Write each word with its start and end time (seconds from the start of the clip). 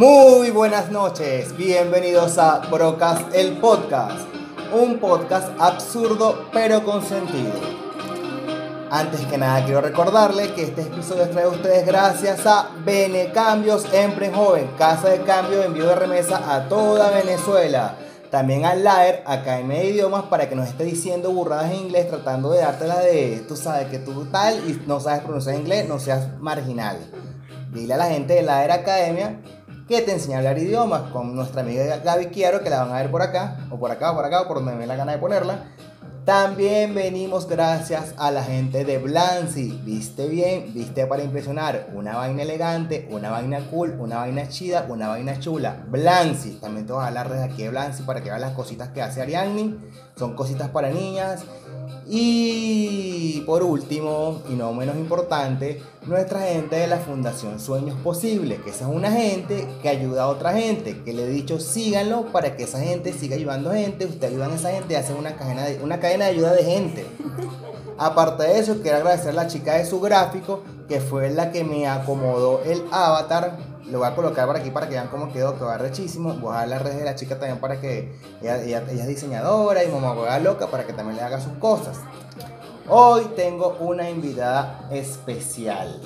Muy 0.00 0.48
buenas 0.48 0.90
noches, 0.90 1.54
bienvenidos 1.58 2.38
a 2.38 2.60
Brocas 2.70 3.20
el 3.34 3.58
Podcast, 3.58 4.26
un 4.72 4.98
podcast 4.98 5.50
absurdo 5.60 6.46
pero 6.54 6.82
con 6.86 7.04
sentido. 7.04 7.52
Antes 8.90 9.20
que 9.26 9.36
nada 9.36 9.62
quiero 9.62 9.82
recordarle 9.82 10.54
que 10.54 10.62
este 10.62 10.80
episodio 10.80 11.28
traído 11.28 11.50
a 11.50 11.54
ustedes 11.54 11.84
gracias 11.84 12.46
a 12.46 12.70
Bene 12.82 13.30
Cambios 13.32 13.84
Empre 13.92 14.32
Joven, 14.32 14.70
casa 14.78 15.10
de 15.10 15.20
cambio 15.20 15.58
de 15.58 15.66
envío 15.66 15.88
de 15.88 15.96
remesa 15.96 16.50
a 16.50 16.66
toda 16.66 17.10
Venezuela. 17.10 17.96
También 18.30 18.64
a 18.64 18.74
Laer, 18.74 19.22
Academia 19.26 19.80
de 19.80 19.90
Idiomas, 19.90 20.22
para 20.30 20.48
que 20.48 20.56
nos 20.56 20.68
esté 20.68 20.84
diciendo 20.84 21.30
burradas 21.30 21.72
en 21.72 21.80
inglés, 21.80 22.08
tratando 22.08 22.50
de 22.52 22.60
darte 22.60 22.86
la 22.86 23.00
de, 23.00 23.44
tú 23.46 23.54
sabes 23.54 23.88
que 23.88 23.98
tú 23.98 24.24
tal 24.32 24.66
y 24.66 24.80
no 24.86 24.98
sabes 24.98 25.20
pronunciar 25.20 25.56
inglés, 25.56 25.86
no 25.86 25.98
seas 25.98 26.40
marginal. 26.40 26.96
Dile 27.70 27.94
a 27.94 27.98
la 27.98 28.06
gente 28.06 28.32
de 28.32 28.42
Laer 28.42 28.72
Academia 28.72 29.38
que 29.90 30.02
te 30.02 30.12
enseña 30.12 30.36
a 30.36 30.38
hablar 30.38 30.56
idiomas 30.56 31.10
con 31.10 31.34
nuestra 31.34 31.62
amiga 31.62 31.96
Gaby 31.96 32.26
Quiero, 32.26 32.62
que 32.62 32.70
la 32.70 32.84
van 32.84 32.94
a 32.94 33.00
ver 33.02 33.10
por 33.10 33.22
acá, 33.22 33.56
o 33.70 33.76
por 33.76 33.90
acá, 33.90 34.12
o 34.12 34.14
por 34.14 34.24
acá, 34.24 34.42
o 34.42 34.46
por 34.46 34.58
donde 34.58 34.74
me 34.74 34.82
dé 34.82 34.86
la 34.86 34.94
gana 34.94 35.10
de 35.10 35.18
ponerla. 35.18 35.64
También 36.24 36.94
venimos 36.94 37.48
gracias 37.48 38.14
a 38.16 38.30
la 38.30 38.44
gente 38.44 38.84
de 38.84 38.98
Blancy. 38.98 39.80
Viste 39.84 40.28
bien, 40.28 40.72
viste 40.72 41.06
para 41.08 41.24
impresionar. 41.24 41.88
Una 41.92 42.14
vaina 42.14 42.42
elegante, 42.42 43.08
una 43.10 43.30
vaina 43.32 43.66
cool, 43.68 43.96
una 43.98 44.18
vaina 44.18 44.48
chida, 44.48 44.86
una 44.88 45.08
vaina 45.08 45.40
chula. 45.40 45.82
Blancy. 45.88 46.60
También 46.60 46.86
te 46.86 46.92
voy 46.92 47.02
a 47.02 47.08
hablar 47.08 47.28
desde 47.28 47.46
aquí 47.46 47.64
de 47.64 47.70
Blancy 47.70 48.04
para 48.04 48.22
que 48.22 48.28
vean 48.28 48.42
las 48.42 48.52
cositas 48.52 48.90
que 48.90 49.02
hace 49.02 49.22
Ariadne. 49.22 49.74
Son 50.14 50.36
cositas 50.36 50.68
para 50.68 50.90
niñas. 50.90 51.42
Y 52.12 53.42
por 53.42 53.62
último, 53.62 54.42
y 54.50 54.54
no 54.54 54.72
menos 54.74 54.96
importante, 54.96 55.80
nuestra 56.06 56.40
gente 56.40 56.74
de 56.74 56.88
la 56.88 56.98
Fundación 56.98 57.60
Sueños 57.60 57.96
Posibles, 58.02 58.60
que 58.62 58.70
esa 58.70 58.90
es 58.90 58.96
una 58.96 59.12
gente 59.12 59.68
que 59.80 59.90
ayuda 59.90 60.24
a 60.24 60.26
otra 60.26 60.52
gente, 60.52 61.02
que 61.04 61.12
le 61.12 61.22
he 61.22 61.28
dicho 61.28 61.60
síganlo 61.60 62.26
para 62.32 62.56
que 62.56 62.64
esa 62.64 62.80
gente 62.80 63.12
siga 63.12 63.36
ayudando 63.36 63.70
gente, 63.70 64.06
usted 64.06 64.26
ayuda 64.26 64.46
a 64.48 64.54
esa 64.56 64.72
gente 64.72 64.94
y 64.94 64.96
hacen 64.96 65.18
una 65.18 65.36
cadena 65.36 65.62
de, 65.66 65.78
una 65.78 66.00
cadena 66.00 66.24
de 66.24 66.32
ayuda 66.32 66.52
de 66.52 66.64
gente. 66.64 67.06
Aparte 67.96 68.42
de 68.42 68.58
eso, 68.58 68.80
quiero 68.82 68.96
agradecer 68.96 69.28
a 69.28 69.34
la 69.34 69.46
chica 69.46 69.74
de 69.74 69.86
su 69.86 70.00
gráfico, 70.00 70.64
que 70.88 71.00
fue 71.00 71.30
la 71.30 71.52
que 71.52 71.62
me 71.62 71.86
acomodó 71.86 72.60
el 72.64 72.82
avatar 72.90 73.56
lo 73.90 73.98
voy 73.98 74.08
a 74.08 74.14
colocar 74.14 74.46
por 74.46 74.56
aquí 74.56 74.70
para 74.70 74.88
que 74.88 74.94
vean 74.94 75.08
cómo 75.08 75.32
quedó, 75.32 75.58
que 75.58 75.64
va 75.64 75.76
rechísimo. 75.78 76.34
Voy 76.34 76.54
a 76.54 76.60
dar 76.60 76.68
las 76.68 76.82
redes 76.82 76.98
de 76.98 77.04
la 77.04 77.14
chica 77.14 77.38
también 77.38 77.58
para 77.58 77.80
que 77.80 78.14
ella, 78.40 78.82
es 78.82 79.06
diseñadora 79.06 79.84
y 79.84 79.88
mamá 79.88 80.14
juega 80.14 80.38
loca 80.38 80.68
para 80.68 80.86
que 80.86 80.92
también 80.92 81.16
le 81.16 81.22
haga 81.22 81.40
sus 81.40 81.52
cosas. 81.54 81.98
Hoy 82.88 83.24
tengo 83.36 83.76
una 83.80 84.08
invitada 84.08 84.88
especial. 84.90 86.00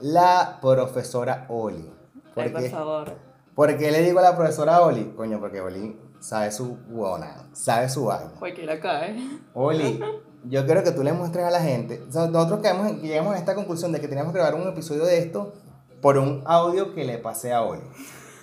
La 0.00 0.58
profesora 0.60 1.46
Oli. 1.48 1.90
Ay, 2.36 2.48
por 2.50 2.68
favor. 2.68 3.12
¿Por 3.54 3.76
qué 3.76 3.90
le 3.90 4.02
digo 4.02 4.18
a 4.18 4.22
la 4.22 4.36
profesora 4.36 4.80
Oli? 4.82 5.12
Coño, 5.16 5.40
porque 5.40 5.60
Oli 5.60 5.98
sabe 6.20 6.52
su 6.52 6.76
buena, 6.88 7.48
sabe 7.52 7.88
su 7.88 8.06
vaina. 8.06 8.32
Cualquiera 8.38 8.78
cae. 8.80 9.16
Oli, 9.54 10.00
yo 10.44 10.64
quiero 10.64 10.82
que 10.82 10.92
tú 10.92 11.02
le 11.02 11.12
muestres 11.12 11.44
a 11.44 11.50
la 11.50 11.60
gente. 11.60 12.02
nosotros 12.06 12.60
llegamos 13.02 13.34
a 13.34 13.38
esta 13.38 13.54
conclusión 13.54 13.92
de 13.92 14.00
que 14.00 14.08
teníamos 14.08 14.32
que 14.32 14.38
grabar 14.38 14.60
un 14.60 14.68
episodio 14.68 15.04
de 15.04 15.18
esto 15.18 15.52
por 16.00 16.18
un 16.18 16.42
audio 16.46 16.94
que 16.94 17.04
le 17.04 17.18
pasé 17.18 17.52
a 17.52 17.62
Oli. 17.62 17.82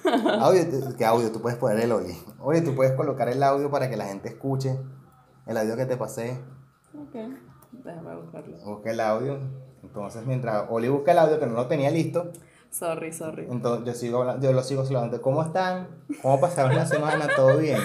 Audio, 0.39 0.61
¿Qué 0.97 1.05
audio? 1.05 1.31
Tú 1.31 1.41
puedes 1.41 1.57
poner 1.57 1.81
el 1.81 1.91
Oli. 1.91 2.15
Oye, 2.39 2.61
tú 2.61 2.73
puedes 2.75 2.93
colocar 2.93 3.27
el 3.27 3.43
audio 3.43 3.69
para 3.69 3.89
que 3.89 3.97
la 3.97 4.05
gente 4.05 4.29
escuche 4.29 4.77
el 5.47 5.57
audio 5.57 5.75
que 5.75 5.85
te 5.85 5.97
pasé. 5.97 6.39
Ok, 6.93 7.15
déjame 7.71 8.15
buscarlo. 8.15 8.57
Busca 8.65 8.91
el 8.91 8.99
audio. 8.99 9.39
Entonces, 9.83 10.25
mientras 10.25 10.65
Oli 10.69 10.89
busca 10.89 11.11
el 11.11 11.19
audio, 11.19 11.39
que 11.39 11.45
no 11.45 11.53
lo 11.53 11.67
tenía 11.67 11.89
listo. 11.89 12.31
Sorry, 12.69 13.13
sorry. 13.13 13.47
Entonces, 13.49 13.85
yo, 13.85 13.93
sigo, 13.93 14.39
yo 14.39 14.51
lo 14.51 14.63
sigo 14.63 14.85
solamente. 14.85 15.21
¿Cómo 15.21 15.41
están? 15.41 15.87
¿Cómo 16.21 16.39
pasaron 16.39 16.75
la 16.75 16.85
semana? 16.85 17.27
¿Todo 17.35 17.57
bien? 17.57 17.79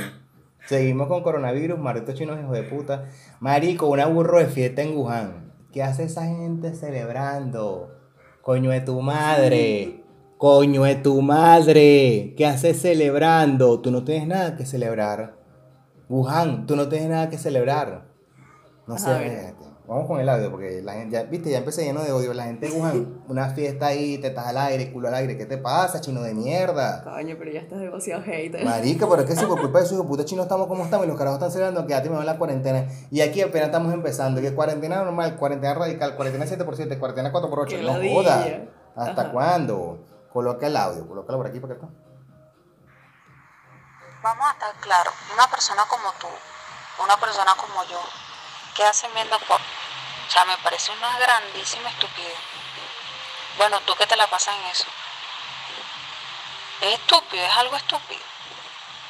Seguimos 0.67 1.09
con 1.09 1.23
coronavirus, 1.23 1.79
maritos 1.79 2.15
chinos, 2.15 2.39
hijos 2.41 2.53
de 2.53 2.63
puta. 2.63 3.09
Marico, 3.41 3.87
una 3.87 4.07
burro 4.07 4.39
de 4.39 4.47
fiesta 4.47 4.83
en 4.83 4.97
Wuhan. 4.97 5.53
¿Qué 5.73 5.83
hace 5.83 6.05
esa 6.05 6.27
gente 6.27 6.75
celebrando? 6.75 8.02
Coño 8.43 8.71
de 8.71 8.81
tu 8.81 9.01
madre. 9.01 10.03
Coño 10.37 10.83
de 10.83 10.97
tu 10.97 11.23
madre. 11.23 12.35
¿Qué 12.37 12.45
haces 12.45 12.83
celebrando? 12.83 13.81
Tú 13.81 13.93
no 13.93 14.03
tienes 14.03 14.27
nada 14.27 14.57
que 14.57 14.67
celebrar. 14.67 15.37
Wuhan, 16.09 16.67
tú 16.67 16.75
no 16.75 16.89
tienes 16.89 17.09
nada 17.09 17.31
que 17.31 17.39
celebrar. 17.39 18.09
No 18.89 18.99
sé. 18.99 19.55
Vamos 19.85 20.07
con 20.07 20.21
el 20.21 20.29
audio, 20.29 20.49
porque 20.51 20.81
la 20.81 20.93
gente, 20.93 21.13
ya, 21.13 21.25
viste, 21.25 21.51
ya 21.51 21.59
empecé 21.59 21.85
lleno 21.85 22.03
de 22.03 22.13
odio. 22.13 22.33
La 22.35 22.45
gente 22.45 22.71
Wuhan, 22.71 23.25
una 23.29 23.51
fiesta 23.51 23.87
ahí, 23.87 24.19
tetas 24.19 24.47
al 24.47 24.57
aire, 24.57 24.93
culo 24.93 25.09
al 25.09 25.15
aire. 25.15 25.37
¿Qué 25.37 25.45
te 25.45 25.59
pasa, 25.59 26.01
chino 26.01 26.23
de 26.23 26.35
mierda? 26.35 27.03
Coño, 27.03 27.35
pero 27.37 27.51
ya 27.51 27.61
estás 27.61 27.81
demasiado 27.81 28.23
hater. 28.23 28.65
Marica, 28.65 29.09
pero 29.09 29.23
es 29.23 29.29
que 29.29 29.35
si 29.35 29.45
por 29.45 29.61
culpa 29.61 29.81
de 29.81 29.87
esos 29.87 30.07
puta 30.07 30.25
chinos 30.25 30.45
estamos 30.45 30.69
como 30.69 30.85
estamos 30.85 31.07
y 31.07 31.09
los 31.09 31.19
carajos 31.19 31.39
están 31.39 31.51
celebrando 31.51 31.85
que 31.87 31.93
ya 31.93 32.11
me 32.11 32.25
la 32.25 32.39
cuarentena. 32.39 32.87
Y 33.11 33.23
aquí 33.23 33.43
apenas 33.43 33.67
estamos 33.67 33.93
empezando. 33.93 34.41
Y 34.41 34.49
cuarentena 34.53 35.03
normal, 35.03 35.37
cuarentena 35.37 35.75
radical, 35.75 36.15
cuarentena 36.15 36.47
7x7, 36.47 36.99
cuarentena 36.99 37.33
4x8. 37.33 37.83
No 37.83 38.15
joda. 38.15 38.69
¿Hasta 38.95 39.33
cuándo? 39.33 39.99
Coloca 40.33 40.67
el 40.67 40.77
audio, 40.77 41.07
colócalo 41.09 41.39
por 41.39 41.47
aquí, 41.49 41.59
por 41.61 41.73
acá. 41.73 41.89
Vamos 44.23 44.47
a 44.47 44.53
estar 44.53 44.81
claros. 44.81 45.13
Una 45.35 45.47
persona 45.51 45.83
como 45.91 46.09
tú, 46.21 46.29
una 47.03 47.17
persona 47.17 47.51
como 47.59 47.83
yo, 47.91 47.99
que 48.75 48.85
hacen 48.85 49.13
viendo 49.15 49.39
por 49.41 49.61
o 50.33 50.35
sea, 50.35 50.47
me 50.47 50.57
parece 50.57 50.91
una 50.93 51.19
grandísima 51.19 51.91
estupidez. 51.91 52.39
Bueno, 53.59 53.79
tú 53.81 53.95
que 53.97 54.07
te 54.07 54.17
la 54.17 54.27
pasas 54.29 54.55
en 54.57 54.65
eso. 54.65 54.87
Es 56.81 56.95
estúpido, 56.95 57.45
es 57.45 57.55
algo 57.55 57.77
estúpido. 57.77 58.23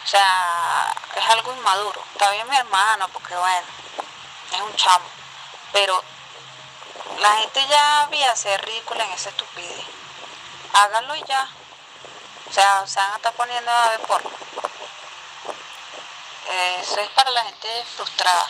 O 0.04 0.06
sea, 0.08 0.92
es 1.14 1.24
algo 1.30 1.52
inmaduro. 1.52 2.04
Está 2.12 2.28
bien 2.32 2.48
mi 2.48 2.56
hermano, 2.56 3.06
porque 3.10 3.36
bueno, 3.36 3.66
es 4.50 4.60
un 4.62 4.74
chamo. 4.74 5.04
Pero 5.72 6.02
la 7.20 7.36
gente 7.36 7.64
ya 7.68 8.00
había 8.00 8.34
ser 8.34 8.60
ridícula 8.64 9.04
en 9.04 9.12
esa 9.12 9.28
estupidez. 9.28 9.86
Háganlo 10.72 11.14
y 11.14 11.22
ya. 11.22 11.48
O 12.50 12.52
sea, 12.52 12.84
se 12.84 12.98
van 12.98 13.12
a 13.12 13.16
estar 13.16 13.32
poniendo 13.34 13.70
a 13.70 13.90
ver 13.90 14.00
porno. 14.00 14.30
Eso 16.80 17.00
es 17.00 17.10
para 17.10 17.30
la 17.30 17.44
gente 17.44 17.84
frustrada. 17.96 18.48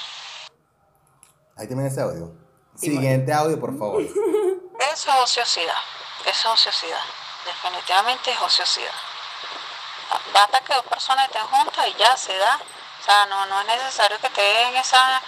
Ahí 1.56 1.66
termina 1.66 1.88
ese 1.88 2.00
audio. 2.00 2.32
Siguiente 2.74 3.32
audio, 3.32 3.60
por 3.60 3.76
favor. 3.78 4.02
Eso 4.02 4.12
es 4.80 5.06
ociosidad. 5.08 5.74
Eso 6.26 6.30
es 6.30 6.46
ociosidad. 6.46 7.02
Definitivamente 7.44 8.30
es 8.30 8.40
ociosidad. 8.40 8.94
Basta 10.32 10.60
que 10.60 10.74
dos 10.74 10.84
personas 10.84 11.26
estén 11.26 11.46
juntas 11.46 11.86
y 11.88 11.94
ya 11.98 12.16
se 12.16 12.36
da. 12.36 12.56
O 12.56 13.04
sea, 13.04 13.26
no, 13.26 13.46
no 13.46 13.60
es 13.60 13.66
necesario 13.66 14.18
que 14.20 14.28
estén 14.28 14.76
esa 14.76 15.20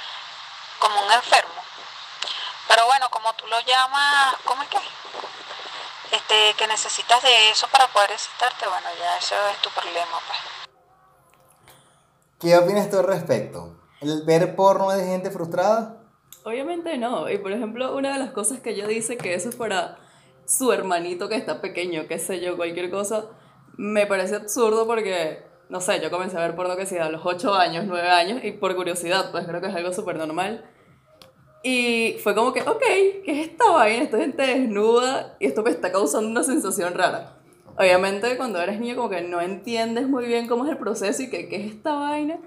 como 0.78 1.00
un 1.02 1.12
enfermo. 1.12 1.54
Pero 2.68 2.86
bueno, 2.86 3.10
como 3.10 3.32
tú 3.34 3.46
lo 3.46 3.60
llamas, 3.60 4.36
¿cómo 4.44 4.62
es 4.62 4.68
que? 4.68 4.78
Este, 6.10 6.54
que 6.56 6.66
necesitas 6.66 7.22
de 7.22 7.50
eso 7.50 7.66
para 7.68 7.88
poder 7.88 8.12
excitarte, 8.12 8.66
bueno, 8.68 8.86
ya 8.98 9.16
eso 9.16 9.34
es 9.48 9.60
tu 9.60 9.70
problema, 9.70 10.18
pues. 10.26 10.38
¿Qué 12.40 12.56
opinas 12.56 12.90
tú 12.90 12.98
al 12.98 13.06
respecto? 13.06 13.76
¿El 14.00 14.22
ver 14.22 14.54
porno 14.54 14.90
de 14.90 15.04
gente 15.04 15.30
frustrada? 15.30 16.03
Obviamente 16.44 16.96
no. 16.98 17.30
Y 17.30 17.38
por 17.38 17.52
ejemplo, 17.52 17.96
una 17.96 18.12
de 18.12 18.18
las 18.18 18.30
cosas 18.32 18.60
que 18.60 18.70
ella 18.70 18.86
dice 18.86 19.16
que 19.16 19.34
eso 19.34 19.48
es 19.48 19.56
para 19.56 19.98
su 20.46 20.72
hermanito 20.72 21.28
que 21.28 21.36
está 21.36 21.60
pequeño, 21.60 22.06
qué 22.06 22.18
sé 22.18 22.40
yo, 22.40 22.56
cualquier 22.56 22.90
cosa, 22.90 23.26
me 23.76 24.06
parece 24.06 24.36
absurdo 24.36 24.86
porque, 24.86 25.42
no 25.70 25.80
sé, 25.80 26.00
yo 26.00 26.10
comencé 26.10 26.36
a 26.36 26.40
ver 26.40 26.54
porno 26.54 26.76
que 26.76 26.84
sea 26.84 27.06
a 27.06 27.10
los 27.10 27.22
8 27.24 27.54
años, 27.54 27.86
9 27.88 28.08
años, 28.10 28.44
y 28.44 28.52
por 28.52 28.76
curiosidad, 28.76 29.30
pues 29.32 29.46
creo 29.46 29.62
que 29.62 29.68
es 29.68 29.74
algo 29.74 29.92
súper 29.92 30.16
normal. 30.16 30.70
Y 31.62 32.16
fue 32.22 32.34
como 32.34 32.52
que, 32.52 32.60
ok, 32.60 32.82
¿qué 33.24 33.24
es 33.26 33.48
esta 33.48 33.70
vaina? 33.70 34.02
Esta 34.02 34.18
gente 34.18 34.42
desnuda 34.46 35.36
y 35.40 35.46
esto 35.46 35.62
me 35.62 35.70
está 35.70 35.90
causando 35.90 36.28
una 36.28 36.42
sensación 36.42 36.92
rara. 36.92 37.38
Obviamente 37.78 38.36
cuando 38.36 38.60
eres 38.60 38.78
niño 38.78 38.96
como 38.96 39.08
que 39.08 39.22
no 39.22 39.40
entiendes 39.40 40.06
muy 40.06 40.26
bien 40.26 40.46
cómo 40.46 40.66
es 40.66 40.70
el 40.70 40.76
proceso 40.76 41.22
y 41.22 41.30
que, 41.30 41.48
qué 41.48 41.56
es 41.56 41.72
esta 41.72 41.94
vaina. 41.94 42.38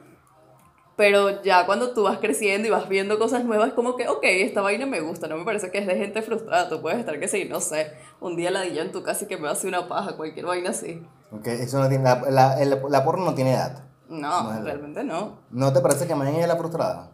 Pero 0.97 1.43
ya 1.43 1.67
cuando 1.67 1.91
tú 1.91 2.03
vas 2.03 2.17
creciendo 2.17 2.67
y 2.67 2.71
vas 2.71 2.89
viendo 2.89 3.19
cosas 3.19 3.45
nuevas, 3.45 3.69
es 3.69 3.73
como 3.75 3.95
que, 3.95 4.07
ok, 4.07 4.23
esta 4.23 4.61
vaina 4.61 4.87
me 4.87 4.99
gusta, 4.99 5.27
no 5.27 5.37
me 5.37 5.45
parece 5.45 5.69
que 5.69 5.77
es 5.77 5.85
de 5.85 5.95
gente 5.95 6.23
frustrada. 6.23 6.69
Tú 6.69 6.81
puedes 6.81 6.97
estar 6.97 7.19
que 7.19 7.27
sí, 7.27 7.45
no 7.47 7.61
sé, 7.61 7.93
un 8.19 8.35
día 8.35 8.49
la 8.49 8.65
en 8.65 8.91
tu 8.91 9.03
casa 9.03 9.25
y 9.25 9.27
que 9.27 9.37
me 9.37 9.47
hace 9.47 9.67
una 9.67 9.87
paja, 9.87 10.17
cualquier 10.17 10.47
vaina 10.47 10.71
así. 10.71 11.05
Ok, 11.31 11.45
eso 11.47 11.79
no 11.79 11.87
tiene, 11.87 12.03
la, 12.03 12.19
la, 12.31 12.79
la 12.89 13.03
porno 13.03 13.25
no 13.25 13.35
tiene 13.35 13.53
edad. 13.53 13.83
No, 14.09 14.59
realmente 14.63 15.03
no. 15.03 15.37
¿No 15.51 15.71
te 15.71 15.81
parece 15.81 16.07
que 16.07 16.15
mañana 16.15 16.39
es 16.39 16.47
la 16.47 16.57
frustrada? 16.57 17.11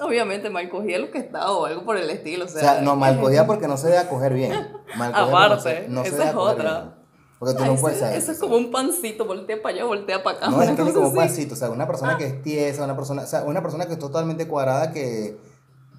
Obviamente, 0.00 0.48
mal 0.48 0.70
cogía 0.70 0.98
lo 0.98 1.10
que 1.10 1.18
estaba 1.18 1.52
o 1.52 1.66
algo 1.66 1.84
por 1.84 1.98
el 1.98 2.08
estilo. 2.08 2.46
O 2.46 2.48
sea, 2.48 2.60
o 2.60 2.74
sea 2.76 2.80
no, 2.80 2.96
mal 2.96 3.20
cogía 3.20 3.46
porque 3.46 3.68
no 3.68 3.76
se 3.76 3.90
debe 3.90 4.08
coger 4.08 4.32
bien. 4.32 4.54
Mal 4.96 5.12
Aparte, 5.14 5.86
no 5.90 6.02
esa 6.02 6.30
es 6.30 6.34
otra. 6.34 6.94
Porque 7.42 7.56
tú 7.58 7.64
no 7.64 7.74
puedes 7.80 7.98
saber. 7.98 8.16
Eso 8.18 8.30
es 8.30 8.38
como 8.38 8.56
un 8.56 8.70
pancito, 8.70 9.24
voltea 9.26 9.60
para 9.60 9.74
allá, 9.74 9.84
voltea 9.84 10.22
para 10.22 10.36
acá. 10.36 10.46
No, 10.50 10.62
es 10.62 10.68
como 10.94 11.08
un 11.08 11.14
pancito, 11.16 11.54
o 11.54 11.56
sea, 11.56 11.70
una 11.70 11.88
persona 11.88 12.16
que 12.16 12.26
es 12.26 12.42
tiesa, 12.42 12.84
una 12.84 12.94
persona, 12.94 13.22
o 13.22 13.26
sea, 13.26 13.42
una 13.42 13.62
persona 13.62 13.86
que 13.86 13.94
es 13.94 13.98
totalmente 13.98 14.46
cuadrada 14.46 14.92
que 14.92 15.36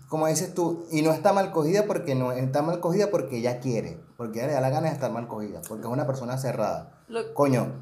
como 0.07 0.27
dices 0.27 0.53
tú, 0.53 0.85
y 0.91 1.01
no 1.01 1.11
está 1.11 1.33
mal 1.33 1.51
cogida 1.51 1.85
porque 1.85 2.13
no 2.15 2.31
está 2.31 2.61
mal 2.61 2.79
cogida 2.79 3.07
porque 3.11 3.39
ella 3.39 3.59
quiere, 3.59 3.99
porque 4.15 4.39
ella 4.39 4.47
le 4.47 4.53
da 4.53 4.61
la 4.61 4.69
gana 4.69 4.87
de 4.87 4.93
estar 4.93 5.11
mal 5.11 5.27
cogida, 5.27 5.61
porque 5.67 5.83
es 5.87 5.89
una 5.91 6.05
persona 6.07 6.37
cerrada. 6.37 7.01
Lo- 7.07 7.33
Coño, 7.33 7.73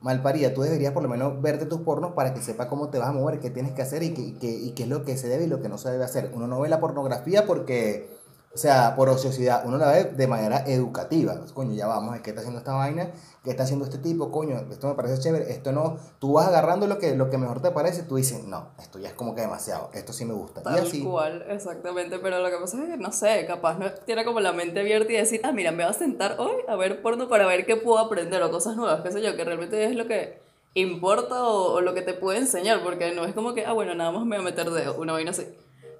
malparida, 0.00 0.52
tú 0.54 0.60
deberías 0.60 0.92
por 0.92 1.02
lo 1.02 1.08
menos 1.08 1.40
verte 1.42 1.64
tus 1.66 1.80
pornos 1.80 2.12
para 2.12 2.34
que 2.34 2.42
sepa 2.42 2.68
cómo 2.68 2.90
te 2.90 2.98
vas 2.98 3.08
a 3.08 3.12
mover, 3.12 3.40
qué 3.40 3.48
tienes 3.50 3.72
que 3.72 3.80
hacer 3.82 4.02
y 4.02 4.12
qué, 4.14 4.20
y 4.20 4.32
qué, 4.34 4.48
y 4.50 4.70
qué 4.72 4.82
es 4.84 4.88
lo 4.88 5.02
que 5.02 5.16
se 5.16 5.28
debe 5.28 5.44
y 5.44 5.46
lo 5.48 5.60
que 5.62 5.68
no 5.70 5.76
se 5.78 5.90
debe 5.90 6.04
hacer. 6.04 6.30
Uno 6.34 6.46
no 6.46 6.60
ve 6.60 6.68
la 6.68 6.78
pornografía 6.78 7.46
porque, 7.46 8.10
o 8.58 8.60
sea, 8.60 8.96
por 8.96 9.08
ociosidad, 9.08 9.62
uno 9.64 9.78
la 9.78 9.92
ve 9.92 10.04
de 10.16 10.26
manera 10.26 10.64
educativa. 10.66 11.36
Pues, 11.38 11.52
coño, 11.52 11.76
ya 11.76 11.86
vamos, 11.86 12.18
¿qué 12.22 12.30
está 12.30 12.40
haciendo 12.40 12.58
esta 12.58 12.74
vaina? 12.74 13.12
¿Qué 13.44 13.50
está 13.50 13.62
haciendo 13.62 13.84
este 13.84 13.98
tipo? 13.98 14.32
Coño, 14.32 14.56
esto 14.68 14.88
me 14.88 14.94
parece 14.94 15.20
chévere, 15.20 15.52
esto 15.52 15.70
no. 15.70 15.96
Tú 16.18 16.32
vas 16.32 16.48
agarrando 16.48 16.88
lo 16.88 16.98
que, 16.98 17.14
lo 17.14 17.30
que 17.30 17.38
mejor 17.38 17.62
te 17.62 17.70
parece, 17.70 18.02
tú 18.02 18.16
dices, 18.16 18.42
no, 18.42 18.70
esto 18.80 18.98
ya 18.98 19.10
es 19.10 19.14
como 19.14 19.36
que 19.36 19.42
demasiado, 19.42 19.90
esto 19.94 20.12
sí 20.12 20.24
me 20.24 20.34
gusta. 20.34 20.60
Tal 20.60 20.74
y 20.74 20.80
así. 20.80 21.04
cual, 21.04 21.46
exactamente. 21.48 22.18
Pero 22.18 22.40
lo 22.40 22.50
que 22.50 22.56
pasa 22.56 22.82
es 22.82 22.88
que, 22.88 22.96
no 22.96 23.12
sé, 23.12 23.46
capaz 23.46 23.78
no 23.78 23.92
tiene 24.04 24.24
como 24.24 24.40
la 24.40 24.52
mente 24.52 24.80
abierta 24.80 25.12
y 25.12 25.16
decir, 25.18 25.40
ah, 25.44 25.52
mira, 25.52 25.70
me 25.70 25.84
voy 25.84 25.92
a 25.92 25.96
sentar 25.96 26.34
hoy 26.40 26.56
a 26.66 26.74
ver 26.74 27.00
porno 27.00 27.28
para 27.28 27.46
ver 27.46 27.64
qué 27.64 27.76
puedo 27.76 28.00
aprender 28.00 28.42
o 28.42 28.50
cosas 28.50 28.74
nuevas, 28.74 29.02
qué 29.02 29.12
sé 29.12 29.22
yo, 29.22 29.36
que 29.36 29.44
realmente 29.44 29.84
es 29.84 29.94
lo 29.94 30.08
que 30.08 30.42
importa 30.74 31.44
o, 31.44 31.74
o 31.74 31.80
lo 31.80 31.94
que 31.94 32.02
te 32.02 32.12
puede 32.12 32.38
enseñar, 32.38 32.82
porque 32.82 33.14
no 33.14 33.24
es 33.24 33.34
como 33.34 33.54
que, 33.54 33.64
ah, 33.66 33.72
bueno, 33.72 33.94
nada 33.94 34.10
más 34.10 34.24
me 34.24 34.36
voy 34.36 34.46
a 34.46 34.50
meter 34.50 34.68
dedo, 34.68 34.96
una 35.00 35.12
vaina 35.12 35.30
así. 35.30 35.46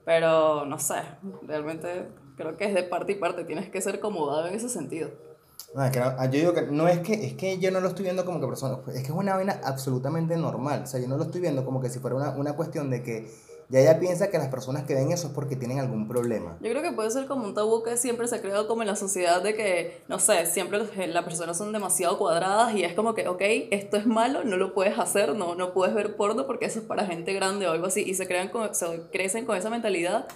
Pero, 0.05 0.67
no 0.67 0.77
sé, 0.81 1.03
realmente 1.43 2.09
creo 2.39 2.57
que 2.57 2.65
es 2.65 2.73
de 2.75 2.85
parte 2.85 3.13
y 3.13 3.15
parte, 3.17 3.45
tienes 3.45 3.69
que 3.69 3.83
ser 3.83 3.97
acomodado 3.97 4.47
en 4.47 4.55
ese 4.55 4.71
sentido. 4.71 5.11
No, 5.75 5.85
es 5.85 5.91
que 5.91 6.01
no- 6.01 6.25
yo 6.25 6.31
digo 6.31 6.55
que 6.55 6.63
no 6.63 6.89
es 6.89 7.01
que, 7.01 7.13
es 7.13 7.35
que 7.35 7.59
yo 7.59 7.71
no 7.71 7.81
lo 7.81 7.89
estoy 7.89 8.05
viendo 8.05 8.25
como 8.25 8.41
que 8.41 8.47
persona, 8.47 8.79
es 8.87 9.01
que 9.03 9.09
es 9.09 9.11
una 9.11 9.35
vaina 9.35 9.61
absolutamente 9.65 10.35
normal, 10.37 10.83
o 10.85 10.87
sea, 10.87 10.99
yo 10.99 11.09
no 11.09 11.19
lo 11.19 11.25
estoy 11.25 11.43
viendo 11.43 11.65
como 11.65 11.83
que 11.83 11.91
si 11.91 11.99
fuera 11.99 12.17
una, 12.17 12.31
una 12.31 12.55
cuestión 12.55 12.89
de 12.89 13.03
que 13.03 13.31
ya 13.71 13.81
ella 13.81 14.01
piensa 14.01 14.31
que 14.31 14.39
las 14.39 14.49
personas 14.49 14.85
que 14.85 14.95
ven 14.95 15.13
eso 15.13 15.27
es 15.27 15.35
porque 15.35 15.55
tienen 15.55 15.79
algún 15.79 16.09
problema. 16.09 16.57
Yo 16.63 16.71
creo 16.71 16.81
que 16.81 16.93
puede 16.93 17.11
ser 17.11 17.27
como 17.27 17.45
un 17.45 17.53
tabú 17.53 17.83
que 17.83 17.99
siempre 17.99 18.27
se 18.27 18.37
ha 18.37 18.41
creado 18.41 18.67
como 18.67 18.81
en 18.81 18.89
la 18.89 18.97
sociedad 18.97 19.43
de 19.43 19.55
que, 19.55 20.01
no 20.09 20.19
sé, 20.19 20.47
siempre 20.47 20.79
los- 20.79 20.97
las 20.97 21.25
personas 21.25 21.59
son 21.59 21.71
demasiado 21.75 22.17
cuadradas 22.17 22.75
y 22.75 22.83
es 22.85 22.95
como 22.95 23.15
que, 23.15 23.29
ok, 23.29 23.43
esto 23.71 23.99
es 23.99 24.07
malo, 24.07 24.43
no 24.45 24.57
lo 24.57 24.73
puedes 24.73 24.99
hacer, 24.99 25.35
no, 25.35 25.55
no 25.55 25.75
puedes 25.75 25.95
ver 25.95 26.17
porno 26.17 26.47
porque 26.47 26.65
eso 26.65 26.79
es 26.79 26.87
para 26.87 27.05
gente 27.05 27.35
grande 27.35 27.67
o 27.69 27.73
algo 27.73 27.89
así 27.89 28.01
y 28.07 28.15
se, 28.15 28.27
crean 28.27 28.49
con, 28.49 28.75
se 28.75 29.03
crecen 29.13 29.45
con 29.45 29.55
esa 29.55 29.69
mentalidad 29.69 30.27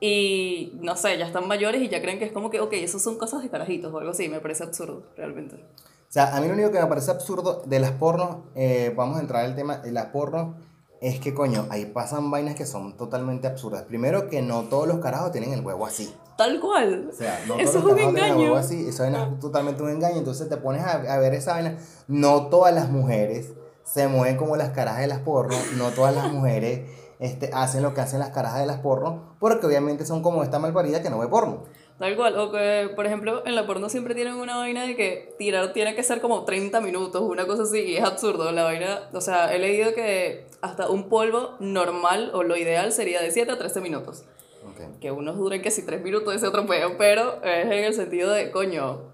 y, 0.00 0.78
no 0.80 0.96
sé, 0.96 1.18
ya 1.18 1.26
están 1.26 1.48
mayores 1.48 1.82
y 1.82 1.88
ya 1.88 2.00
creen 2.00 2.18
que 2.18 2.26
es 2.26 2.32
como 2.32 2.50
que, 2.50 2.60
ok, 2.60 2.72
eso 2.74 2.98
son 2.98 3.18
cosas 3.18 3.42
de 3.42 3.50
carajitos 3.50 3.92
o 3.92 3.98
algo 3.98 4.10
así, 4.12 4.28
me 4.28 4.40
parece 4.40 4.64
absurdo, 4.64 5.02
realmente. 5.16 5.56
O 5.56 6.10
sea, 6.10 6.36
a 6.36 6.40
mí 6.40 6.46
lo 6.46 6.54
único 6.54 6.70
que 6.70 6.80
me 6.80 6.86
parece 6.86 7.10
absurdo 7.10 7.62
de 7.66 7.80
las 7.80 7.90
pornos, 7.92 8.38
eh, 8.54 8.92
vamos 8.96 9.18
a 9.18 9.20
entrar 9.20 9.44
al 9.44 9.54
tema 9.54 9.78
de 9.78 9.92
las 9.92 10.06
pornos, 10.06 10.54
es 11.00 11.20
que 11.20 11.34
coño, 11.34 11.66
ahí 11.70 11.86
pasan 11.86 12.30
vainas 12.30 12.54
que 12.54 12.66
son 12.66 12.96
totalmente 12.96 13.46
absurdas. 13.46 13.82
Primero 13.82 14.28
que 14.28 14.42
no 14.42 14.62
todos 14.64 14.88
los 14.88 14.98
carajos 14.98 15.30
tienen 15.32 15.52
el 15.52 15.64
huevo 15.64 15.86
así. 15.86 16.12
Tal 16.36 16.60
cual. 16.60 17.08
O 17.12 17.16
sea, 17.16 17.40
no 17.46 17.56
Eso 17.56 17.80
todos 17.80 17.92
los 17.92 18.00
es 18.00 18.06
un 18.06 18.14
carajos 18.14 18.14
tienen 18.14 18.32
el 18.32 18.38
huevo 18.38 18.56
así. 18.56 18.88
Esa 18.88 19.04
vaina 19.04 19.30
es 19.32 19.40
totalmente 19.40 19.82
un 19.82 19.90
engaño. 19.90 20.16
Entonces 20.16 20.48
te 20.48 20.56
pones 20.56 20.82
a, 20.82 20.94
a 21.14 21.18
ver 21.18 21.34
esa 21.34 21.52
vaina. 21.52 21.78
No 22.08 22.46
todas 22.48 22.74
las 22.74 22.90
mujeres 22.90 23.52
se 23.84 24.08
mueven 24.08 24.36
como 24.36 24.56
las 24.56 24.70
carajas 24.70 25.02
de 25.02 25.06
las 25.06 25.20
pornos. 25.20 25.72
No 25.76 25.90
todas 25.90 26.14
las 26.14 26.32
mujeres 26.32 26.90
este, 27.18 27.50
hacen 27.52 27.82
lo 27.82 27.94
que 27.94 28.00
hacen 28.00 28.20
las 28.20 28.30
carajas 28.30 28.60
de 28.60 28.66
las 28.66 28.78
pornos. 28.78 29.20
Porque 29.38 29.66
obviamente 29.66 30.06
son 30.06 30.22
como 30.22 30.42
esta 30.42 30.58
malparida 30.58 31.02
que 31.02 31.10
no 31.10 31.18
ve 31.18 31.28
porno. 31.28 31.64
Tal 31.98 32.14
cual, 32.14 32.38
o 32.38 32.52
que, 32.52 32.90
por 32.94 33.06
ejemplo, 33.06 33.42
en 33.44 33.56
la 33.56 33.66
porno 33.66 33.88
siempre 33.88 34.14
tienen 34.14 34.34
una 34.34 34.56
vaina 34.56 34.84
de 34.84 34.94
que 34.94 35.34
tirar 35.36 35.72
tiene 35.72 35.96
que 35.96 36.04
ser 36.04 36.20
como 36.20 36.44
30 36.44 36.80
minutos, 36.80 37.22
una 37.22 37.44
cosa 37.48 37.64
así, 37.64 37.80
y 37.80 37.96
es 37.96 38.04
absurdo. 38.04 38.52
La 38.52 38.62
vaina, 38.62 39.08
o 39.12 39.20
sea, 39.20 39.52
he 39.52 39.58
leído 39.58 39.92
que 39.94 40.46
hasta 40.60 40.88
un 40.88 41.08
polvo 41.08 41.56
normal 41.58 42.30
o 42.34 42.44
lo 42.44 42.56
ideal 42.56 42.92
sería 42.92 43.20
de 43.20 43.32
7 43.32 43.50
a 43.50 43.58
13 43.58 43.80
minutos. 43.80 44.24
Ok. 44.70 45.00
Que 45.00 45.10
unos 45.10 45.36
duren 45.38 45.60
que 45.60 45.72
si 45.72 45.84
3 45.84 46.00
minutos 46.00 46.32
ese 46.36 46.46
otro 46.46 46.66
peo, 46.66 46.96
pero 46.98 47.42
es 47.42 47.66
en 47.66 47.84
el 47.84 47.94
sentido 47.94 48.30
de, 48.30 48.52
coño, 48.52 49.10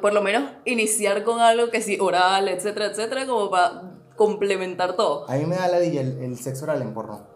por 0.00 0.14
lo 0.14 0.22
menos 0.22 0.50
iniciar 0.64 1.22
con 1.22 1.40
algo 1.40 1.68
que 1.68 1.82
sí, 1.82 1.98
oral, 2.00 2.48
etcétera, 2.48 2.86
etcétera, 2.86 3.26
como 3.26 3.50
para 3.50 3.95
complementar 4.16 4.96
todo. 4.96 5.28
A 5.28 5.34
mí 5.34 5.46
me 5.46 5.56
da 5.56 5.68
la 5.68 5.78
el, 5.78 5.96
el 5.96 6.38
sexo 6.38 6.64
oral 6.64 6.82
en 6.82 6.94
porno. 6.94 7.26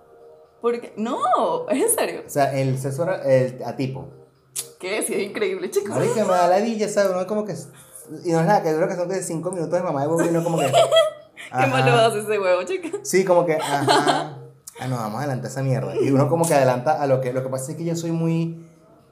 Porque, 0.60 0.92
no, 0.96 1.68
es 1.68 1.82
en 1.82 1.90
serio. 1.90 2.22
O 2.26 2.30
sea, 2.30 2.58
el 2.58 2.78
sexo 2.78 3.02
oral 3.02 3.20
el, 3.24 3.62
a 3.64 3.76
tipo. 3.76 4.08
Que 4.78 5.02
sí, 5.02 5.14
es 5.14 5.22
increíble, 5.22 5.70
chicos. 5.70 5.90
Marica, 5.90 6.24
me 6.24 6.32
da 6.32 6.48
ladilla, 6.48 6.88
¿sabes? 6.88 7.12
Uno 7.12 7.26
como 7.26 7.44
que... 7.44 7.54
Y 8.24 8.32
no 8.32 8.40
es 8.40 8.46
nada, 8.46 8.62
que 8.62 8.74
creo 8.74 8.88
que 8.88 8.96
son 8.96 9.08
de 9.08 9.22
5 9.22 9.50
minutos 9.52 9.72
de 9.72 9.82
mamá 9.82 10.02
de 10.02 10.08
huevo 10.08 10.24
y 10.24 10.28
uno 10.28 10.42
como 10.42 10.58
que... 10.58 10.66
¿Qué 11.50 11.50
vas 11.50 12.14
a 12.14 12.18
ese 12.18 12.38
huevo, 12.38 12.62
chicos? 12.64 13.00
Sí, 13.02 13.24
como 13.24 13.44
que, 13.44 13.56
ajá. 13.56 14.38
Ah, 14.78 14.88
no, 14.88 14.96
vamos 14.96 15.16
a 15.16 15.18
adelantar 15.18 15.50
esa 15.50 15.62
mierda. 15.62 15.94
Y 16.00 16.10
uno 16.10 16.28
como 16.28 16.46
que 16.46 16.54
adelanta 16.54 17.00
a 17.00 17.06
lo 17.06 17.20
que... 17.20 17.32
Lo 17.32 17.42
que 17.42 17.50
pasa 17.50 17.72
es 17.72 17.76
que 17.76 17.84
yo 17.84 17.94
soy 17.96 18.12
muy... 18.12 18.69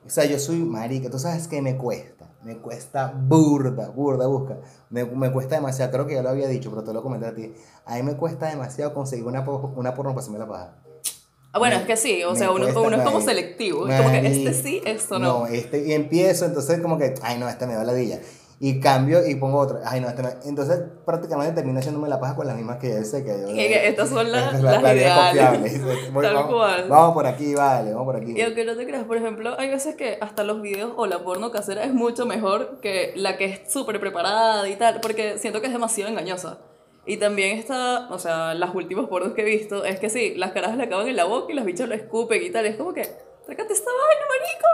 O 0.09 0.11
sea, 0.11 0.25
yo 0.25 0.39
soy 0.39 0.57
marica. 0.57 1.11
Tú 1.11 1.19
sabes 1.19 1.47
que 1.47 1.63
me 1.63 1.77
cuesta. 1.77 2.27
Me 2.43 2.57
cuesta 2.59 3.13
burda, 3.15 3.89
burda, 3.91 4.27
busca. 4.27 4.57
Me, 4.91 5.05
me 5.05 5.31
cuesta 5.31 5.57
demasiado. 5.57 5.93
Creo 5.93 6.07
que 6.07 6.15
ya 6.15 6.23
lo 6.23 6.31
había 6.31 6.49
dicho, 6.49 6.71
pero 6.71 6.83
te 6.83 6.93
lo 6.93 7.03
comenté 7.03 7.27
a 7.27 7.35
ti. 7.35 7.53
A 7.85 7.97
mí 7.97 8.03
me 8.03 8.17
cuesta 8.17 8.49
demasiado 8.49 8.95
conseguir 8.95 9.27
una, 9.27 9.41
una 9.43 9.95
porno 9.95 10.13
para 10.13 10.21
hacerme 10.21 10.39
la 10.39 10.49
paja. 10.49 10.75
Ah, 11.53 11.59
bueno, 11.59 11.77
Me- 11.77 11.83
es 11.83 11.87
que 11.87 11.97
sí, 11.97 12.23
o 12.25 12.35
sea, 12.37 12.51
uno, 12.51 12.65
cuesta, 12.65 12.81
uno 12.81 12.97
es 12.97 13.03
como 13.03 13.19
marica. 13.19 13.31
selectivo. 13.33 13.89
Es 13.89 13.97
como 14.01 14.11
que 14.13 14.27
este 14.27 14.55
sí, 14.63 14.83
esto 14.85 15.19
no. 15.19 15.41
No, 15.41 15.47
este, 15.47 15.87
y 15.87 15.93
empiezo, 15.93 16.45
entonces 16.45 16.81
como 16.81 16.99
que, 16.99 17.15
ay 17.23 17.39
no, 17.39 17.49
este 17.49 17.67
me 17.67 17.75
da 17.75 17.85
ladilla. 17.85 18.21
Y 18.61 18.81
cambio 18.81 19.25
y 19.25 19.37
pongo 19.37 19.59
otro. 19.59 19.79
Ay 19.85 20.01
no, 20.01 20.09
este. 20.09 20.23
Entonces 20.49 20.81
prácticamente 21.07 21.55
termino 21.55 21.79
haciéndome 21.79 22.09
la 22.09 22.19
paja 22.19 22.35
con 22.35 22.45
las 22.47 22.57
mismas 22.57 22.79
que 22.79 22.91
yo 22.91 23.05
sé 23.05 23.23
que 23.23 23.31
yo. 23.41 23.47
Estas 23.49 24.09
son 24.09 24.33
las- 24.33 24.53
es 24.55 24.63
las 24.63 24.83
ideales. 24.83 25.81
Voy- 26.13 26.25
Tal 26.25 26.35
vamos, 26.35 26.55
cual. 26.55 26.89
Vamos 26.89 27.15
por 27.15 27.27
aquí, 27.27 27.55
vale, 27.55 27.93
vamos 27.93 28.07
por 28.07 28.17
aquí. 28.17 28.33
Y 28.37 28.43
aunque 28.43 28.65
no 28.65 28.77
te 28.77 28.85
creas, 28.85 29.05
por 29.05 29.17
ejemplo, 29.17 29.55
hay 29.59 29.69
veces 29.71 29.95
que 29.95 30.19
hasta 30.21 30.43
los 30.43 30.61
videos 30.61 30.93
o 30.97 31.07
la 31.07 31.21
porno 31.23 31.53
casera 31.53 31.85
es 31.85 31.95
mucho 31.95 32.27
mejor 32.27 32.81
que 32.81 33.13
la 33.15 33.37
que 33.37 33.45
es 33.45 33.73
súper 33.73 34.01
preparada 34.01 34.69
y 34.69 34.75
tal, 34.75 35.01
porque 35.01 35.39
siento 35.39 35.61
que 35.61 35.69
es 35.69 35.73
demasiado 35.73 36.11
engañosa. 36.11 36.59
Y 37.07 37.17
también 37.19 37.57
está, 37.57 38.09
o 38.11 38.19
sea, 38.19 38.55
las 38.55 38.75
últimas 38.75 39.07
pornos 39.07 39.35
que 39.35 39.43
he 39.43 39.45
visto, 39.45 39.85
es 39.85 40.01
que 40.01 40.11
sí, 40.11 40.35
las 40.35 40.51
caras 40.51 40.77
le 40.77 40.83
acaban 40.83 41.07
en 41.07 41.15
la 41.17 41.25
boca 41.25 41.53
y 41.53 41.55
los 41.55 41.65
bichos 41.65 41.89
lo 41.89 41.95
escupen 41.95 42.43
y 42.43 42.51
tal. 42.51 42.67
Es 42.67 42.77
como 42.77 42.93
que, 42.93 43.03
trácate 43.47 43.73
esta 43.73 43.91
vaina, 43.91 44.27
marico. 44.29 44.67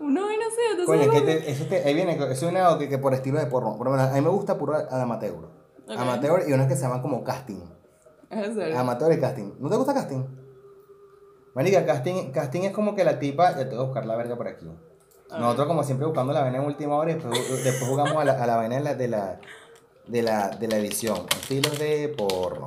Una 0.00 0.22
vaina 0.22 0.44
así, 0.46 0.56
entonces 0.70 0.86
Coño, 0.86 1.00
es 1.02 1.08
como 1.08 1.20
que 1.20 1.26
te- 1.34 1.50
eso 1.50 1.64
te- 1.66 1.84
ahí 1.84 1.94
viene, 1.94 2.18
es 2.30 2.42
una 2.42 2.78
que, 2.78 2.88
que 2.88 2.98
por 2.98 3.14
estilo 3.14 3.38
de 3.38 3.46
porno. 3.46 3.76
Por 3.76 3.86
lo 3.86 3.92
menos, 3.92 4.08
a 4.10 4.14
mí 4.14 4.20
me 4.20 4.28
gusta 4.28 4.58
puro 4.58 4.74
al 4.76 5.00
amateur. 5.00 5.34
Ok. 5.34 5.96
Amateur 5.96 6.42
y 6.48 6.52
unos 6.52 6.66
que 6.66 6.76
se 6.76 6.82
llaman 6.82 7.00
como 7.02 7.22
casting. 7.24 7.60
Es 8.30 8.54
serio. 8.54 8.78
Amateur 8.78 9.12
y 9.12 9.20
casting. 9.20 9.52
¿No 9.58 9.68
te 9.70 9.76
gusta 9.76 9.94
casting? 9.94 10.24
Marica, 11.54 11.86
casting, 11.86 12.32
casting 12.32 12.62
es 12.62 12.72
como 12.72 12.94
que 12.96 13.04
la 13.04 13.18
tipa. 13.18 13.52
Ya 13.56 13.68
te 13.68 13.76
voy 13.76 13.84
a 13.84 13.86
buscar 13.86 14.06
la 14.06 14.16
verga 14.16 14.36
por 14.36 14.48
aquí. 14.48 14.68
Nosotros, 15.30 15.66
como 15.66 15.82
siempre, 15.84 16.06
buscando 16.06 16.32
la 16.32 16.42
vaina 16.42 16.58
en 16.58 16.64
última 16.64 16.96
hora 16.96 17.10
y 17.12 17.14
después, 17.14 17.64
después 17.64 17.88
jugamos 17.90 18.16
a 18.16 18.24
la, 18.24 18.32
a 18.42 18.46
la 18.46 18.56
vaina 18.56 18.76
de 18.76 18.82
la, 18.82 18.94
de, 18.94 19.08
la, 19.08 19.40
de, 20.06 20.22
la, 20.22 20.48
de 20.48 20.68
la 20.68 20.76
edición. 20.78 21.18
Estilos 21.40 21.78
de 21.78 22.08
porno. 22.16 22.64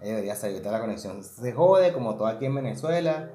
Ahí 0.00 0.08
debería 0.10 0.34
salir 0.36 0.56
ahorita 0.56 0.70
la 0.72 0.80
conexión. 0.80 1.22
Se 1.24 1.52
jode, 1.52 1.92
como 1.92 2.16
todo 2.16 2.26
aquí 2.28 2.46
en 2.46 2.54
Venezuela. 2.54 3.30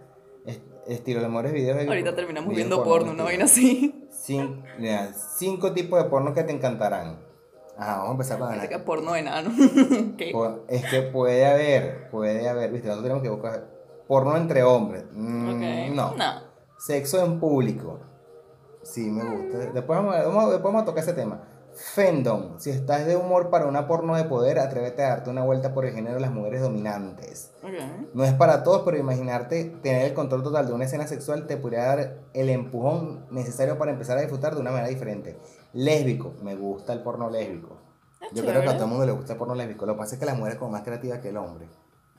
Es- 0.91 0.98
estilo 1.00 1.21
de 1.21 1.27
mejores 1.27 1.53
videos. 1.53 1.77
de- 1.77 1.88
Ahorita 1.88 2.15
terminamos 2.15 2.53
viendo 2.55 2.83
porno, 2.83 3.12
una 3.12 3.24
vaina 3.24 3.45
así. 3.45 4.07
Cin- 4.12 4.63
mira, 4.77 5.13
cinco 5.13 5.71
tipos 5.74 6.01
de 6.03 6.10
porno 6.10 6.33
que 6.33 6.43
te 6.43 6.51
encantarán. 6.51 7.19
Ajá, 7.77 7.93
vamos 7.98 8.10
a 8.10 8.12
empezar 8.12 8.38
con 8.39 8.50
la 8.50 8.55
Así 8.55 8.67
que 8.69 8.79
porno 8.79 9.15
enano. 9.15 9.50
Es 10.67 10.86
que 10.89 11.01
puede 11.01 11.45
haber, 11.45 12.10
puede 12.12 12.48
haber, 12.48 12.71
viste, 12.71 12.88
nosotros 12.89 13.03
tenemos 13.03 13.24
que 13.24 13.29
buscar 13.29 13.67
porno 14.07 14.36
entre 14.38 14.62
hombres. 14.63 15.05
Mm. 15.12 15.95
No. 15.95 16.15
No. 16.15 16.51
Sexo 16.77 17.24
en 17.25 17.39
público. 17.39 18.00
Sí, 18.83 19.10
me 19.10 19.24
gusta. 19.24 19.57
Después 19.60 19.88
vamos, 20.00 20.15
a- 20.15 20.24
vamos, 20.24 20.51
después 20.51 20.63
vamos 20.74 20.81
a 20.83 20.86
tocar 20.86 21.03
ese 21.03 21.13
tema. 21.13 21.41
Fandom. 21.75 22.60
Si 22.60 22.70
estás 22.70 23.06
de 23.06 23.16
humor 23.16 23.50
para 23.50 23.66
una 23.66 23.88
porno 23.88 24.16
de 24.16 24.25
poder, 24.25 24.60
atrévete 24.60 25.04
a 25.04 25.10
darte 25.10 25.30
una 25.30 25.44
vuelta 25.44 25.74
por 25.74 25.86
el 25.86 25.94
género 25.94 26.16
de 26.16 26.22
las 26.22 26.32
mujeres 26.32 26.62
dominantes. 26.62 27.51
Ok. 27.63 27.74
No 28.13 28.24
es 28.24 28.34
para 28.34 28.63
todos, 28.63 28.84
pero 28.84 28.98
imaginarte 28.98 29.66
tener 29.82 30.06
el 30.06 30.13
control 30.13 30.44
total 30.44 30.68
de 30.68 30.74
una 30.74 30.86
escena 30.86 31.08
sexual 31.08 31.48
te 31.48 31.58
podría 31.58 31.84
dar 31.84 32.20
el 32.34 32.50
empujón 32.50 33.25
necesario 33.32 33.78
para 33.78 33.92
empezar 33.92 34.18
a 34.18 34.22
disfrutar 34.22 34.56
de 34.56 34.62
una 34.62 34.72
manera 34.72 34.90
diferente. 34.90 35.38
Lésbico, 35.74 36.34
me 36.42 36.56
gusta 36.56 36.94
el 36.94 37.01
porno 37.01 37.30
lésbico. 37.30 37.78
Yo 38.34 38.46
creo 38.46 38.62
que 38.62 38.70
a 38.70 38.74
todo 38.74 38.86
el 38.86 38.90
mundo 38.90 39.06
le 39.06 39.12
gusta 39.12 39.34
el 39.34 39.40
porno 39.40 39.56
lésbico. 39.56 39.86
Lo 39.86 39.94
que 39.94 40.00
pasa 40.00 40.16
es 40.16 40.20
que 40.20 40.25
la 40.25 40.36
mujer 40.36 40.54
es 40.54 40.60
como 40.60 40.72
más 40.72 40.84
creativa 40.84 41.20
que 41.20 41.30
el 41.30 41.38
hombre. 41.38 41.68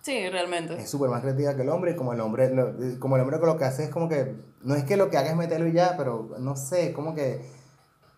Sí, 0.02 0.28
realmente. 0.28 0.74
Es 0.74 0.90
súper 0.90 1.08
más 1.10 1.22
creativa 1.22 1.54
que 1.54 1.62
el 1.62 1.68
hombre 1.68 1.92
y 1.92 1.94
como 1.94 2.12
el 2.12 2.20
hombre, 2.20 2.52
lo, 2.52 2.72
como 2.98 3.16
el 3.16 3.22
hombre 3.22 3.38
lo 3.38 3.56
que 3.56 3.64
hace 3.64 3.84
es 3.84 3.90
como 3.90 4.08
que, 4.08 4.34
no 4.62 4.74
es 4.74 4.82
que 4.82 4.96
lo 4.96 5.10
que 5.10 5.16
haga 5.16 5.30
es 5.30 5.36
meterlo 5.36 5.68
y 5.68 5.72
ya, 5.72 5.94
pero 5.96 6.28
no 6.40 6.56
sé, 6.56 6.92
como 6.92 7.14
que 7.14 7.40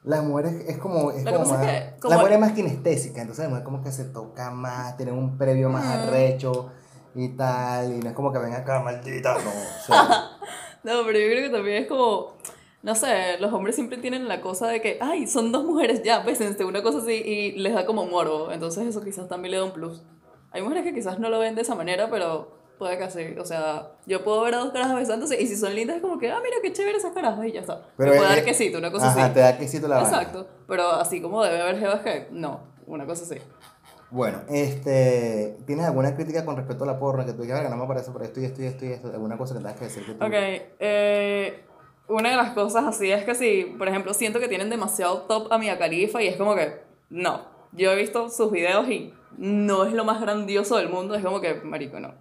la 0.04 0.22
mujer 0.22 0.46
es, 0.66 0.78
como, 0.78 1.10
es 1.10 1.24
como 1.24 1.38
más, 1.40 1.62
es 1.66 1.66
que, 1.92 2.00
como- 2.00 2.14
la 2.14 2.20
mujer 2.20 2.32
es 2.34 2.40
más 2.40 2.52
kinestésica, 2.52 3.20
entonces 3.22 3.44
la 3.44 3.48
mujer 3.50 3.64
como 3.64 3.82
que 3.82 3.90
se 3.90 4.04
toca 4.04 4.50
más, 4.50 4.96
tiene 4.96 5.12
un 5.12 5.36
previo 5.38 5.68
más 5.70 5.84
Ujú. 5.84 6.08
arrecho 6.08 6.70
y 7.14 7.28
tal, 7.30 7.94
y 7.94 7.98
no 8.00 8.08
es 8.10 8.14
como 8.14 8.32
que 8.32 8.38
venga 8.38 8.58
acá, 8.58 8.80
maldita, 8.80 9.34
no, 9.34 9.50
o 9.50 9.86
sea, 9.86 10.30
No, 10.84 11.02
pero 11.06 11.18
yo 11.18 11.26
creo 11.30 11.42
que 11.44 11.48
también 11.50 11.82
es 11.82 11.88
como, 11.88 12.34
no 12.82 12.94
sé, 12.94 13.38
los 13.40 13.50
hombres 13.54 13.74
siempre 13.74 13.96
tienen 13.96 14.28
la 14.28 14.42
cosa 14.42 14.66
de 14.68 14.82
que, 14.82 14.98
ay, 15.00 15.26
son 15.26 15.50
dos 15.50 15.64
mujeres, 15.64 16.02
ya, 16.02 16.18
bésense, 16.20 16.62
una 16.66 16.82
cosa 16.82 16.98
así, 16.98 17.12
y 17.12 17.52
les 17.52 17.72
da 17.72 17.86
como 17.86 18.04
morbo. 18.04 18.52
Entonces 18.52 18.86
eso 18.86 19.02
quizás 19.02 19.26
también 19.26 19.52
le 19.52 19.56
da 19.56 19.64
un 19.64 19.72
plus. 19.72 20.02
Hay 20.50 20.60
mujeres 20.60 20.84
que 20.84 20.92
quizás 20.92 21.18
no 21.18 21.30
lo 21.30 21.38
ven 21.38 21.54
de 21.54 21.62
esa 21.62 21.74
manera, 21.74 22.10
pero 22.10 22.52
Puede 22.78 22.98
que 22.98 23.10
sí. 23.10 23.36
O 23.38 23.44
sea, 23.44 23.88
yo 24.06 24.24
puedo 24.24 24.42
ver 24.42 24.54
a 24.54 24.58
dos 24.58 24.72
carajas 24.72 24.96
besándose 24.96 25.40
y 25.40 25.46
si 25.46 25.56
son 25.56 25.74
lindas 25.74 25.96
es 25.96 26.02
como 26.02 26.18
que, 26.18 26.30
ah, 26.30 26.40
mira 26.42 26.56
qué 26.62 26.72
chévere 26.72 26.98
esas 26.98 27.12
carajas 27.12 27.46
y 27.46 27.52
ya 27.52 27.60
está. 27.60 27.82
Pero 27.96 28.10
Me 28.12 28.16
puede 28.18 28.32
eh, 28.32 28.36
dar 28.36 28.44
quesito, 28.44 28.78
una 28.78 28.90
cosa 28.90 29.08
Ajá, 29.10 29.24
así. 29.26 29.34
te 29.34 29.40
da 29.40 29.56
quesito 29.58 29.86
la 29.88 29.96
vaina. 30.02 30.10
Exacto. 30.10 30.46
Pero 30.66 30.90
así 30.90 31.20
como 31.22 31.42
debe 31.44 31.60
haber 31.60 31.78
jevas 31.78 32.00
que, 32.00 32.28
no, 32.32 32.60
una 32.86 33.06
cosa 33.06 33.22
así. 33.24 33.40
Bueno, 34.10 34.42
este, 34.48 35.56
¿tienes 35.66 35.86
alguna 35.86 36.14
crítica 36.14 36.44
con 36.44 36.56
respecto 36.56 36.84
a 36.84 36.86
la 36.86 36.98
porno? 36.98 37.24
Que 37.26 37.32
tú 37.32 37.42
digas, 37.42 37.58
"Verga, 37.60 37.74
no 37.74 37.80
me 37.82 37.88
parece 37.88 38.10
por 38.12 38.22
esto 38.22 38.40
y 38.40 38.44
esto 38.44 38.62
y 38.62 38.66
esto 38.66 38.84
y 38.84 38.92
esto. 38.92 39.08
¿Alguna 39.08 39.36
cosa 39.36 39.54
que 39.54 39.60
tengas 39.60 39.76
que 39.76 39.84
decir 39.86 40.04
que 40.06 40.12
tú... 40.14 40.24
Ok, 40.24 40.32
eh, 40.34 41.64
una 42.08 42.30
de 42.30 42.36
las 42.36 42.50
cosas 42.50 42.84
así 42.84 43.10
es 43.10 43.24
que 43.24 43.34
si, 43.34 43.74
por 43.78 43.88
ejemplo, 43.88 44.14
siento 44.14 44.38
que 44.40 44.48
tienen 44.48 44.70
demasiado 44.70 45.22
top 45.22 45.52
a 45.52 45.58
Mia 45.58 45.78
Khalifa 45.78 46.22
y 46.22 46.28
es 46.28 46.36
como 46.36 46.54
que, 46.54 46.80
no, 47.10 47.40
yo 47.72 47.90
he 47.92 47.96
visto 47.96 48.28
sus 48.28 48.52
videos 48.52 48.88
y 48.88 49.12
no 49.36 49.84
es 49.84 49.92
lo 49.94 50.04
más 50.04 50.20
grandioso 50.20 50.76
del 50.76 50.90
mundo, 50.90 51.14
es 51.16 51.24
como 51.24 51.40
que, 51.40 51.54
marico, 51.54 51.98
no. 51.98 52.14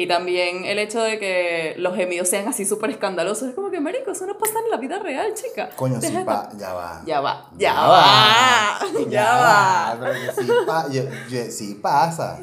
Y 0.00 0.06
también 0.06 0.64
el 0.64 0.78
hecho 0.78 1.02
de 1.02 1.18
que 1.18 1.74
los 1.76 1.96
gemidos 1.96 2.28
sean 2.28 2.46
así 2.46 2.64
súper 2.64 2.90
escandalosos, 2.90 3.48
es 3.48 3.54
como 3.56 3.68
que, 3.68 3.80
marico, 3.80 4.12
eso 4.12 4.26
no 4.26 4.38
pasa 4.38 4.60
en 4.64 4.70
la 4.70 4.76
vida 4.76 5.00
real, 5.00 5.34
chica. 5.34 5.70
Coño, 5.74 6.00
sí, 6.00 6.06
Deja 6.06 6.24
pa, 6.24 6.42
esta- 6.44 6.56
ya 6.56 6.72
va. 6.72 7.02
Ya 7.04 7.20
va, 7.20 7.50
ya, 7.58 7.74
va, 7.74 8.78
ya 9.10 9.36
va. 9.36 9.96
Pero 10.00 10.12
que 10.12 10.40
sí, 10.42 10.48
pa- 10.66 10.88
yo- 10.88 11.02
yo- 11.28 11.50
sí 11.50 11.74
pasa. 11.82 12.38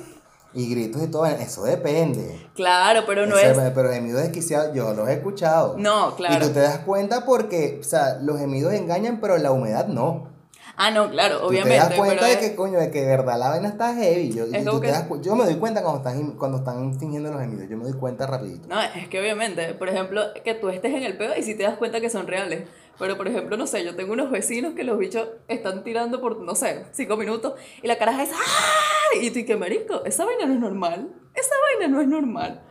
Y 0.53 0.69
gritos 0.69 1.01
y 1.03 1.07
todo, 1.07 1.25
eso 1.25 1.63
depende. 1.63 2.45
Claro, 2.55 3.03
pero 3.05 3.25
no 3.25 3.37
Eso 3.37 3.61
es... 3.61 3.71
Pero 3.71 3.89
gemidos 3.91 4.21
desquiciados, 4.21 4.73
yo 4.73 4.93
los 4.93 5.07
he 5.07 5.13
escuchado. 5.13 5.75
No, 5.77 6.09
Y 6.11 6.13
claro. 6.15 6.47
tú 6.47 6.53
te 6.53 6.59
das 6.59 6.79
cuenta 6.79 7.23
porque, 7.25 7.77
o 7.79 7.83
sea, 7.85 8.19
los 8.21 8.37
gemidos 8.37 8.73
engañan, 8.73 9.19
pero 9.21 9.37
la 9.37 9.51
humedad 9.51 9.87
no. 9.87 10.27
Ah, 10.77 10.91
no, 10.91 11.09
claro, 11.09 11.39
Tú 11.39 11.45
obviamente. 11.47 11.79
te 11.79 11.89
das 11.89 11.93
cuenta 11.97 12.25
de 12.25 12.37
que, 12.39 12.55
coño, 12.55 12.79
de 12.79 12.91
que 12.91 13.01
de 13.01 13.07
verdad 13.07 13.39
la 13.39 13.49
vaina 13.49 13.69
está 13.69 13.93
heavy. 13.95 14.33
Yo, 14.33 14.43
Es 14.43 14.63
tú 14.63 14.69
como 14.71 14.79
te 14.81 14.87
que- 14.87 14.91
das 14.91 15.05
yo 15.21 15.35
me 15.35 15.45
doy 15.45 15.55
cuenta 15.55 15.81
cuando 15.81 15.99
están, 15.99 16.31
cuando 16.37 16.57
están 16.57 16.99
fingiendo 16.99 17.31
los 17.31 17.39
gemidos. 17.39 17.69
Yo 17.69 17.77
me 17.77 17.83
doy 17.85 17.93
cuenta 17.93 18.27
rapidito. 18.27 18.67
No, 18.67 18.81
es 18.81 19.07
que 19.07 19.19
obviamente, 19.19 19.73
por 19.75 19.87
ejemplo, 19.87 20.21
que 20.43 20.53
tú 20.53 20.67
estés 20.69 20.93
en 20.93 21.03
el 21.03 21.17
pedo 21.17 21.33
y 21.37 21.43
si 21.43 21.55
te 21.55 21.63
das 21.63 21.77
cuenta 21.77 22.01
que 22.01 22.09
son 22.09 22.27
reales. 22.27 22.67
Pero, 22.99 23.17
por 23.17 23.27
ejemplo, 23.27 23.57
no 23.57 23.67
sé, 23.67 23.83
yo 23.83 23.95
tengo 23.95 24.13
unos 24.13 24.31
vecinos 24.31 24.73
que 24.73 24.83
los 24.83 24.97
bichos 24.97 25.27
están 25.47 25.83
tirando 25.83 26.19
por, 26.21 26.39
no 26.39 26.55
sé, 26.55 26.85
cinco 26.93 27.17
minutos 27.17 27.53
y 27.81 27.87
la 27.87 27.97
caraja 27.97 28.23
es 28.23 28.29
¡ah! 28.33 29.17
Y 29.21 29.31
tú, 29.31 29.39
y 29.39 29.45
que 29.45 29.55
marico, 29.57 30.03
esa 30.05 30.25
vaina 30.25 30.45
no 30.45 30.53
es 30.53 30.59
normal. 30.59 31.09
Esa 31.33 31.53
vaina 31.71 31.93
no 31.93 32.01
es 32.01 32.07
normal. 32.07 32.61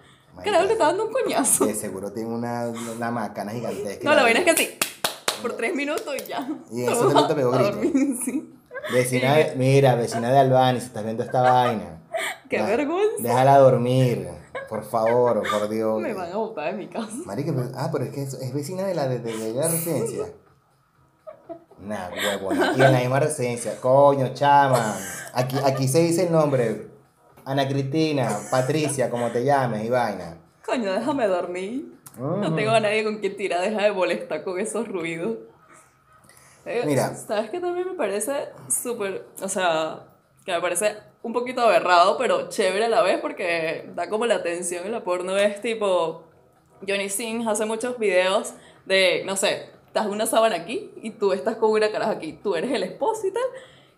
Carajo, 0.42 0.64
le 0.64 0.72
está 0.72 0.86
dando 0.86 1.06
un 1.06 1.12
coñazo. 1.12 1.66
De 1.66 1.74
seguro 1.74 2.12
tiene 2.12 2.28
una, 2.30 2.66
una 2.96 3.10
macana 3.10 3.52
gigantesca. 3.52 4.02
No, 4.04 4.14
la 4.14 4.22
vaina 4.22 4.40
es 4.40 4.44
que 4.46 4.56
sí. 4.56 4.78
Por 5.42 5.52
tres 5.56 5.74
minutos 5.74 6.14
y 6.22 6.28
ya. 6.28 6.48
Y 6.70 6.84
eso 6.84 7.06
también 7.06 7.28
te 7.28 7.34
pegó 7.34 7.50
dormir, 7.52 7.92
sí. 8.24 8.54
Vecina 8.92 9.34
de, 9.36 9.54
mira, 9.56 9.94
vecina 9.94 10.30
de 10.30 10.38
Albany, 10.38 10.80
si 10.80 10.86
estás 10.86 11.04
viendo 11.04 11.22
esta 11.22 11.40
vaina. 11.40 12.02
Qué 12.50 12.60
vergüenza. 12.62 13.16
Déjala 13.22 13.58
dormir, 13.58 14.28
por 14.68 14.84
favor, 14.84 15.42
por 15.50 15.68
Dios. 15.68 16.00
Me 16.02 16.12
van 16.12 16.30
a 16.32 16.36
botar 16.36 16.66
de 16.72 16.78
mi 16.78 16.88
casa. 16.88 17.08
Marica, 17.24 17.52
pero- 17.54 17.70
ah, 17.74 17.88
pero 17.90 18.04
es 18.04 18.10
que 18.10 18.22
es, 18.22 18.34
es 18.34 18.52
vecina 18.52 18.82
de 18.84 18.94
la, 18.94 19.08
de 19.08 19.52
la 19.54 19.68
residencia. 19.68 20.26
Nah, 21.80 22.08
huevona. 22.10 22.72
Y 22.76 22.82
en 22.82 22.92
la 22.92 22.98
misma 23.00 23.20
residencia. 23.20 23.78
Coño, 23.80 24.32
chama. 24.34 24.96
Aquí, 25.32 25.56
aquí 25.64 25.88
se 25.88 26.00
dice 26.00 26.26
el 26.26 26.32
nombre. 26.32 26.88
Ana 27.44 27.68
Cristina, 27.68 28.28
Patricia, 28.50 29.10
como 29.10 29.30
te 29.30 29.44
llames, 29.44 29.84
y 29.84 29.90
vaina. 29.90 30.38
Coño, 30.64 30.92
déjame 30.92 31.26
dormir. 31.26 31.93
No 32.18 32.54
tengo 32.54 32.70
a 32.70 32.80
nadie 32.80 33.04
con 33.04 33.18
quien 33.18 33.36
tirar, 33.36 33.60
deja 33.60 33.82
de 33.82 33.92
molestar 33.92 34.44
con 34.44 34.58
esos 34.60 34.86
ruidos. 34.88 35.38
Eh, 36.64 36.82
Mira. 36.86 37.14
¿Sabes 37.14 37.50
qué 37.50 37.60
también 37.60 37.88
me 37.88 37.94
parece 37.94 38.48
súper, 38.68 39.26
o 39.42 39.48
sea, 39.48 40.06
que 40.44 40.52
me 40.52 40.60
parece 40.60 40.96
un 41.22 41.32
poquito 41.32 41.60
aberrado, 41.62 42.16
pero 42.16 42.48
chévere 42.48 42.86
a 42.86 42.88
la 42.88 43.02
vez 43.02 43.18
porque 43.20 43.90
da 43.94 44.08
como 44.08 44.26
la 44.26 44.36
atención 44.36 44.84
en 44.86 44.92
la 44.92 45.04
porno 45.04 45.36
es 45.36 45.60
tipo, 45.60 46.24
Johnny 46.86 47.08
Sins 47.08 47.46
hace 47.46 47.64
muchos 47.64 47.98
videos 47.98 48.54
de, 48.86 49.22
no 49.24 49.36
sé, 49.36 49.70
estás 49.86 50.06
una 50.06 50.26
sábana 50.26 50.56
aquí 50.56 50.90
y 51.02 51.10
tú 51.10 51.32
estás 51.32 51.56
con 51.56 51.70
una 51.70 51.90
caraja 51.90 52.12
aquí, 52.12 52.38
tú 52.42 52.56
eres 52.56 52.70
el 52.72 52.82
esposo 52.82 53.26
y 53.26 53.32
tal. 53.32 53.42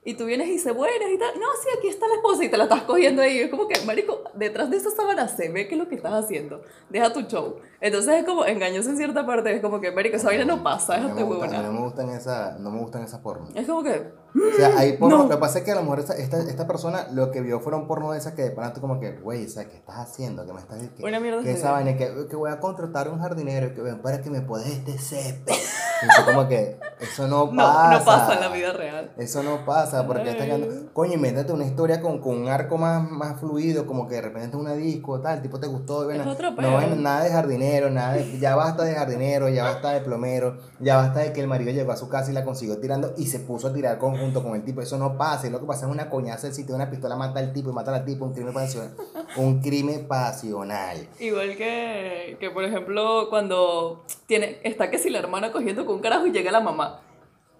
Y 0.07 0.15
tú 0.15 0.25
vienes 0.25 0.49
y 0.49 0.59
se 0.61 0.71
buenas 0.71 1.11
y 1.13 1.19
tal. 1.19 1.35
No, 1.35 1.47
sí, 1.61 1.69
aquí 1.77 1.89
está 1.89 2.07
la 2.07 2.15
esposa 2.15 2.45
y 2.45 2.49
te 2.49 2.57
la 2.57 2.65
estás 2.65 2.83
cogiendo 2.83 3.23
ahí. 3.23 3.41
Es 3.41 3.51
como 3.51 3.67
que, 3.67 3.81
marico, 3.85 4.23
detrás 4.35 4.71
de 4.71 4.77
esa 4.77 4.93
sábana 4.93 5.27
se 5.27 5.49
ve 5.49 5.67
que 5.67 5.75
es 5.75 5.81
lo 5.81 5.89
que 5.89 5.97
estás 5.97 6.13
haciendo. 6.13 6.63
Deja 6.89 7.13
tu 7.13 7.23
show. 7.23 7.57
Entonces 7.81 8.15
es 8.15 8.25
como 8.25 8.47
engañoso 8.47 8.89
en 8.89 8.97
cierta 8.99 9.27
parte. 9.27 9.53
Es 9.53 9.61
como 9.61 9.81
que, 9.81 9.91
marico, 9.91 10.15
esa 10.15 10.29
vaina 10.29 10.45
no 10.45 10.63
pasa. 10.63 10.97
No 10.99 11.09
Déjate 11.09 11.25
me, 11.25 11.27
gustan, 11.27 11.51
huevona. 11.51 11.69
no 11.69 11.73
me 11.73 11.81
gustan 11.87 12.11
esa, 12.11 12.57
no 12.61 12.71
me 12.71 12.79
gustan 12.79 13.03
esas 13.03 13.19
porno. 13.19 13.49
Es 13.53 13.67
como 13.67 13.83
que, 13.83 14.13
O 14.37 14.57
sea, 14.57 14.79
hay 14.79 14.97
porno. 14.97 15.19
No. 15.19 15.23
Lo 15.25 15.31
que 15.31 15.37
pasa 15.37 15.59
es 15.59 15.65
que 15.65 15.73
a 15.73 15.75
lo 15.77 15.83
mejor 15.83 16.01
esta, 16.01 16.15
esta, 16.15 16.39
esta 16.39 16.67
persona 16.67 17.09
lo 17.13 17.31
que 17.31 17.41
vio 17.41 17.61
fueron 17.61 17.87
porno 17.87 18.13
de 18.13 18.19
esas 18.19 18.35
que 18.35 18.43
de 18.43 18.51
pronto 18.51 18.81
como 18.81 19.01
que, 19.01 19.13
güey, 19.13 19.47
o 19.47 19.49
sea, 19.49 19.69
¿qué 19.69 19.77
estás 19.77 19.97
haciendo? 19.97 20.47
¿Qué 20.47 20.53
me 20.53 20.61
estás 20.61 20.79
que, 20.97 21.05
Una 21.05 21.21
mierda 21.21 21.43
que 21.43 21.53
esa 21.53 21.73
vaina, 21.73 21.97
que, 21.97 22.27
que 22.29 22.37
voy 22.37 22.51
a 22.51 22.61
contratar 22.61 23.09
a 23.09 23.11
un 23.11 23.21
jardinero 23.21 23.75
que, 23.75 23.83
para 23.95 24.21
que 24.21 24.31
me 24.31 24.41
podes 24.41 24.67
este 24.69 24.99
césped. 24.99 25.53
Yo 26.03 26.25
como 26.27 26.47
que, 26.47 26.79
eso 27.01 27.27
no 27.27 27.51
no, 27.51 27.57
pasa. 27.57 27.99
no 27.99 28.05
pasa 28.05 28.35
en 28.35 28.41
la 28.41 28.49
vida 28.49 28.73
real. 28.73 29.13
Eso 29.17 29.43
no 29.43 29.65
pasa, 29.65 30.07
porque 30.07 30.31
está 30.31 30.45
quedando. 30.45 30.93
Coño, 30.93 31.15
invéntate 31.15 31.53
una 31.53 31.65
historia 31.65 32.01
con, 32.01 32.21
con 32.21 32.37
un 32.37 32.49
arco 32.49 32.77
más, 32.79 33.09
más 33.11 33.41
fluido, 33.41 33.87
como 33.87 34.07
que 34.07 34.17
de 34.17 34.23
repente 34.23 34.49
es 34.49 34.55
una 34.55 34.75
disco, 34.75 35.21
tal, 35.21 35.37
el 35.37 35.43
tipo 35.43 35.59
te 35.59 35.67
gustó, 35.67 36.05
bueno, 36.05 36.31
otro 36.31 36.51
no 36.51 36.79
hay 36.79 36.95
nada 36.97 37.25
de 37.25 37.31
jardinero, 37.31 37.91
nada 37.91 38.15
de, 38.15 38.39
ya 38.39 38.55
basta 38.57 38.85
de 38.85 38.95
jardinero, 38.95 39.49
ya 39.49 39.65
basta 39.65 39.93
de 39.93 40.01
plomero, 40.01 40.59
ya 40.81 40.97
basta 40.97 41.21
de 41.21 41.33
que 41.33 41.41
el 41.41 41.49
marido 41.49 41.73
llegó 41.73 41.93
a 41.93 41.97
su 41.97 42.09
casa 42.09 42.31
y 42.31 42.35
la 42.35 42.45
consiguió 42.45 42.79
tirando 42.79 43.15
y 43.17 43.27
se 43.27 43.41
puso 43.41 43.69
a 43.69 43.73
tirar 43.73 43.99
conjunto 44.33 44.43
con 44.43 44.57
el 44.59 44.65
tipo, 44.65 44.81
eso 44.81 44.99
no 44.99 45.17
pasa, 45.17 45.47
y 45.47 45.51
lo 45.51 45.61
que 45.61 45.67
pasa 45.67 45.87
es 45.87 45.93
una 45.93 46.11
coñaza, 46.11 46.51
si 46.53 46.65
tiene 46.65 46.77
una 46.77 46.91
pistola 46.91 47.17
mata 47.17 47.41
al 47.41 47.53
tipo 47.53 47.71
y 47.71 47.73
mata 47.73 47.95
al 47.95 48.05
tipo, 48.05 48.25
un 48.25 48.33
crimen 48.33 48.55
pasional, 48.55 48.95
un 49.37 49.61
crimen 49.61 50.07
pasional. 50.07 51.09
Igual 51.19 51.57
que, 51.57 52.37
que, 52.39 52.51
por 52.51 52.65
ejemplo, 52.65 53.29
cuando 53.29 54.05
tiene, 54.27 54.59
está 54.63 54.91
que 54.91 54.99
si 54.99 55.11
la 55.11 55.19
hermana 55.19 55.53
cogiendo 55.53 55.87
con 55.87 55.97
un 55.97 56.01
carajo 56.03 56.27
y 56.27 56.33
llega 56.33 56.51
la 56.51 56.61
mamá. 56.61 57.01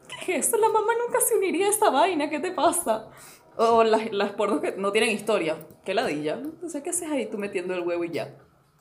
¿Qué 0.09 0.39
es 0.39 0.49
eso? 0.49 0.57
La 0.57 0.69
mamá 0.69 0.93
nunca 1.05 1.21
se 1.21 1.37
uniría 1.37 1.67
a 1.67 1.71
esta 1.71 1.91
vaina, 1.91 2.31
¿qué 2.31 2.39
te 2.39 2.53
pasa? 2.53 3.09
O 3.57 3.85
las, 3.85 4.13
las 4.13 4.33
pornos 4.33 4.61
que 4.61 4.73
no 4.73 4.93
tienen 4.93 5.11
historia. 5.11 5.57
¿Qué 5.85 5.95
ladilla? 5.95 6.35
Entonces, 6.35 6.83
¿qué 6.83 6.91
haces 6.91 7.11
ahí 7.11 7.27
tú 7.27 7.39
metiendo 7.39 7.75
el 7.75 7.81
huevo 7.81 8.05
y 8.05 8.11
ya? 8.11 8.35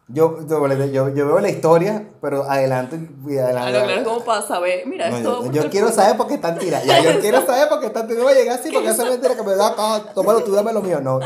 Yo, 0.07 0.37
yo, 0.47 0.67
yo, 0.67 1.09
yo 1.09 1.25
veo 1.27 1.39
la 1.39 1.49
historia, 1.49 2.07
pero 2.21 2.43
adelanto 2.43 2.95
y 2.95 3.37
Ah, 3.39 3.45
adelanto. 3.45 3.79
no, 3.79 3.85
claro, 3.85 4.01
es 4.01 4.07
como 4.07 4.23
para 4.23 4.41
saber. 4.43 4.85
Mira, 4.85 5.09
No, 5.09 5.17
esto. 5.17 5.45
yo, 5.51 5.63
yo 5.63 5.69
quiero 5.71 5.91
saber 5.91 6.15
por 6.15 6.27
qué 6.27 6.35
están 6.35 6.59
tirando. 6.59 6.85
Ya, 6.85 7.01
yo 7.01 7.19
quiero 7.19 7.43
saber 7.43 7.67
por 7.69 7.79
qué 7.79 7.87
están 7.87 8.03
tirando. 8.07 8.23
No 8.25 8.29
voy 8.29 8.37
a 8.37 8.41
llegar 8.41 8.59
así 8.59 8.71
porque 8.71 8.89
esa 8.89 9.03
mentira 9.05 9.35
que 9.35 9.41
me 9.43 9.55
da 9.55 9.67
acá. 9.69 10.03
Tómalo 10.13 10.43
tú, 10.43 10.51
dame 10.51 10.73
lo 10.73 10.81
mío. 10.81 11.01
No. 11.01 11.19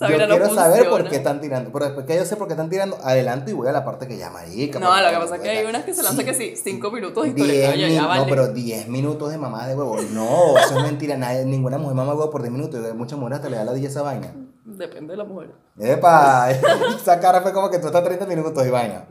Yo 0.00 0.18
no 0.18 0.26
quiero 0.28 0.54
saber 0.54 0.88
por 0.88 1.08
qué 1.08 1.16
están 1.16 1.40
tirando. 1.40 1.72
Pero 1.72 1.86
después 1.86 2.06
que 2.06 2.16
yo 2.16 2.24
sé 2.24 2.36
por 2.36 2.46
qué 2.46 2.52
están 2.52 2.70
tirando, 2.70 2.96
adelanto 3.02 3.50
y 3.50 3.54
voy 3.54 3.68
a 3.68 3.72
la 3.72 3.84
parte 3.84 4.06
que 4.06 4.16
ya 4.16 4.30
marica. 4.30 4.78
No, 4.78 4.94
lo 5.00 5.10
que 5.10 5.16
pasa 5.16 5.36
es 5.36 5.42
que 5.42 5.50
hay 5.50 5.66
unas 5.66 5.84
que 5.84 5.94
se 5.94 6.02
lanzan 6.02 6.24
que 6.24 6.34
sí, 6.34 6.54
cinco 6.56 6.90
minutos 6.90 7.24
de 7.24 7.30
historia. 7.30 7.70
Oye, 7.70 7.94
ya 7.94 8.06
vale. 8.06 8.22
No, 8.22 8.28
pero 8.28 8.48
10 8.48 8.88
minutos 8.88 9.30
de 9.30 9.38
mamá 9.38 9.66
de 9.66 9.74
huevo. 9.74 9.96
No, 10.12 10.56
eso 10.58 10.78
es 10.78 10.82
mentira. 10.82 11.16
Nadie, 11.16 11.44
ninguna 11.44 11.78
mujer 11.78 11.96
mama 11.96 12.14
huevo 12.14 12.30
por 12.30 12.42
10 12.42 12.52
minutos. 12.52 12.94
Muchas 12.94 13.18
mujeres 13.18 13.42
te 13.42 13.50
le 13.50 13.56
da 13.56 13.64
la 13.64 13.72
dilla 13.72 13.88
esa 13.88 14.02
vaina. 14.02 14.32
Depende 14.64 15.12
de 15.12 15.16
la 15.16 15.24
mujer. 15.24 15.50
Epa, 15.78 16.50
esa 16.96 17.18
cara 17.18 17.40
fue 17.40 17.52
como 17.52 17.70
que 17.70 17.78
tú 17.78 17.86
estás 17.86 18.04
30 18.04 18.26
minutos 18.26 18.66
y 18.66 18.70
vaina. 18.70 19.06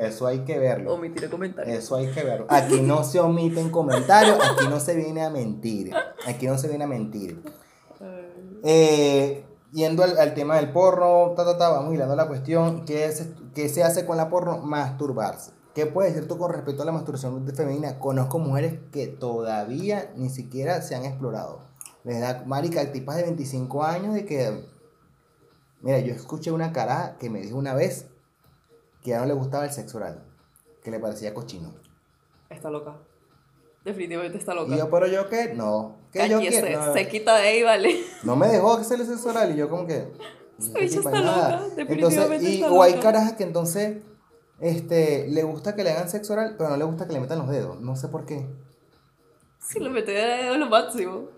Eso 0.00 0.26
hay 0.26 0.40
que 0.40 0.58
verlo. 0.58 0.94
Omitiré 0.94 1.28
comentarios. 1.28 1.76
Eso 1.76 1.96
hay 1.96 2.06
que 2.06 2.22
verlo. 2.22 2.46
Aquí 2.48 2.80
no 2.80 3.02
se 3.02 3.18
omiten 3.20 3.70
comentarios, 3.70 4.38
aquí 4.40 4.68
no 4.68 4.78
se 4.78 4.94
viene 4.94 5.22
a 5.24 5.30
mentir. 5.30 5.92
Aquí 6.26 6.46
no 6.46 6.56
se 6.56 6.68
viene 6.68 6.84
a 6.84 6.86
mentir. 6.86 7.42
Eh, 8.64 9.44
yendo 9.72 10.04
al, 10.04 10.34
tema 10.34 10.56
del 10.56 10.70
porno, 10.70 11.32
ta, 11.34 11.44
ta, 11.44 11.58
ta, 11.58 11.70
vamos 11.70 11.94
hilando 11.94 12.14
la 12.14 12.28
cuestión. 12.28 12.84
¿Qué, 12.84 13.06
es, 13.06 13.28
¿Qué 13.54 13.68
se 13.68 13.82
hace 13.82 14.06
con 14.06 14.16
la 14.16 14.28
porno? 14.28 14.58
Masturbarse. 14.58 15.52
¿Qué 15.74 15.86
puedes 15.86 16.14
decir 16.14 16.28
tú 16.28 16.36
con 16.36 16.52
respecto 16.52 16.82
a 16.82 16.86
la 16.86 16.92
masturbación 16.92 17.46
femenina? 17.54 17.98
Conozco 17.98 18.38
mujeres 18.38 18.78
que 18.92 19.06
todavía 19.06 20.12
ni 20.16 20.28
siquiera 20.28 20.82
se 20.82 20.94
han 20.94 21.04
explorado. 21.04 21.60
Les 22.04 22.20
da, 22.20 22.44
marica, 22.46 22.92
tipas 22.92 23.16
de 23.16 23.22
25 23.22 23.82
años 23.82 24.14
de 24.14 24.26
que... 24.26 24.66
Mira, 25.80 25.98
yo 26.00 26.14
escuché 26.14 26.52
una 26.52 26.72
cara 26.72 27.16
que 27.18 27.30
me 27.30 27.40
dijo 27.40 27.56
una 27.56 27.74
vez 27.74 28.06
que 29.02 29.10
ya 29.10 29.20
no 29.20 29.26
le 29.26 29.32
gustaba 29.32 29.64
el 29.64 29.72
sexo 29.72 29.96
oral, 29.96 30.22
que 30.84 30.90
le 30.90 31.00
parecía 31.00 31.34
cochino. 31.34 31.72
Está 32.50 32.70
loca. 32.70 32.98
Definitivamente 33.84 34.38
está 34.38 34.54
loca. 34.54 34.74
Y 34.74 34.78
yo, 34.78 34.88
pero 34.90 35.06
yo 35.08 35.28
qué, 35.28 35.54
no, 35.54 35.96
que 36.12 36.28
yo 36.28 36.38
Cállese, 36.38 36.62
quiero. 36.62 36.86
No, 36.86 36.92
se 36.92 37.08
quita 37.08 37.36
de 37.36 37.48
ahí, 37.48 37.62
vale. 37.62 38.00
no 38.22 38.36
me 38.36 38.48
dejó 38.48 38.78
que 38.78 38.84
se 38.84 38.96
le 38.96 39.04
sexo 39.04 39.30
oral 39.30 39.52
y 39.52 39.56
yo 39.56 39.68
como 39.68 39.86
que... 39.86 40.06
"Tipo, 40.58 40.78
está 40.78 41.10
nada". 41.10 41.60
loca, 41.62 41.74
definitivamente 41.74 42.34
Entonces, 42.36 42.48
y, 42.50 42.54
está 42.62 42.72
o 42.72 42.82
hay 42.82 42.92
loca. 42.92 43.02
carajas 43.02 43.32
que 43.32 43.42
entonces 43.42 43.96
este, 44.60 45.26
le 45.28 45.42
gusta 45.42 45.74
que 45.74 45.82
le 45.82 45.90
hagan 45.90 46.08
sexo 46.08 46.34
oral, 46.34 46.54
pero 46.56 46.70
no 46.70 46.76
le 46.76 46.84
gusta 46.84 47.06
que 47.06 47.12
le 47.14 47.20
metan 47.20 47.38
los 47.38 47.48
dedos. 47.48 47.80
No 47.80 47.96
sé 47.96 48.06
por 48.08 48.24
qué. 48.24 48.46
Si 49.58 49.80
lo 49.80 49.90
metí 49.90 50.12
de 50.12 50.20
dedo 50.20 50.54
es 50.54 50.60
lo 50.60 50.66
máximo. 50.66 51.28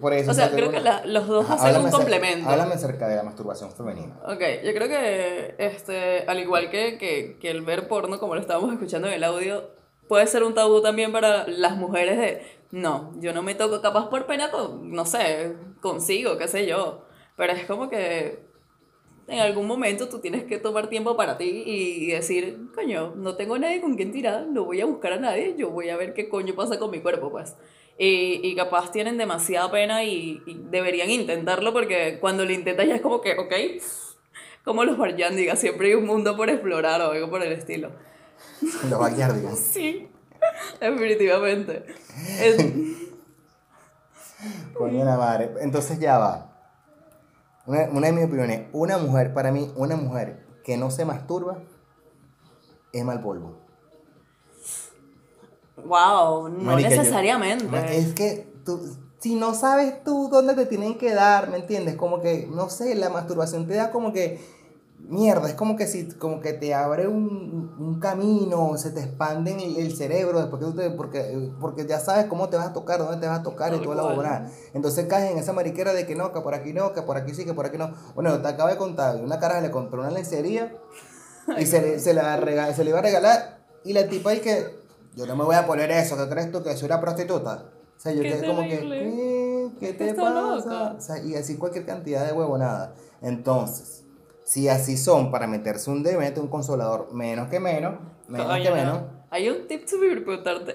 Por 0.00 0.12
eso 0.12 0.30
O 0.30 0.34
sea, 0.34 0.50
creo 0.50 0.70
que 0.72 0.80
la- 0.80 1.04
los 1.06 1.26
dos 1.28 1.44
Ajá, 1.48 1.54
hacen 1.68 1.84
un 1.84 1.90
complemento. 1.90 2.48
Háblame 2.48 2.74
acerca 2.74 3.06
de 3.08 3.14
la 3.16 3.22
masturbación 3.22 3.70
femenina. 3.72 4.18
Ok, 4.24 4.40
yo 4.64 4.72
creo 4.74 4.88
que, 4.88 5.54
este, 5.58 6.20
al 6.26 6.38
igual 6.40 6.70
que, 6.70 6.98
que, 6.98 7.36
que 7.40 7.50
el 7.50 7.62
ver 7.62 7.86
porno, 7.88 8.18
como 8.18 8.34
lo 8.34 8.40
estábamos 8.40 8.72
escuchando 8.72 9.06
en 9.08 9.14
el 9.14 9.24
audio, 9.24 9.70
puede 10.08 10.26
ser 10.26 10.42
un 10.42 10.54
tabú 10.54 10.80
también 10.82 11.12
para 11.12 11.46
las 11.46 11.76
mujeres 11.76 12.18
de, 12.18 12.42
no, 12.70 13.12
yo 13.20 13.32
no 13.32 13.42
me 13.42 13.54
toco 13.54 13.80
capaz 13.80 14.08
por 14.08 14.26
pena, 14.26 14.50
con, 14.50 14.92
no 14.92 15.04
sé, 15.04 15.54
consigo, 15.80 16.36
qué 16.38 16.48
sé 16.48 16.66
yo. 16.66 17.04
Pero 17.36 17.52
es 17.52 17.64
como 17.66 17.88
que, 17.88 18.40
en 19.28 19.40
algún 19.40 19.66
momento 19.66 20.08
tú 20.08 20.20
tienes 20.20 20.44
que 20.44 20.58
tomar 20.58 20.88
tiempo 20.88 21.16
para 21.16 21.36
ti 21.38 21.62
y 21.66 22.06
decir, 22.08 22.58
coño, 22.74 23.14
no 23.16 23.36
tengo 23.36 23.58
nadie 23.58 23.80
con 23.80 23.94
quien 23.96 24.10
tirar, 24.10 24.46
no 24.46 24.64
voy 24.64 24.80
a 24.80 24.86
buscar 24.86 25.12
a 25.12 25.18
nadie, 25.18 25.54
yo 25.56 25.70
voy 25.70 25.90
a 25.90 25.96
ver 25.96 26.14
qué 26.14 26.28
coño 26.28 26.54
pasa 26.54 26.78
con 26.78 26.90
mi 26.90 27.00
cuerpo, 27.00 27.30
pues. 27.30 27.56
Y, 27.98 28.40
y 28.42 28.54
capaz 28.54 28.92
tienen 28.92 29.18
demasiada 29.18 29.70
pena 29.70 30.04
y, 30.04 30.42
y 30.46 30.54
deberían 30.70 31.10
intentarlo 31.10 31.72
porque 31.72 32.18
cuando 32.20 32.44
lo 32.44 32.52
intentas 32.52 32.86
ya 32.86 32.94
es 32.96 33.02
como 33.02 33.20
que, 33.20 33.32
ok, 33.32 33.52
como 34.64 34.84
los 34.84 34.98
Barjandigas, 34.98 35.58
siempre 35.58 35.88
hay 35.88 35.94
un 35.94 36.06
mundo 36.06 36.36
por 36.36 36.50
explorar 36.50 37.00
o 37.00 37.12
algo 37.12 37.30
por 37.30 37.42
el 37.42 37.52
estilo. 37.52 37.90
Los 38.88 38.98
backyardigans. 39.00 39.58
Sí, 39.72 40.08
definitivamente. 40.80 41.84
Coño 44.76 45.04
la 45.04 45.16
madre. 45.16 45.52
Entonces 45.60 45.98
ya 45.98 46.18
va. 46.18 46.52
Una, 47.66 47.84
una 47.90 48.06
de 48.06 48.12
mis 48.12 48.24
opiniones, 48.24 48.68
una 48.72 48.98
mujer, 48.98 49.34
para 49.34 49.50
mí, 49.52 49.70
una 49.76 49.96
mujer 49.96 50.46
que 50.64 50.76
no 50.76 50.90
se 50.90 51.04
masturba 51.04 51.58
es 52.92 53.04
mal 53.04 53.20
polvo. 53.20 53.58
wow, 55.84 56.48
no 56.48 56.58
Marica, 56.64 56.90
yo- 56.90 56.96
necesariamente. 56.96 57.98
Es 57.98 58.14
que 58.14 58.50
tú, 58.64 58.80
si 59.20 59.34
no 59.34 59.54
sabes 59.54 60.02
tú 60.04 60.28
dónde 60.30 60.54
te 60.54 60.66
tienen 60.66 60.96
que 60.98 61.12
dar, 61.12 61.50
¿me 61.50 61.58
entiendes? 61.58 61.96
Como 61.96 62.20
que, 62.22 62.46
no 62.50 62.70
sé, 62.70 62.94
la 62.94 63.10
masturbación 63.10 63.66
te 63.66 63.74
da 63.74 63.90
como 63.90 64.12
que, 64.12 64.40
mierda, 65.00 65.48
es 65.48 65.54
como 65.54 65.76
que 65.76 65.86
si, 65.86 66.08
como 66.08 66.40
que 66.40 66.52
te 66.52 66.74
abre 66.74 67.06
un, 67.08 67.74
un 67.78 68.00
camino, 68.00 68.76
se 68.76 68.90
te 68.90 69.00
expande 69.00 69.52
el, 69.52 69.76
el 69.76 69.96
cerebro, 69.96 70.38
después 70.40 70.60
que 70.60 70.66
tú 70.70 70.74
te- 70.76 70.90
porque, 70.90 71.50
porque 71.60 71.86
ya 71.86 71.98
sabes 72.00 72.26
cómo 72.26 72.48
te 72.48 72.56
vas 72.56 72.66
a 72.68 72.72
tocar, 72.72 72.98
dónde 72.98 73.18
te 73.18 73.26
vas 73.26 73.40
a 73.40 73.42
tocar 73.42 73.72
y 73.72 73.78
la 73.78 73.84
cual. 73.84 73.98
bobolada. 74.00 74.50
Entonces 74.74 75.06
caes 75.06 75.30
en 75.32 75.38
esa 75.38 75.52
mariquera 75.52 75.92
de 75.92 76.06
que 76.06 76.14
no, 76.14 76.32
que 76.32 76.40
por 76.40 76.54
aquí 76.54 76.72
no, 76.72 76.92
que 76.92 77.02
por 77.02 77.16
aquí 77.16 77.34
sí, 77.34 77.44
que 77.44 77.54
por 77.54 77.66
aquí 77.66 77.78
no. 77.78 77.92
Bueno, 78.14 78.40
te 78.42 78.48
acabo 78.48 78.68
de 78.68 78.76
contar, 78.76 79.16
una 79.16 79.38
cara 79.38 79.60
le 79.60 79.70
compró 79.70 80.00
una 80.00 80.10
lencería 80.10 80.76
y 81.58 81.64
se 81.66 81.80
le, 81.80 82.00
se, 82.00 82.12
la 82.12 82.36
rega- 82.36 82.74
se 82.74 82.84
le 82.84 82.90
iba 82.90 82.98
a 82.98 83.02
regalar 83.02 83.60
y 83.84 83.92
la 83.92 84.08
tipa 84.08 84.30
ahí 84.30 84.40
que 84.40 84.76
yo 85.14 85.26
no 85.26 85.36
me 85.36 85.44
voy 85.44 85.54
a 85.56 85.66
poner 85.66 85.90
eso, 85.90 86.16
¿qué 86.16 86.28
crees 86.28 86.50
tú 86.52 86.62
que 86.62 86.76
soy 86.76 86.86
una 86.86 87.00
prostituta? 87.00 87.64
O 87.96 88.00
sea, 88.00 88.12
yo 88.12 88.22
quedé 88.22 88.46
como 88.46 88.62
que. 88.68 88.78
¿qué? 88.98 89.70
¿Qué 89.80 89.92
te 89.94 90.14
pasa? 90.14 90.70
O 90.96 91.00
sea, 91.00 91.18
y 91.24 91.34
así 91.34 91.56
cualquier 91.56 91.84
cantidad 91.86 92.24
de 92.26 92.32
huevonada. 92.32 92.94
Entonces, 93.22 94.04
si 94.48 94.66
así 94.66 94.96
son 94.96 95.30
para 95.30 95.46
meterse 95.46 95.90
un 95.90 96.02
mete 96.02 96.40
un 96.40 96.48
consolador 96.48 97.12
menos 97.12 97.48
que 97.50 97.60
menos, 97.60 97.96
menos 98.28 98.56
que 98.56 98.70
no. 98.70 98.74
menos. 98.76 98.98
Hay 99.28 99.50
un 99.50 99.66
tip 99.68 99.86
súper 99.86 100.24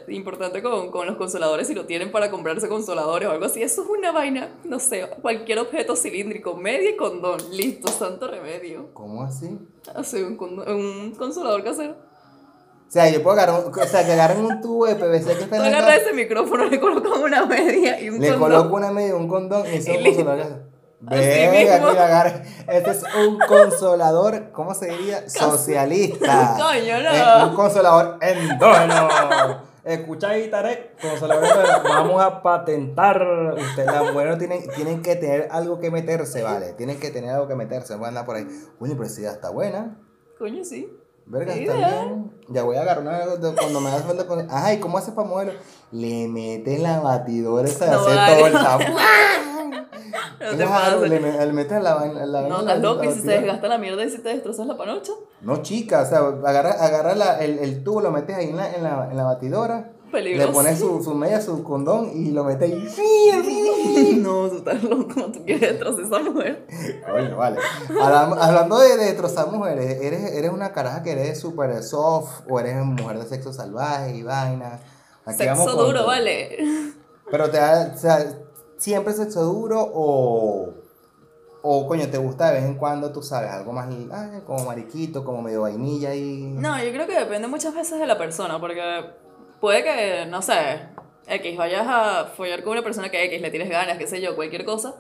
importante, 0.09 0.61
con, 0.61 0.91
con 0.91 1.07
los 1.07 1.15
consoladores 1.15 1.65
si 1.65 1.73
lo 1.73 1.87
tienen 1.87 2.11
para 2.11 2.29
comprarse 2.29 2.69
consoladores 2.69 3.27
o 3.27 3.31
algo 3.31 3.45
así. 3.45 3.63
Eso 3.63 3.81
es 3.81 3.89
una 3.89 4.11
vaina, 4.11 4.51
no 4.63 4.79
sé, 4.79 5.09
cualquier 5.23 5.57
objeto 5.57 5.95
cilíndrico, 5.95 6.55
media 6.55 6.91
y 6.91 6.95
condón. 6.95 7.39
Listo, 7.49 7.87
santo 7.91 8.27
remedio. 8.27 8.93
¿Cómo 8.93 9.23
así? 9.23 9.57
Así, 9.95 10.21
un, 10.21 10.37
un 10.39 11.15
consolador 11.17 11.63
casero. 11.63 11.93
O 11.93 12.91
sea, 12.93 13.09
yo 13.09 13.23
puedo 13.23 13.35
agarrar, 13.39 13.65
un- 13.65 13.71
o 13.73 13.85
sea, 13.87 14.05
que 14.05 14.11
agarren 14.11 14.45
un 14.45 14.61
tubo 14.61 14.85
de 14.85 14.93
PVC 14.97 15.35
que 15.35 15.43
está 15.45 15.65
en 15.65 15.73
casa, 15.73 15.95
ese 15.95 16.13
micrófono, 16.13 16.65
le 16.65 16.79
colocas 16.79 17.17
una 17.17 17.47
media 17.47 17.99
y 17.99 18.09
un 18.09 18.19
le 18.19 18.33
condón. 18.33 18.51
coloco 18.51 18.75
una 18.75 18.91
media, 18.91 19.15
un 19.15 19.27
condón 19.27 19.65
y 19.65 19.77
eso 19.77 19.93
Y 19.93 19.95
es 19.95 19.97
un 19.97 20.03
consolador. 20.25 20.72
Venga, 21.05 21.79
mira, 21.79 22.05
agarre. 22.05 22.43
Este 22.67 22.91
es 22.91 23.03
un 23.27 23.37
consolador, 23.39 24.51
¿cómo 24.51 24.73
se 24.73 24.87
diría? 24.87 25.29
Socialista. 25.29 26.55
Coño, 26.57 27.01
no. 27.01 27.09
Es 27.09 27.43
un 27.49 27.55
consolador 27.55 28.19
endógeno. 28.21 29.09
Escucha 29.83 30.29
ahí, 30.29 30.49
Tarek. 30.49 31.01
Consolador. 31.01 31.83
Vamos 31.83 32.23
a 32.23 32.41
patentar. 32.41 33.21
Ustedes, 33.57 33.85
las 33.85 34.13
mujeres, 34.13 34.37
tienen, 34.37 34.65
tienen 34.75 35.01
que 35.01 35.17
tener 35.17 35.49
algo 35.51 35.79
que 35.79 35.91
meterse, 35.91 36.41
¿vale? 36.41 36.71
Tienen 36.73 36.97
que 36.99 37.11
tener 37.11 37.31
algo 37.31 37.49
que 37.49 37.55
meterse. 37.55 37.95
Van 37.95 38.05
a 38.05 38.07
andar 38.07 38.25
por 38.25 38.37
ahí. 38.37 38.47
Oye, 38.79 38.95
pero 38.95 39.09
si 39.09 39.23
ya 39.23 39.31
está 39.31 39.49
buena. 39.49 39.99
Coño, 40.39 40.63
sí. 40.63 40.89
Verga, 41.25 41.53
está 41.53 41.75
bien. 41.75 42.31
Ya 42.47 42.63
voy 42.63 42.77
a 42.77 42.81
agarrar 42.81 43.03
una 43.03 43.53
cuando 43.55 43.81
me 43.81 43.91
das 43.91 44.03
cuenta 44.03 44.25
con. 44.25 44.49
Ajá, 44.49 44.73
¿y 44.73 44.79
cómo 44.79 44.97
hace 44.97 45.11
para 45.11 45.27
moverlo? 45.27 45.53
Le 45.91 46.27
metes 46.29 46.79
la 46.79 46.99
batidora 47.01 47.67
esa 47.67 47.85
de 47.85 47.91
No 47.91 47.99
hacer 47.99 48.37
todo 48.37 48.47
el 48.47 48.53
te 50.39 51.09
le, 51.09 51.45
le 51.45 51.53
metes 51.53 51.81
la 51.81 51.95
vaina. 51.95 52.25
La, 52.25 52.41
No, 52.47 52.59
estás 52.61 52.79
loco 52.79 53.03
y 53.03 53.07
si 53.07 53.13
se 53.13 53.17
batidora. 53.19 53.37
desgasta 53.41 53.67
la 53.67 53.77
mierda 53.77 54.03
y 54.05 54.09
si 54.09 54.17
te 54.19 54.29
destrozas 54.29 54.67
la 54.67 54.77
panocha. 54.77 55.11
No, 55.41 55.61
chica, 55.61 56.01
o 56.01 56.05
sea, 56.05 56.19
agarra, 56.19 56.71
agarra 56.71 57.15
la- 57.15 57.39
el, 57.43 57.59
el 57.59 57.83
tubo, 57.83 58.01
lo 58.01 58.11
metes 58.11 58.35
ahí 58.35 58.49
en 58.49 58.57
la, 58.57 58.71
en 58.73 58.83
la, 58.83 59.07
en 59.11 59.17
la 59.17 59.23
batidora. 59.23 59.89
Peligroso. 60.11 60.47
Le 60.49 60.53
pones 60.53 60.79
su, 60.79 61.03
su 61.03 61.15
media, 61.15 61.41
su 61.41 61.63
condón 61.63 62.11
y 62.13 62.29
lo 62.31 62.43
metes 62.43 62.71
ahí. 62.71 62.87
No, 64.21 64.47
tú 64.49 64.57
estás 64.57 64.83
loco, 64.83 65.31
tú 65.31 65.43
quieres 65.43 65.71
destrozar 65.71 66.03
a 66.03 66.21
esa 66.21 66.29
mujer. 66.31 66.65
Coño, 67.11 67.35
vale. 67.37 67.57
Hablando 67.99 68.77
de, 68.79 68.95
de 68.97 69.05
destrozar 69.05 69.47
mujeres, 69.51 70.01
¿eres, 70.01 70.33
¿eres 70.33 70.51
una 70.51 70.71
caraja 70.71 71.01
que 71.03 71.11
eres 71.13 71.39
súper 71.39 71.81
soft 71.83 72.41
o 72.49 72.59
eres 72.59 72.75
mujer 72.85 73.17
de 73.19 73.25
sexo 73.25 73.51
salvaje 73.53 74.15
y 74.15 74.23
vaina? 74.23 74.79
Aquí 75.25 75.37
Sexo 75.37 75.71
duro, 75.71 75.99
todo. 75.99 76.07
vale. 76.07 76.57
Pero 77.31 77.49
te 77.49 77.57
da, 77.57 77.91
o 77.95 77.97
sea, 77.97 78.23
siempre 78.83 79.13
sexo 79.13 79.45
duro 79.45 79.79
o, 79.81 80.73
o 81.61 81.87
coño, 81.87 82.09
te 82.09 82.17
gusta 82.17 82.51
de 82.51 82.59
vez 82.59 82.65
en 82.65 82.75
cuando, 82.75 83.13
tú 83.13 83.21
sabes, 83.21 83.49
algo 83.49 83.71
más 83.71 83.87
ay, 83.87 84.41
como 84.45 84.65
mariquito, 84.65 85.23
como 85.23 85.41
medio 85.41 85.61
vainilla 85.61 86.13
y... 86.13 86.41
No, 86.41 86.77
yo 86.83 86.91
creo 86.91 87.07
que 87.07 87.17
depende 87.17 87.47
muchas 87.47 87.73
veces 87.73 87.97
de 87.97 88.05
la 88.05 88.17
persona, 88.17 88.59
porque 88.59 88.81
puede 89.61 89.83
que, 89.85 90.25
no 90.25 90.41
sé, 90.41 90.89
X, 91.27 91.57
vayas 91.57 91.87
a 91.87 92.25
follar 92.35 92.61
con 92.61 92.73
una 92.73 92.83
persona 92.83 93.09
que 93.09 93.23
X, 93.23 93.41
le 93.41 93.51
tienes 93.51 93.69
ganas, 93.69 93.97
qué 93.97 94.05
sé 94.05 94.19
yo, 94.19 94.35
cualquier 94.35 94.65
cosa. 94.65 94.95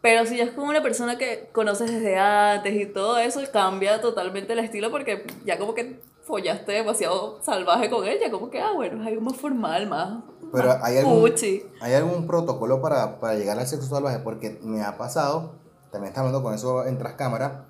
Pero 0.00 0.24
si 0.24 0.36
ya 0.36 0.44
es 0.44 0.52
con 0.52 0.68
una 0.68 0.80
persona 0.80 1.18
que 1.18 1.48
conoces 1.50 1.90
desde 1.90 2.18
antes 2.18 2.72
y 2.72 2.86
todo 2.86 3.18
eso, 3.18 3.40
cambia 3.52 4.00
totalmente 4.00 4.52
el 4.52 4.60
estilo 4.60 4.92
porque 4.92 5.26
ya 5.44 5.58
como 5.58 5.74
que 5.74 6.00
follaste 6.22 6.72
demasiado 6.72 7.42
salvaje 7.42 7.90
con 7.90 8.06
ella, 8.06 8.30
como 8.30 8.50
que, 8.50 8.60
ah, 8.60 8.72
bueno, 8.74 9.00
es 9.02 9.08
algo 9.08 9.20
más 9.20 9.36
formal, 9.36 9.88
más, 9.88 10.22
Pero 10.52 10.68
más 10.68 10.78
hay 10.82 10.98
algún. 10.98 11.32
¿Hay 11.80 11.94
algún 11.94 12.26
protocolo 12.26 12.80
para, 12.80 13.20
para 13.20 13.34
llegar 13.34 13.58
al 13.58 13.66
sexo 13.66 13.88
salvaje? 13.88 14.20
Porque 14.20 14.58
me 14.62 14.82
ha 14.82 14.96
pasado, 14.96 15.52
también 15.90 16.10
estaba 16.10 16.28
hablando 16.28 16.46
con 16.46 16.54
eso 16.54 16.86
en 16.86 16.98
tras 16.98 17.14
cámara, 17.14 17.66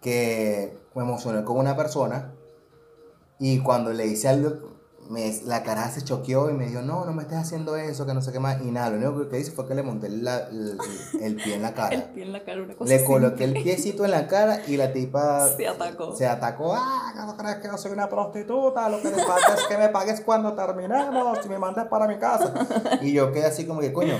que 0.00 0.78
me 0.94 1.02
emocioné 1.02 1.44
con 1.44 1.58
una 1.58 1.76
persona 1.76 2.32
y 3.38 3.60
cuando 3.60 3.92
le 3.92 4.06
hice 4.06 4.28
algo, 4.28 4.71
me, 5.10 5.32
la 5.44 5.62
cara 5.62 5.90
se 5.90 6.02
choqueó 6.02 6.48
y 6.50 6.54
me 6.54 6.66
dijo, 6.66 6.80
no, 6.82 7.04
no 7.04 7.12
me 7.12 7.22
estés 7.22 7.38
haciendo 7.38 7.76
eso, 7.76 8.06
que 8.06 8.14
no 8.14 8.22
sé 8.22 8.32
qué 8.32 8.38
más. 8.40 8.62
Y 8.62 8.70
nada, 8.70 8.90
lo 8.90 8.96
único 9.10 9.28
que 9.28 9.38
hice 9.40 9.50
fue 9.50 9.66
que 9.68 9.74
le 9.74 9.82
monté 9.82 10.08
la- 10.08 10.48
el, 10.48 10.78
el 11.20 11.36
pie 11.36 11.54
en 11.56 11.62
la 11.62 11.68
El 11.70 11.74
cara. 11.74 12.12
pie 12.14 12.22
en 12.22 12.32
la 12.32 12.44
cara, 12.44 12.62
una 12.62 12.74
cosa 12.74 12.94
Le 12.94 13.04
coloqué 13.04 13.44
el 13.44 13.52
piecito 13.54 14.04
en 14.04 14.12
la 14.12 14.26
cara 14.28 14.62
y 14.66 14.76
la 14.76 14.92
tipa 14.92 15.48
Se 15.56 15.66
atacó. 15.68 16.16
se 16.16 16.26
atacó. 16.26 16.74
Ah, 16.76 17.12
¿no 17.26 17.36
crees 17.36 17.56
que 17.56 17.68
yo 17.68 17.76
soy 17.76 17.92
una 17.92 18.08
prostituta? 18.08 18.88
Lo 18.88 19.02
que 19.02 19.10
le 19.10 19.22
falta 19.22 19.54
es 19.54 19.64
que 19.68 19.76
me 19.76 19.88
pagues 19.88 20.20
cuando 20.22 20.54
terminemos 20.54 21.38
y 21.44 21.48
me 21.48 21.58
mandes 21.58 21.84
para 21.86 22.06
mi 22.06 22.18
casa. 22.18 22.52
Y 23.02 23.12
yo 23.12 23.32
quedé 23.32 23.46
así 23.46 23.66
como 23.66 23.80
que, 23.80 23.92
coño, 23.92 24.14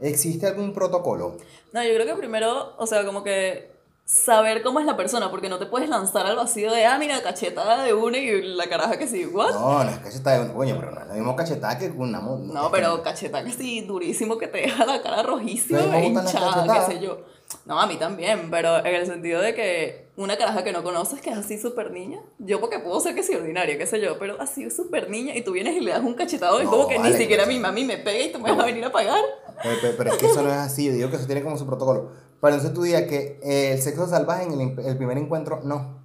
¿existe 0.00 0.46
algún 0.46 0.72
protocolo? 0.72 1.36
No, 1.72 1.82
yo 1.82 1.94
creo 1.94 2.06
que 2.06 2.14
primero, 2.14 2.76
o 2.78 2.86
sea, 2.86 3.04
como 3.04 3.22
que 3.22 3.78
saber 4.14 4.62
cómo 4.64 4.80
es 4.80 4.86
la 4.86 4.96
persona, 4.96 5.30
porque 5.30 5.48
no 5.48 5.58
te 5.58 5.66
puedes 5.66 5.88
lanzar 5.88 6.26
al 6.26 6.34
vacío 6.34 6.72
de, 6.72 6.84
ah, 6.84 6.98
mira, 6.98 7.22
cachetada 7.22 7.84
de 7.84 7.94
una 7.94 8.18
y 8.18 8.42
la 8.42 8.66
caraja 8.68 8.98
que 8.98 9.06
sí, 9.06 9.24
¿what? 9.24 9.52
No, 9.52 9.84
no 9.84 9.90
es 9.90 9.98
cachetada 9.98 10.38
de 10.40 10.50
un 10.50 10.56
coño, 10.56 10.76
pero 10.80 10.90
no 10.90 11.00
es 11.00 11.06
la 11.06 11.14
misma 11.14 11.36
cachetada 11.36 11.78
que 11.78 11.86
una 11.90 12.20
mo- 12.20 12.36
No, 12.38 12.70
pero 12.72 13.02
cachetada 13.02 13.44
que 13.44 13.52
sí, 13.52 13.82
durísimo, 13.82 14.36
que 14.36 14.48
te 14.48 14.58
deja 14.62 14.84
la 14.84 15.00
cara 15.00 15.22
rojísima, 15.22 15.78
las 15.80 16.02
hinchada, 16.04 16.86
qué 16.86 16.92
sé 16.94 17.00
yo. 17.00 17.20
No, 17.66 17.80
a 17.80 17.86
mí 17.86 17.96
también, 17.96 18.48
pero 18.50 18.78
en 18.78 18.94
el 18.94 19.06
sentido 19.06 19.40
de 19.40 19.54
que 19.54 20.08
una 20.16 20.36
caraja 20.36 20.62
que 20.64 20.72
no 20.72 20.82
conoces, 20.82 21.20
que 21.20 21.30
es 21.30 21.36
así 21.36 21.58
súper 21.58 21.90
niña, 21.92 22.20
yo 22.38 22.60
porque 22.60 22.78
puedo 22.80 22.98
ser 23.00 23.14
que 23.14 23.22
sí 23.22 23.34
ordinaria, 23.34 23.78
qué 23.78 23.86
sé 23.86 24.00
yo, 24.00 24.18
pero 24.18 24.40
así 24.40 24.70
súper 24.70 25.08
niña 25.08 25.36
y 25.36 25.42
tú 25.42 25.52
vienes 25.52 25.76
y 25.76 25.80
le 25.80 25.92
das 25.92 26.00
un 26.02 26.14
cachetado 26.14 26.60
y 26.60 26.64
No, 26.64 26.70
como 26.70 26.88
que 26.88 26.98
vale, 26.98 27.10
ni 27.10 27.16
siquiera 27.16 27.46
mi 27.46 27.58
mami 27.58 27.84
me 27.84 27.96
pega 27.98 28.24
y 28.24 28.32
tú 28.32 28.38
me 28.40 28.50
vas 28.50 28.60
a 28.60 28.66
venir 28.66 28.84
a 28.84 28.92
pagar. 28.92 29.22
Pero, 29.62 29.76
pero- 29.80 29.96
pero 29.96 30.10
es 30.12 30.16
que 30.18 30.26
eso 30.26 30.42
no 30.42 30.50
es 30.50 30.56
así, 30.58 30.86
yo 30.86 30.92
digo 30.92 31.10
que 31.10 31.16
eso 31.16 31.26
tiene 31.26 31.42
como 31.42 31.56
su 31.56 31.66
protocolo. 31.66 32.10
Pero 32.40 32.54
entonces 32.54 32.74
tú 32.74 32.82
digas 32.82 33.02
que 33.02 33.38
eh, 33.42 33.72
el 33.72 33.82
sexo 33.82 34.06
salvaje 34.06 34.44
en 34.44 34.52
el, 34.60 34.78
el 34.86 34.96
primer 34.96 35.18
encuentro, 35.18 35.60
no. 35.64 36.00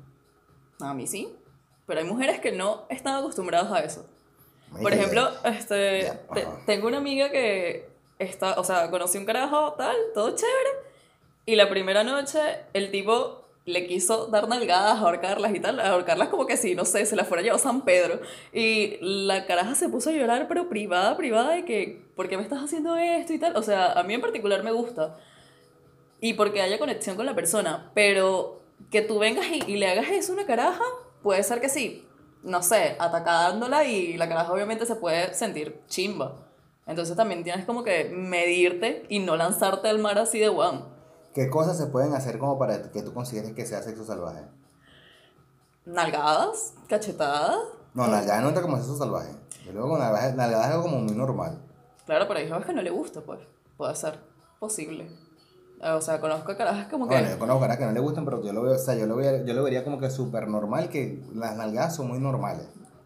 A 0.82 0.94
mí 0.94 1.08
sí, 1.08 1.34
pero 1.86 2.02
hay 2.02 2.06
mujeres 2.06 2.40
que 2.40 2.52
no 2.52 2.84
están 2.90 3.16
acostumbradas 3.16 3.72
a 3.72 3.80
eso. 3.80 4.06
Por 4.82 4.92
ejemplo, 4.94 5.30
este, 5.46 6.12
te- 6.34 6.48
tengo 6.66 6.88
una 6.88 6.98
amiga 6.98 7.30
que 7.32 7.88
está, 8.20 8.60
o 8.60 8.64
sea, 8.64 8.90
conocí 8.92 9.18
un 9.18 9.26
carajo 9.26 9.74
tal, 9.74 9.96
todo 10.14 10.36
chévere, 10.36 10.70
y 11.46 11.56
la 11.56 11.70
primera 11.70 12.04
noche 12.04 12.40
el 12.74 12.92
tipo 12.92 13.46
le 13.66 13.88
quiso 13.88 14.28
dar 14.28 14.48
nalgadas, 14.50 15.00
ahorcarlas 15.00 15.56
y 15.56 15.60
tal, 15.60 15.80
ahorcarlas 15.80 16.28
como 16.30 16.46
que 16.46 16.58
si, 16.58 16.76
no 16.76 16.84
sé, 16.86 17.06
se 17.06 17.16
las 17.16 17.28
fuera 17.28 17.42
llevado 17.42 17.58
San 17.60 17.82
Pedro. 17.84 18.20
Y 18.54 18.98
la 19.02 19.46
caraja 19.48 19.74
se 19.76 19.90
puso 19.90 20.10
a 20.10 20.14
llorar, 20.14 20.48
pero 20.48 20.70
privada, 20.70 21.16
privada, 21.18 21.52
de 21.54 21.66
que, 21.66 22.06
¿por 22.16 22.28
qué 22.28 22.38
me 22.38 22.44
estás 22.44 22.62
haciendo 22.64 22.96
esto 22.98 23.34
y 23.34 23.40
tal? 23.40 23.56
O 23.56 23.64
sea, 23.64 23.94
a 23.94 24.04
mí 24.04 24.14
en 24.14 24.22
particular 24.22 24.62
me 24.64 24.72
gusta. 24.72 25.18
Y 26.26 26.34
porque 26.34 26.60
haya 26.60 26.80
conexión 26.80 27.16
con 27.16 27.28
la 27.28 27.36
persona, 27.36 27.92
pero 27.94 28.64
que 28.90 29.04
tú 29.04 29.20
vengas 29.20 29.46
y, 29.46 29.64
y 29.72 29.78
le 29.78 29.92
hagas 29.92 30.10
eso 30.10 30.32
a 30.32 30.36
una 30.38 30.48
caraja, 30.48 30.84
puede 31.22 31.44
ser 31.44 31.62
que 31.62 31.70
sí, 31.70 32.04
no 32.42 32.64
sé, 32.64 32.96
atacándola 32.98 33.86
y 33.86 34.18
la 34.18 34.28
caraja 34.28 34.52
obviamente 34.52 34.88
se 34.88 34.96
puede 34.96 35.36
sentir 35.36 35.84
chimba. 35.86 36.34
Entonces 36.88 37.16
también 37.16 37.44
tienes 37.44 37.64
como 37.66 37.84
que 37.84 38.06
medirte 38.06 39.06
y 39.08 39.20
no 39.20 39.36
lanzarte 39.36 39.88
al 39.88 40.00
mar 40.00 40.18
así 40.18 40.40
de 40.40 40.50
one. 40.50 40.82
¿Qué 41.36 41.48
cosas 41.48 41.78
se 41.78 41.86
pueden 41.86 42.16
hacer 42.16 42.40
como 42.40 42.58
para 42.58 42.92
que 42.92 43.04
tú 43.04 43.14
consideres 43.14 43.54
que 43.54 43.68
sea 43.68 43.84
sexo 43.84 44.04
salvaje? 44.04 44.46
Nalgadas, 45.86 46.74
cachetadas. 46.88 47.60
No, 47.94 48.08
nalgada 48.08 48.42
no 48.42 48.48
entra 48.48 48.64
como 48.64 48.78
sexo 48.78 48.98
salvaje. 48.98 49.32
Yo 49.64 49.74
luego 49.74 49.90
con 49.90 50.00
nalgada, 50.00 50.34
nalgada 50.34 50.66
es 50.66 50.72
algo 50.72 50.86
como 50.86 51.02
muy 51.02 51.14
normal. 51.14 51.62
Claro, 52.08 52.28
pero 52.28 52.40
hay 52.40 52.50
gente 52.50 52.66
que 52.66 52.74
no 52.74 52.82
le 52.82 52.90
gusta, 52.90 53.22
pues. 53.22 53.42
Puede 53.78 53.94
ser 53.94 54.20
posible. 54.60 55.25
O 55.94 56.02
sea, 56.02 56.20
conozco 56.20 56.56
carajas 56.58 56.88
como 56.88 57.08
que. 57.08 57.14
Bueno, 57.16 57.30
yo 57.30 57.38
conozco 57.40 57.62
caras 57.62 57.78
que 57.78 57.86
no 57.86 57.92
le 57.92 58.00
gustan, 58.00 58.26
pero 58.26 58.44
yo 58.44 58.52
lo 58.54 58.64
veo, 58.64 58.74
o 58.74 58.78
sea, 58.78 58.96
yo 58.96 59.06
lo, 59.06 59.16
veo, 59.16 59.46
yo 59.46 59.54
lo 59.54 59.64
vería 59.64 59.84
como 59.84 60.00
que 60.00 60.10
súper 60.10 60.48
normal, 60.48 60.90
que 60.90 61.22
las 61.34 61.56
nalgadas 61.56 61.96
son 61.96 62.08
muy 62.08 62.20
normales. 62.20 62.66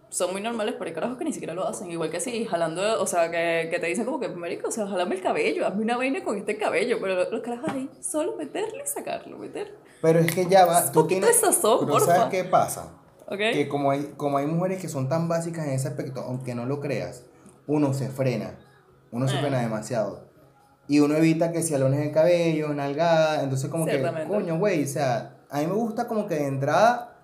son 0.10 0.32
muy 0.32 0.42
normales, 0.42 0.76
pero 0.80 0.88
hay 0.88 0.94
carajos 0.94 1.18
que 1.18 1.26
ni 1.26 1.34
siquiera 1.34 1.54
lo 1.54 1.68
hacen. 1.68 1.92
Igual 1.92 2.10
que 2.10 2.20
si 2.20 2.46
jalando, 2.46 3.02
o 3.02 3.06
sea, 3.06 3.30
que, 3.30 3.68
que 3.70 3.80
te 3.80 3.88
dicen 3.88 4.06
como 4.06 4.20
que, 4.20 4.30
marico, 4.30 4.70
o 4.70 4.72
sea, 4.72 4.88
jalame 4.88 5.16
el 5.16 5.22
cabello, 5.22 5.68
hazme 5.68 5.84
una 5.84 5.98
vaina 5.98 6.24
con 6.24 6.38
este 6.38 6.58
cabello. 6.58 6.98
Pero 7.02 7.30
los, 7.30 7.42
carajos 7.42 7.70
ahí, 7.70 7.90
solo 8.02 8.36
meterle 8.38 8.84
y 8.84 8.88
sacarlo, 8.88 9.38
meter. 9.38 9.76
Pero 10.02 10.20
es 10.20 10.34
que 10.34 10.46
ya 10.48 10.66
va, 10.66 10.80
Un 10.86 10.92
tú 10.92 11.02
poquito 11.02 11.28
tienes... 11.28 11.42
de 11.42 11.48
sazón, 11.48 11.80
pero 11.82 11.92
porfa. 11.92 12.16
¿sabes 12.16 12.30
qué 12.32 12.44
pasa? 12.46 12.94
¿Ok? 13.28 13.38
Que 13.38 13.68
como 13.68 13.92
hay, 13.92 14.14
como 14.18 14.38
hay 14.40 14.48
mujeres 14.48 14.82
que 14.82 14.88
son 14.90 15.10
tan 15.10 15.28
básicas 15.28 15.66
en 15.68 15.74
ese 15.74 15.90
aspecto, 15.90 16.22
aunque 16.22 16.56
no 16.56 16.66
lo 16.66 16.80
creas, 16.80 17.26
uno 17.68 17.94
se 17.94 18.10
frena, 18.10 18.58
uno 19.12 19.28
se 19.28 19.36
Ah. 19.38 19.42
frena 19.42 19.60
demasiado. 19.60 20.29
Y 20.90 21.00
uno 21.00 21.16
evita 21.16 21.52
que 21.52 21.62
si 21.62 21.74
alones 21.74 22.02
el 22.02 22.12
cabello, 22.12 22.74
nalgada, 22.74 23.44
entonces 23.44 23.70
como 23.70 23.86
que, 23.86 24.02
coño, 24.28 24.58
güey, 24.58 24.84
o 24.84 24.88
sea, 24.88 25.38
a 25.50 25.60
mí 25.60 25.68
me 25.68 25.74
gusta 25.74 26.08
como 26.08 26.28
que 26.28 26.36
de 26.36 26.48
entrada, 26.48 27.16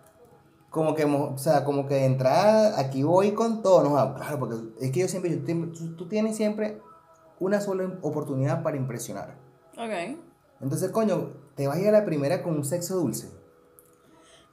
como 0.69 0.93
que, 0.93 1.03
o 1.03 1.37
sea, 1.37 1.65
como 1.65 1.87
que 1.87 1.95
de 1.95 2.05
entrada, 2.05 2.79
aquí 2.79 3.03
voy 3.03 3.31
con 3.31 3.63
todo, 3.63 3.83
no, 3.83 4.13
claro, 4.15 4.39
porque 4.39 4.55
es 4.79 4.91
que 4.91 4.99
yo 5.01 5.07
siempre, 5.07 5.31
yo 5.37 5.43
siempre- 5.45 5.71
tú, 5.77 5.95
tú 5.95 6.07
tienes 6.07 6.37
siempre 6.37 6.79
una 7.39 7.59
sola 7.59 7.91
oportunidad 8.01 8.61
para 8.63 8.77
impresionar. 8.77 9.35
Ok. 9.77 10.17
Entonces, 10.61 10.91
coño, 10.91 11.31
te 11.55 11.67
vas 11.67 11.77
a 11.77 11.81
ir 11.81 11.87
a 11.89 11.91
la 11.91 12.05
primera 12.05 12.43
con 12.43 12.53
un 12.53 12.63
sexo 12.63 12.95
dulce. 12.95 13.29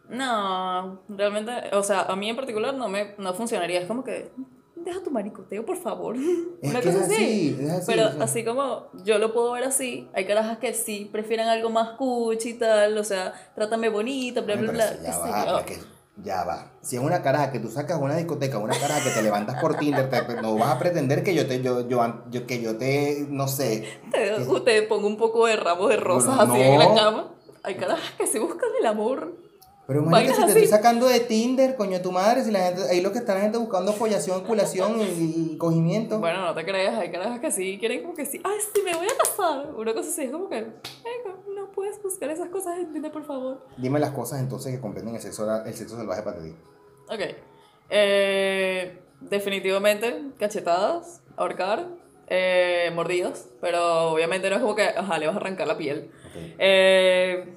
No, 0.09 1.01
realmente, 1.09 1.53
o 1.75 1.83
sea, 1.83 2.03
a 2.03 2.17
mí 2.17 2.29
en 2.29 2.37
particular 2.37 2.75
no 2.75 2.89
me 2.89 3.15
no 3.19 3.33
funcionaría. 3.35 3.81
Es 3.81 3.87
como 3.87 4.05
que, 4.05 4.31
deja 4.85 5.03
tu 5.03 5.11
maricoteo, 5.11 5.65
por 5.65 5.77
favor. 5.77 6.17
Es 6.17 6.23
Una 6.71 6.81
que 6.81 6.87
cosa 6.93 7.05
así. 7.05 7.15
así, 7.15 7.57
es 7.61 7.71
así, 7.71 7.85
Pero 7.87 8.09
o 8.09 8.13
sea. 8.13 8.25
así 8.25 8.45
como 8.45 8.87
yo 9.05 9.19
lo 9.19 9.33
puedo 9.33 9.53
ver 9.53 9.65
así, 9.65 10.09
hay 10.15 10.27
carajas 10.27 10.59
que 10.59 10.75
sí 10.75 11.09
prefieren 11.11 11.49
algo 11.49 11.71
más 11.71 11.91
cuchi 11.97 12.51
y 12.51 12.55
tal, 12.55 12.97
o 12.99 13.05
sea, 13.05 13.33
trátame 13.55 13.89
bonita, 13.89 14.41
bla, 14.41 14.57
bla, 14.57 14.73
bla. 14.73 15.03
ya 15.03 15.19
va, 15.19 15.59
porque 15.59 15.79
ya 16.23 16.45
va. 16.45 16.71
Si 16.83 16.97
es 16.97 17.03
una 17.03 17.23
caraja 17.23 17.51
que 17.51 17.59
tú 17.59 17.69
sacas 17.69 17.99
una 18.01 18.17
discoteca, 18.17 18.59
una 18.59 18.79
caraja 18.79 19.03
que 19.03 19.11
te 19.11 19.23
levantas 19.23 19.61
por 19.61 19.77
Tinder, 19.77 20.11
te- 20.11 20.43
no 20.43 20.57
vas 20.57 20.71
a 20.77 20.79
pretender 20.79 21.23
que 21.23 21.35
yo 21.35 21.47
te, 21.47 21.63
yo, 21.63 21.89
yo, 21.89 22.25
yo- 22.31 22.47
que 22.47 22.61
yo 22.61 22.77
te, 22.77 23.27
no 23.31 23.49
sé. 23.49 23.85
Te, 24.11 24.37
te 24.65 24.83
pongo 24.83 25.07
un 25.07 25.17
poco 25.17 25.47
de 25.47 25.57
ramos 25.57 25.89
de 25.89 25.97
rosas 25.97 26.39
así 26.39 26.61
en 26.61 26.79
la 26.79 26.95
cama. 26.95 27.29
Hay 27.63 27.77
carajas 27.77 28.13
que 28.19 28.27
se 28.27 28.41
buscan 28.41 28.69
el 28.79 28.87
amor. 28.87 29.33
Pero 29.87 30.01
imagínate 30.05 30.35
si 30.35 30.43
te 30.43 30.49
estoy 30.53 30.67
sacando 30.67 31.07
de 31.07 31.21
Tinder, 31.21 31.75
coño, 31.75 32.01
tu 32.01 32.13
madre, 32.13 32.45
si 32.45 32.53
la 32.53 32.61
gente, 32.61 32.83
ahí 32.89 33.01
lo 33.01 33.11
que 33.11 33.19
está 33.19 33.35
la 33.35 33.41
gente 33.41 33.59
buscando 33.59 33.93
follación, 33.93 34.45
culación 34.45 35.01
y, 35.01 35.53
y 35.53 35.57
cogimiento. 35.59 36.21
Bueno, 36.21 36.43
no 36.43 36.55
te 36.55 36.65
creas, 36.65 36.97
hay 36.99 37.11
carajas 37.11 37.41
que 37.41 37.51
sí 37.51 37.79
quieren 37.79 38.03
como 38.03 38.15
que 38.15 38.25
sí, 38.25 38.41
ay, 38.45 38.59
sí, 38.73 38.81
me 38.85 38.95
voy 38.95 39.07
a 39.07 39.17
casar. 39.17 39.75
Una 39.77 39.93
cosa 39.93 40.09
así, 40.09 40.23
es 40.23 40.31
como 40.31 40.49
que, 40.49 40.57
venga, 40.57 41.37
no 41.55 41.73
puedes 41.73 42.01
buscar 42.01 42.31
esas 42.31 42.49
cosas 42.49 42.79
en 42.79 42.93
Tinder, 42.93 43.11
por 43.11 43.25
favor. 43.25 43.67
Dime 43.77 43.99
las 43.99 44.13
cosas 44.13 44.41
entonces 44.41 44.73
que 44.73 44.81
comprenden 44.81 45.17
el 45.17 45.21
sexo, 45.21 45.49
el 45.65 45.75
sexo 45.75 45.97
salvaje 45.97 46.23
para 46.23 46.41
ti. 46.41 46.55
Ok. 47.09 47.21
Eh, 47.91 49.01
definitivamente, 49.21 50.31
cachetadas, 50.39 51.23
ahorcar, 51.37 51.89
eh, 52.29 52.91
mordidas, 52.95 53.49
pero 53.61 54.13
obviamente 54.13 54.49
no 54.49 54.57
es 54.57 54.63
como 54.63 54.77
que, 54.77 54.85
ajá, 54.85 55.19
le 55.19 55.27
vas 55.27 55.35
a 55.35 55.39
arrancar 55.39 55.67
la 55.67 55.77
piel. 55.77 56.11
Ok. 56.29 56.55
Eh, 56.59 57.57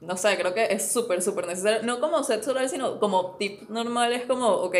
no 0.00 0.16
sé, 0.16 0.36
creo 0.36 0.52
que 0.54 0.66
es 0.72 0.92
súper, 0.92 1.22
súper 1.22 1.46
necesario. 1.46 1.82
No 1.82 2.00
como 2.00 2.22
sexo 2.22 2.50
oral, 2.50 2.68
sino 2.68 2.98
como 3.00 3.36
tip 3.36 3.68
normal. 3.70 4.12
Es 4.12 4.26
como, 4.26 4.48
ok, 4.48 4.76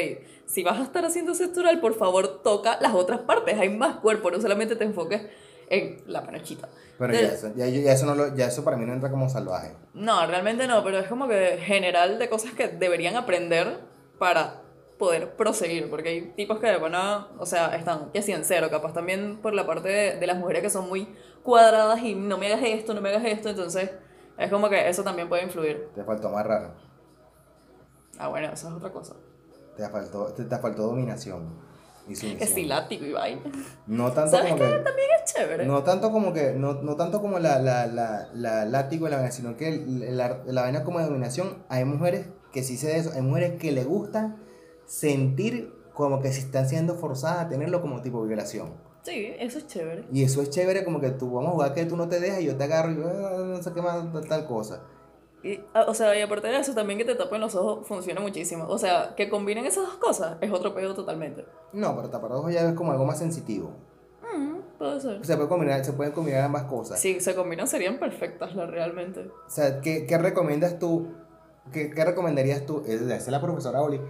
si 0.46 0.62
vas 0.62 0.78
a 0.78 0.82
estar 0.82 1.04
haciendo 1.04 1.34
sexo 1.34 1.60
oral, 1.60 1.80
por 1.80 1.94
favor 1.94 2.42
toca 2.42 2.78
las 2.80 2.94
otras 2.94 3.20
partes. 3.20 3.58
Hay 3.58 3.70
más 3.70 3.96
cuerpo, 3.96 4.30
no 4.30 4.40
solamente 4.40 4.76
te 4.76 4.84
enfoques 4.84 5.22
en 5.68 6.02
la 6.06 6.24
panochita. 6.24 6.68
Pero 6.98 7.12
De- 7.12 7.22
ya 7.22 7.28
eso, 7.32 7.52
ya, 7.56 7.66
ya 7.66 7.92
eso 7.92 8.06
no 8.06 8.14
lo, 8.14 8.34
ya 8.36 8.46
eso 8.46 8.62
para 8.64 8.76
mí 8.76 8.84
no 8.86 8.92
entra 8.92 9.10
como 9.10 9.28
salvaje. 9.28 9.72
No, 9.94 10.26
realmente 10.26 10.66
no, 10.66 10.82
pero 10.84 10.98
es 10.98 11.08
como 11.08 11.28
que 11.28 11.58
general 11.62 12.18
de 12.18 12.28
cosas 12.28 12.52
que 12.52 12.68
deberían 12.68 13.16
aprender 13.16 13.80
para 14.18 14.62
poder 14.98 15.36
proseguir, 15.36 15.90
porque 15.90 16.08
hay 16.08 16.20
tipos 16.36 16.58
que, 16.58 16.74
bueno, 16.78 17.28
o 17.38 17.44
sea, 17.44 17.74
están 17.76 18.10
que 18.12 18.22
sí 18.22 18.32
en 18.32 18.46
cero, 18.46 18.68
capaz 18.70 18.94
también 18.94 19.38
por 19.42 19.52
la 19.52 19.66
parte 19.66 19.88
de, 19.90 20.16
de 20.18 20.26
las 20.26 20.38
mujeres 20.38 20.62
que 20.62 20.70
son 20.70 20.88
muy 20.88 21.06
cuadradas 21.42 22.02
y 22.02 22.14
no 22.14 22.38
me 22.38 22.46
hagas 22.46 22.62
esto, 22.64 22.94
no 22.94 23.02
me 23.02 23.10
hagas 23.10 23.26
esto, 23.26 23.50
entonces 23.50 23.90
es 24.38 24.50
como 24.50 24.68
que 24.68 24.88
eso 24.88 25.02
también 25.02 25.28
puede 25.28 25.44
influir. 25.44 25.88
Te 25.94 26.04
faltó 26.04 26.28
amarrar. 26.28 26.74
Ah, 28.18 28.28
bueno, 28.28 28.48
eso 28.52 28.68
es 28.68 28.74
otra 28.74 28.90
cosa. 28.90 29.14
Te 29.76 29.88
faltó, 29.88 30.26
te, 30.32 30.44
te 30.44 30.58
faltó 30.58 30.84
dominación 30.84 31.54
y 32.06 32.10
Que 32.10 32.16
sumisión. 32.16 32.48
sí, 32.48 32.64
látigo 32.64 33.04
y 33.04 33.12
vaina. 33.12 33.42
No 33.86 34.10
tanto 34.12 34.30
¿Sabes 34.36 34.52
como 34.52 34.64
que... 34.64 34.70
También 34.70 35.08
es 35.22 35.32
chévere. 35.32 35.66
No 35.66 35.82
tanto 35.82 36.10
como 36.10 36.32
que, 36.32 36.52
no, 36.54 36.74
no 36.74 36.96
tanto 36.96 37.20
como 37.20 37.38
la, 37.38 37.58
la, 37.58 37.86
la, 37.86 38.28
la 38.32 38.64
látigo 38.64 39.06
y 39.06 39.10
la 39.10 39.16
vaina, 39.16 39.32
sino 39.32 39.56
que 39.56 39.84
la, 39.86 40.42
la 40.46 40.62
vaina 40.62 40.84
como 40.84 40.98
de 41.00 41.06
dominación, 41.06 41.64
hay 41.68 41.84
mujeres 41.84 42.28
que 42.52 42.62
sí 42.62 42.76
se 42.78 42.86
de 42.88 42.98
eso, 42.98 43.10
hay 43.14 43.22
mujeres 43.22 43.58
que 43.60 43.72
le 43.72 43.84
gusta 43.84 44.36
sentir 44.86 45.74
como 45.92 46.20
que 46.20 46.32
se 46.32 46.40
están 46.40 46.68
siendo 46.68 46.94
forzadas 46.94 47.46
a 47.46 47.48
tenerlo 47.48 47.80
como 47.82 48.00
tipo 48.02 48.22
violación. 48.22 48.74
Sí, 49.06 49.32
eso 49.38 49.58
es 49.58 49.68
chévere. 49.68 50.04
Y 50.12 50.24
eso 50.24 50.42
es 50.42 50.50
chévere 50.50 50.84
como 50.84 51.00
que 51.00 51.10
tú 51.10 51.30
vamos 51.30 51.50
a 51.50 51.52
jugar 51.52 51.74
que 51.74 51.86
tú 51.86 51.96
no 51.96 52.08
te 52.08 52.18
dejas 52.18 52.40
y 52.40 52.46
yo 52.46 52.56
te 52.56 52.64
agarro 52.64 52.90
y 52.90 52.96
ah, 53.04 53.36
no 53.38 53.62
sé 53.62 53.72
qué 53.72 53.80
más, 53.80 54.12
tal, 54.12 54.26
tal 54.26 54.46
cosa. 54.48 54.82
Y, 55.44 55.60
ah, 55.74 55.84
o 55.86 55.94
sea, 55.94 56.18
y 56.18 56.22
aparte 56.22 56.48
de 56.48 56.58
eso, 56.58 56.74
también 56.74 56.98
que 56.98 57.04
te 57.04 57.14
tapen 57.14 57.40
los 57.40 57.54
ojos 57.54 57.86
funciona 57.86 58.20
muchísimo. 58.20 58.66
O 58.66 58.78
sea, 58.78 59.14
que 59.14 59.28
combinen 59.28 59.64
esas 59.64 59.86
dos 59.86 59.98
cosas 59.98 60.38
es 60.40 60.50
otro 60.50 60.74
pedo 60.74 60.92
totalmente. 60.92 61.44
No, 61.72 61.94
pero 61.94 62.10
tapar 62.10 62.30
los 62.30 62.40
ojos 62.40 62.52
ya 62.52 62.68
es 62.68 62.74
como 62.74 62.90
algo 62.90 63.04
más 63.04 63.20
sensitivo. 63.20 63.70
Mm, 64.22 64.58
puede 64.76 65.00
ser. 65.00 65.24
Se, 65.24 65.36
puede 65.36 65.48
combinar, 65.48 65.84
se 65.84 65.92
pueden 65.92 66.12
combinar 66.12 66.40
ambas 66.40 66.64
cosas. 66.64 66.98
Si 66.98 67.20
se 67.20 67.36
combinan 67.36 67.68
serían 67.68 68.00
perfectas, 68.00 68.56
la, 68.56 68.66
realmente. 68.66 69.20
O 69.20 69.50
sea, 69.50 69.80
¿qué, 69.80 70.04
qué 70.04 70.18
recomiendas 70.18 70.80
tú? 70.80 71.12
¿Qué, 71.72 71.92
qué 71.92 72.04
recomendarías 72.04 72.66
tú? 72.66 72.82
Es 72.84 73.28
la 73.28 73.40
profesora 73.40 73.82
Oli. 73.82 74.00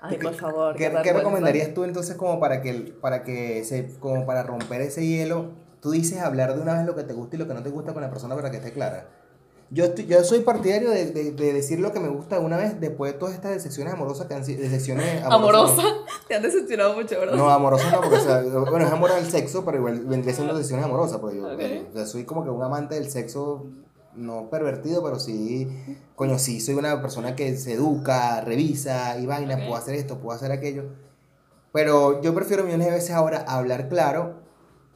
Ay, 0.00 0.16
¿Qué- 0.16 0.24
por 0.24 0.34
favor. 0.34 0.74
¿Qué, 0.76 0.84
vergüenza. 0.84 1.02
qué 1.02 1.12
recomendarías 1.18 1.74
tú 1.74 1.84
entonces 1.84 2.16
como 2.16 2.38
para 2.40 2.62
que, 2.62 2.94
para 3.00 3.22
que 3.24 3.64
se, 3.64 3.86
como 3.98 4.24
para 4.26 4.42
romper 4.42 4.80
ese 4.82 5.06
hielo? 5.06 5.50
Tú 5.80 5.90
dices 5.90 6.20
hablar 6.20 6.54
de 6.54 6.60
una 6.60 6.74
vez 6.74 6.84
lo 6.86 6.94
que 6.96 7.04
te 7.04 7.12
gusta 7.14 7.36
y 7.36 7.38
lo 7.38 7.46
que 7.48 7.54
no 7.54 7.62
te 7.62 7.70
gusta 7.70 7.92
con 7.92 8.02
la 8.02 8.10
persona 8.10 8.34
para 8.34 8.50
que 8.50 8.58
esté 8.58 8.72
clara. 8.72 9.08
Yo, 9.70 9.84
estoy- 9.84 10.06
yo 10.06 10.24
soy 10.24 10.40
partidario 10.40 10.88
de, 10.90 11.12
de, 11.12 11.32
de 11.32 11.52
decir 11.52 11.78
lo 11.78 11.92
que 11.92 12.00
me 12.00 12.08
gusta 12.08 12.38
una 12.38 12.56
vez 12.56 12.80
después 12.80 13.12
de 13.12 13.18
todas 13.18 13.34
estas 13.34 13.52
decepciones 13.52 13.92
amorosas 13.92 14.26
que 14.26 14.34
han 14.34 14.44
sido. 14.44 14.62
Decepciones 14.62 15.22
Amorosa. 15.24 15.82
Te 16.28 16.34
han 16.36 16.42
decepcionado 16.42 16.94
mucho, 16.94 17.18
¿verdad? 17.20 17.36
No, 17.36 17.50
amorosas 17.50 17.92
no, 17.92 18.00
porque 18.00 18.16
o 18.16 18.20
sea, 18.20 18.40
bueno, 18.70 18.86
es 18.86 18.92
amor 18.92 19.10
al 19.12 19.26
sexo, 19.30 19.64
pero 19.66 19.76
igual 19.78 20.00
vendría 20.06 20.34
siendo 20.34 20.54
decepciones 20.54 20.84
amorosas, 20.86 21.18
porque 21.18 21.36
yo 21.38 21.46
Ok. 21.52 21.60
o 21.92 21.96
sea, 21.96 22.06
soy 22.06 22.24
como 22.24 22.44
que 22.44 22.50
un 22.50 22.62
amante 22.62 22.94
del 22.94 23.10
sexo, 23.10 23.66
no 24.18 24.50
pervertido, 24.50 25.02
pero 25.02 25.18
sí, 25.18 25.68
coño, 26.14 26.38
sí, 26.38 26.60
soy 26.60 26.74
una 26.74 27.00
persona 27.00 27.34
que 27.36 27.56
se 27.56 27.74
educa, 27.74 28.40
revisa 28.40 29.18
y 29.18 29.26
vaina, 29.26 29.54
Ok. 29.54 29.60
puedo 29.62 29.76
hacer 29.76 29.94
esto, 29.94 30.18
puedo 30.18 30.36
hacer 30.36 30.52
aquello. 30.52 30.84
Pero 31.72 32.20
yo 32.22 32.34
prefiero 32.34 32.64
millones 32.64 32.86
de 32.88 32.92
veces 32.94 33.10
ahora 33.12 33.44
hablar 33.46 33.88
claro, 33.88 34.40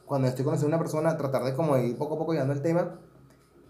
cuando 0.05 0.27
estoy 0.27 0.43
conociendo 0.43 0.75
a 0.75 0.77
una 0.77 0.83
persona, 0.83 1.17
tratar 1.17 1.43
de 1.43 1.53
como 1.53 1.77
ir 1.77 1.97
poco 1.97 2.15
a 2.15 2.17
poco 2.17 2.33
llevando 2.33 2.53
el 2.53 2.61
tema 2.61 2.99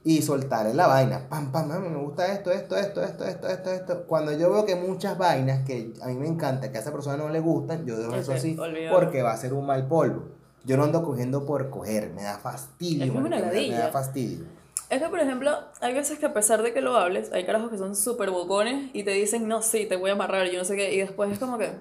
y 0.03 0.21
soltarle 0.21 0.73
la 0.73 0.87
vaina. 0.87 1.29
Pam, 1.29 1.51
pam, 1.51 1.69
pam, 1.69 1.81
me 1.89 1.97
gusta 2.03 2.27
esto, 2.33 2.51
esto, 2.51 2.75
esto, 2.75 3.03
esto, 3.03 3.25
esto, 3.25 3.47
esto, 3.47 3.71
esto. 3.71 4.03
Cuando 4.07 4.31
yo 4.33 4.49
veo 4.51 4.65
que 4.65 4.75
muchas 4.75 5.17
vainas 5.17 5.63
que 5.65 5.93
a 6.01 6.07
mí 6.07 6.15
me 6.15 6.27
encanta, 6.27 6.71
que 6.71 6.77
a 6.77 6.81
esa 6.81 6.91
persona 6.91 7.17
no 7.17 7.29
le 7.29 7.39
gustan, 7.39 7.85
yo 7.85 7.97
dejo 7.97 8.15
eso 8.15 8.33
así, 8.33 8.57
porque 8.91 9.21
va 9.21 9.31
a 9.31 9.37
ser 9.37 9.53
un 9.53 9.65
mal 9.65 9.87
polvo. 9.87 10.29
Yo 10.65 10.77
no 10.77 10.85
ando 10.85 11.03
cogiendo 11.03 11.45
por 11.45 11.69
coger, 11.69 12.11
me 12.13 12.23
da 12.23 12.37
fastidio. 12.37 13.03
Es 13.03 13.09
una 13.11 13.21
me, 13.21 13.29
da- 13.29 13.35
me 13.37 13.41
da 13.43 13.47
ladilla. 13.53 13.91
fastidio. 13.91 14.45
Es 14.93 15.01
que, 15.01 15.09
por 15.09 15.19
ejemplo, 15.19 15.49
hay 15.81 15.95
veces 15.95 16.19
que 16.19 16.27
a 16.27 16.33
pesar 16.33 16.61
de 16.61 16.71
que 16.71 16.79
lo 16.79 16.95
hables, 16.95 17.31
hay 17.31 17.47
carajos 17.47 17.71
que 17.71 17.79
son 17.79 17.95
súper 17.95 18.29
bocones 18.29 18.91
y 18.93 19.03
te 19.03 19.09
dicen, 19.09 19.47
no, 19.47 19.63
sí, 19.63 19.87
te 19.87 19.95
voy 19.95 20.11
a 20.11 20.13
amarrar, 20.13 20.45
yo 20.51 20.59
no 20.59 20.65
sé 20.65 20.75
qué, 20.75 20.93
y 20.93 20.99
después 20.99 21.31
es 21.31 21.39
como 21.39 21.57
que, 21.57 21.71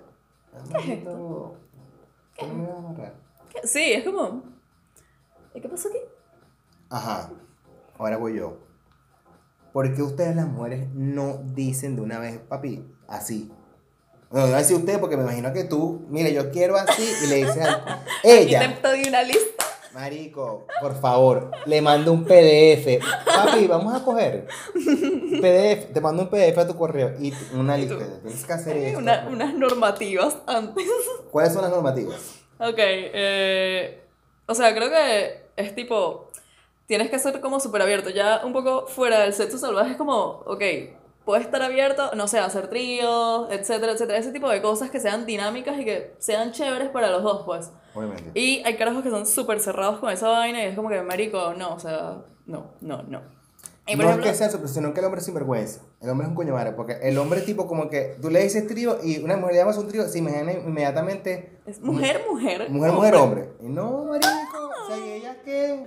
¿qué 0.81 0.97
no 1.05 1.59
me 2.39 2.67
vas 2.67 2.75
a 2.75 2.79
amarrar? 2.79 3.15
¿qué? 3.51 3.69
sí, 3.69 3.93
es 3.93 4.03
como, 4.03 4.43
¿y 5.55 5.61
qué 5.61 5.69
pasó 5.69 5.91
aquí? 5.91 5.99
Ajá, 6.89 7.31
ahora 7.99 8.17
voy 8.17 8.39
yo. 8.39 8.57
¿Por 9.75 9.95
qué 9.95 10.01
ustedes 10.01 10.35
las 10.35 10.47
mujeres 10.47 10.89
no 10.95 11.43
dicen 11.45 11.97
de 11.97 12.01
una 12.01 12.19
vez, 12.19 12.39
papi, 12.39 12.83
así? 13.09 13.53
No, 14.31 14.47
no 14.47 14.57
decir 14.57 14.77
usted 14.77 14.99
porque 14.99 15.19
me 15.19 15.25
imagino 15.25 15.53
que 15.53 15.65
tú, 15.65 16.07
mire, 16.09 16.33
yo 16.33 16.51
quiero 16.51 16.77
así 16.77 17.07
y 17.25 17.27
le 17.27 17.37
dices 17.45 17.59
a 17.59 18.03
Y 18.25 18.31
ella, 18.31 18.81
te 18.81 18.89
doy 18.89 19.03
una 19.07 19.23
lista. 19.23 19.62
Marico, 19.95 20.67
por 20.81 20.99
favor, 21.01 21.51
le 21.67 21.81
mando 21.83 22.13
un 22.13 22.25
PDF. 22.25 22.99
Papi, 23.25 23.67
vamos 23.67 23.95
a 23.95 24.05
coger. 24.05 24.47
PDF, 25.41 25.93
te 25.93 26.01
mando 26.01 26.23
un 26.23 26.29
PDF 26.29 26.59
a 26.59 26.67
tu 26.67 26.77
correo 26.77 27.13
y 27.21 27.33
una 27.55 27.77
lista. 27.77 27.97
Tienes 28.23 28.45
que 28.45 28.53
hacer 28.53 28.77
esto. 28.79 28.99
Una- 28.99 29.27
unas 29.31 29.55
normativas 29.55 30.37
antes. 30.47 30.85
¿Cuáles 31.31 31.53
son 31.53 31.63
las 31.63 31.71
normativas? 31.71 32.41
Ok, 32.59 32.79
eh, 32.79 34.03
o 34.47 34.55
sea, 34.55 34.75
creo 34.75 34.89
que 34.91 35.47
es 35.57 35.75
tipo, 35.75 36.31
tienes 36.87 37.11
que 37.11 37.19
ser 37.19 37.41
como 37.41 37.61
súper 37.61 37.83
abierto. 37.83 38.11
Ya 38.11 38.43
un 38.45 38.53
poco 38.53 38.87
fuera 38.87 39.21
del 39.21 39.33
sexo 39.33 39.59
salvaje 39.59 39.93
es 39.93 39.97
como, 39.97 40.43
ok, 40.47 40.63
puedes 41.25 41.45
estar 41.45 41.63
abierto, 41.63 42.11
no 42.15 42.29
sé, 42.29 42.39
hacer 42.39 42.69
tríos, 42.69 43.49
etcétera, 43.51 43.93
etcétera. 43.93 44.19
Ese 44.19 44.33
tipo 44.33 44.49
de 44.49 44.63
cosas 44.63 44.91
que 44.91 45.01
sean 45.01 45.27
dinámicas 45.27 45.79
y 45.79 45.85
que 45.85 46.15
sean 46.19 46.53
chéveres 46.53 46.89
para 46.91 47.11
los 47.11 47.23
dos, 47.23 47.43
pues. 47.45 47.71
Obviamente. 47.95 48.31
Y 48.35 48.63
hay 48.65 48.77
carajos 48.77 49.03
que 49.03 49.11
son 49.11 49.27
súper 49.27 49.61
cerrados 49.61 50.01
con 50.01 50.11
esa 50.11 50.29
vaina 50.29 50.63
y 50.63 50.69
es 50.69 50.77
como 50.77 50.89
que, 50.89 51.03
marico, 51.03 51.55
no, 51.55 51.75
o 51.75 51.79
sea, 51.79 52.23
no, 52.47 52.73
no, 52.81 53.03
no. 53.03 53.21
Y 53.87 53.97
por 53.97 54.05
no 54.05 54.11
ejemplo, 54.11 54.31
es 54.31 54.33
que 54.33 54.39
sea 54.39 54.47
eso, 54.47 54.69
sino 54.69 54.95
que 54.95 55.01
el 55.01 55.07
hombre 55.07 55.19
es 55.19 55.25
sinvergüenza. 55.25 55.81
El 56.01 56.11
hombre 56.11 56.27
es 56.27 56.31
un 56.31 56.37
coño 56.37 56.55
madre, 56.55 56.73
porque 56.73 56.99
el 57.03 57.19
hombre 57.19 57.41
tipo 57.41 57.67
como 57.67 57.91
que 57.91 58.17
tú 58.23 58.31
le 58.31 58.43
dices 58.43 58.67
trío 58.69 58.99
y 59.03 59.19
una 59.19 59.37
mujer 59.37 59.55
le 59.55 59.59
llamas 59.61 59.77
un 59.77 59.89
trío, 59.89 60.07
se 60.07 60.19
imagina 60.19 60.53
inmediatamente 60.53 61.59
es 61.67 61.81
mujer, 61.81 62.23
mujer. 62.31 62.71
mujer, 62.71 62.93
mujer, 62.93 63.15
hombre. 63.17 63.49
Y 63.61 63.69
no, 63.69 64.05
marico, 64.05 64.71
o 64.85 64.87
sea, 64.87 64.99
¿y 64.99 65.11
ella 65.13 65.37
qué? 65.45 65.85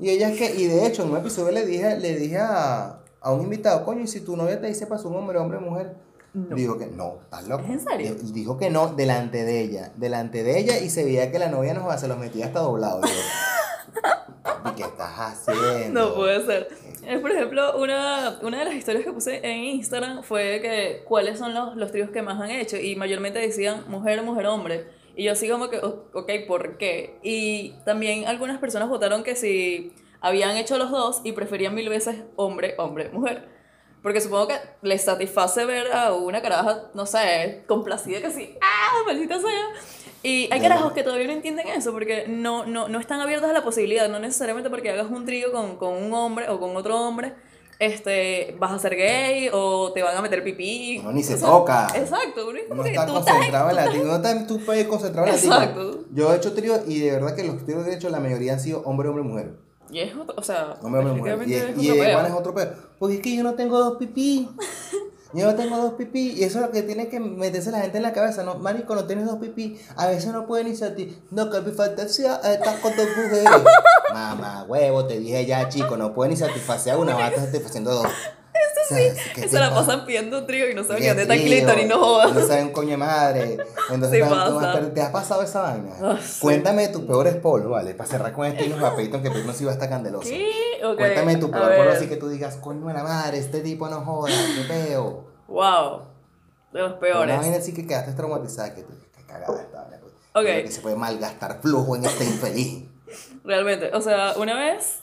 ¿Y 0.00 0.10
ella 0.10 0.32
qué? 0.32 0.54
Y 0.56 0.66
de 0.66 0.86
hecho, 0.86 1.04
en 1.04 1.10
un 1.10 1.18
episodio 1.18 1.52
le 1.52 1.66
dije, 1.66 1.98
le 1.98 2.16
dije 2.16 2.38
a, 2.38 3.00
a 3.20 3.32
un 3.32 3.42
invitado, 3.42 3.84
coño, 3.84 4.02
y 4.02 4.08
si 4.08 4.20
tu 4.20 4.36
novia 4.36 4.60
te 4.60 4.66
dice 4.66 4.86
pasó 4.86 5.08
un 5.08 5.16
hombre, 5.16 5.38
hombre, 5.38 5.60
mujer, 5.60 5.94
dijo 6.32 6.78
que 6.78 6.86
no, 6.86 7.18
estás 7.22 7.48
loco. 7.48 7.64
¿Es 7.64 7.70
en 7.70 7.80
serio? 7.80 8.16
Y 8.22 8.32
Dijo 8.32 8.58
que 8.58 8.70
no, 8.70 8.88
delante 8.94 9.44
de 9.44 9.60
ella, 9.60 9.92
delante 9.96 10.42
de 10.42 10.58
ella, 10.58 10.78
y 10.78 10.90
se 10.90 11.04
veía 11.04 11.30
que 11.30 11.38
la 11.38 11.48
novia 11.48 11.74
no 11.74 11.98
se 11.98 12.08
los 12.08 12.18
metía 12.18 12.46
hasta 12.46 12.60
doblado. 12.60 13.00
¿Y 13.04 14.70
qué 14.76 14.82
estás 14.82 15.12
haciendo? 15.16 16.08
No 16.08 16.14
puede 16.14 16.44
ser. 16.46 16.68
Eh, 17.06 17.18
Por 17.18 17.32
ejemplo, 17.32 17.78
una, 17.78 18.38
una 18.42 18.58
de 18.58 18.64
las 18.66 18.74
historias 18.74 19.04
que 19.04 19.12
puse 19.12 19.40
en 19.42 19.64
Instagram 19.64 20.22
fue 20.22 20.60
que 20.60 21.02
cuáles 21.06 21.38
son 21.38 21.54
los, 21.54 21.76
los 21.76 21.90
tríos 21.90 22.10
que 22.10 22.22
más 22.22 22.40
han 22.40 22.50
hecho 22.50 22.76
y 22.76 22.94
mayormente 22.96 23.38
decían 23.38 23.84
mujer, 23.88 24.22
mujer, 24.22 24.46
hombre. 24.46 24.86
Y 25.16 25.24
yo 25.24 25.32
así 25.32 25.48
como 25.48 25.68
que, 25.68 25.78
ok, 25.78 26.30
¿por 26.46 26.78
qué? 26.78 27.18
Y 27.22 27.72
también 27.84 28.26
algunas 28.26 28.58
personas 28.58 28.88
votaron 28.88 29.24
que 29.24 29.34
si 29.34 29.92
habían 30.20 30.56
hecho 30.56 30.78
los 30.78 30.90
dos 30.90 31.20
y 31.24 31.32
preferían 31.32 31.74
mil 31.74 31.88
veces 31.88 32.22
hombre, 32.36 32.74
hombre, 32.78 33.10
mujer. 33.10 33.48
Porque 34.02 34.20
supongo 34.20 34.48
que 34.48 34.54
les 34.82 35.02
satisface 35.02 35.64
ver 35.66 35.92
a 35.92 36.12
una 36.14 36.40
caraja, 36.40 36.90
no 36.94 37.04
sé, 37.06 37.64
complacida 37.66 38.20
que 38.20 38.30
sí, 38.30 38.56
¡ah, 38.62 39.02
maldita 39.06 39.38
sea! 39.38 39.68
Y 40.22 40.52
hay 40.52 40.60
carajos 40.60 40.92
que 40.92 41.02
todavía 41.02 41.26
no 41.26 41.32
entienden 41.32 41.68
eso 41.68 41.92
porque 41.92 42.26
no, 42.28 42.66
no, 42.66 42.88
no 42.88 43.00
están 43.00 43.20
abiertos 43.20 43.48
a 43.48 43.52
la 43.52 43.62
posibilidad, 43.62 44.08
no 44.08 44.18
necesariamente 44.18 44.68
porque 44.68 44.90
hagas 44.90 45.10
un 45.10 45.24
trío 45.24 45.50
con, 45.52 45.76
con 45.76 45.94
un 45.94 46.12
hombre 46.12 46.48
o 46.48 46.60
con 46.60 46.76
otro 46.76 46.98
hombre, 46.98 47.34
este, 47.78 48.54
vas 48.58 48.72
a 48.72 48.78
ser 48.78 48.94
gay 48.94 49.48
o 49.52 49.92
te 49.92 50.02
van 50.02 50.14
a 50.14 50.20
meter 50.20 50.44
pipí. 50.44 50.98
Uno 50.98 51.12
ni 51.12 51.22
se 51.22 51.34
O 51.34 51.38
sea, 51.38 51.48
toca. 51.48 51.86
Exacto, 51.94 52.52
No 52.68 52.82
que 52.82 52.90
está 52.90 53.06
concentrado 53.06 53.70
en 53.70 53.76
la 53.76 53.86
no 53.86 54.16
está 54.16 54.46
tú 54.46 54.60
puedes 54.64 54.86
concentrado 54.86 55.26
en 55.26 55.32
la. 55.32 55.38
Exacto. 55.38 56.04
Yo 56.12 56.32
he 56.32 56.36
hecho 56.36 56.52
tríos 56.52 56.80
y 56.86 57.00
de 57.00 57.12
verdad 57.12 57.34
que 57.34 57.44
los 57.44 57.64
tríos 57.64 57.84
que 57.84 57.92
he 57.92 57.94
hecho 57.94 58.10
la 58.10 58.20
mayoría 58.20 58.52
han 58.52 58.60
sido 58.60 58.82
hombre, 58.82 59.08
hombre, 59.08 59.24
mujer. 59.24 59.69
Y 59.90 60.00
es 60.00 60.14
otro, 60.14 60.34
o 60.36 60.42
sea, 60.42 60.76
Hombre, 60.82 61.00
hombre, 61.00 61.34
mujer. 61.34 61.48
Y, 61.48 61.52
y 61.52 61.54
es 61.56 61.64
otro 61.64 61.82
igual 61.82 62.06
peo. 62.06 62.26
es 62.26 62.32
otro 62.32 62.54
pedo. 62.54 62.74
Porque 62.98 63.16
es 63.16 63.20
que 63.22 63.36
yo 63.36 63.42
no 63.42 63.54
tengo 63.54 63.78
dos 63.78 63.96
pipí. 63.98 64.48
Yo 65.32 65.46
no 65.46 65.54
tengo 65.54 65.76
dos 65.76 65.92
pipí. 65.94 66.32
Y 66.32 66.42
eso 66.42 66.58
es 66.58 66.66
lo 66.66 66.72
que 66.72 66.82
tiene 66.82 67.08
que 67.08 67.20
meterse 67.20 67.70
la 67.70 67.80
gente 67.80 67.98
en 67.98 68.02
la 68.02 68.12
cabeza. 68.12 68.42
No, 68.42 68.56
marico, 68.56 68.96
no 68.96 69.04
tienes 69.04 69.26
dos 69.26 69.38
pipí. 69.38 69.80
A 69.96 70.08
veces 70.08 70.32
no 70.32 70.44
pueden 70.44 70.66
irse 70.66 70.84
a 70.84 70.96
ti. 70.96 71.16
No, 71.30 71.48
que 71.50 71.60
mi 71.60 71.70
fantasía 71.70 72.40
está 72.42 72.80
con 72.80 72.96
dos 72.96 73.06
mujeres. 73.16 73.44
Mamá, 74.12 74.64
huevo, 74.68 75.06
te 75.06 75.20
dije 75.20 75.46
ya, 75.46 75.68
chico. 75.68 75.96
No 75.96 76.12
pueden 76.14 76.32
ni 76.32 76.36
satisfacer 76.36 76.94
a 76.94 76.98
una, 76.98 77.14
vas 77.14 77.22
a 77.22 77.28
estar 77.28 77.44
satisfaciendo 77.46 77.94
dos. 77.94 78.08
Eso 78.90 79.14
Que 79.34 79.48
se 79.48 79.58
la 79.58 79.74
pasan 79.74 80.04
pidiendo 80.04 80.44
trío 80.46 80.68
y 80.70 80.74
no 80.74 80.82
saben 80.84 81.02
ni 81.02 81.08
dónde 81.08 81.22
está 81.22 81.34
el 81.34 81.42
clítoris, 81.42 81.86
no 81.88 81.96
No 81.96 82.04
jodas. 82.04 82.46
saben 82.46 82.70
coño 82.72 82.98
madre. 82.98 83.56
Entonces, 83.90 84.24
Sí 84.24 84.30
pasa. 84.30 84.90
¿te 84.94 85.02
has 85.02 85.10
pasado 85.10 85.42
esa 85.42 85.62
vaina? 85.62 86.18
Sí. 86.22 86.40
Cuéntame 86.40 86.88
tus 86.88 87.02
peores 87.02 87.36
polvos, 87.36 87.70
¿vale? 87.70 87.94
Para 87.94 88.08
cerrar 88.10 88.32
con 88.32 88.46
este 88.46 88.66
y 88.66 88.72
a 88.72 88.96
pedir 88.96 89.10
que 89.10 89.30
Peyton 89.30 89.54
sí 89.54 89.64
va 89.64 89.70
a 89.70 89.74
estar 89.74 89.88
candeloso. 89.88 90.28
¿Qué? 90.28 90.50
Ok, 90.84 90.96
Cuéntame 90.98 91.36
tu 91.36 91.50
peor 91.50 91.62
polvo 91.68 91.82
ver. 91.84 91.88
así 91.96 92.08
que 92.08 92.16
tú 92.16 92.28
digas, 92.28 92.56
coño 92.56 92.86
de 92.86 92.94
la 92.94 93.02
madre, 93.02 93.38
este 93.38 93.60
tipo 93.60 93.88
no 93.88 94.00
joda, 94.04 94.32
qué 94.56 94.64
peo. 94.72 95.24
Wow, 95.48 96.02
de 96.72 96.80
los 96.80 96.90
Una 96.92 97.00
peores. 97.00 97.36
vaina 97.38 97.56
así 97.56 97.72
que 97.74 97.86
quedaste 97.86 98.12
traumatizada, 98.12 98.74
que 98.74 98.82
tú 98.82 98.92
qué 99.16 99.22
cagada 99.24 99.60
esta 99.60 99.82
vaina, 99.82 99.98
pues. 100.00 100.12
Ok. 100.34 100.42
Creo 100.42 100.64
Que 100.64 100.70
se 100.70 100.80
puede 100.80 100.96
malgastar 100.96 101.60
flujo 101.60 101.96
en 101.96 102.04
este 102.04 102.24
infeliz. 102.24 102.84
Realmente, 103.44 103.90
o 103.94 104.00
sea, 104.00 104.34
una 104.36 104.54
vez 104.58 105.00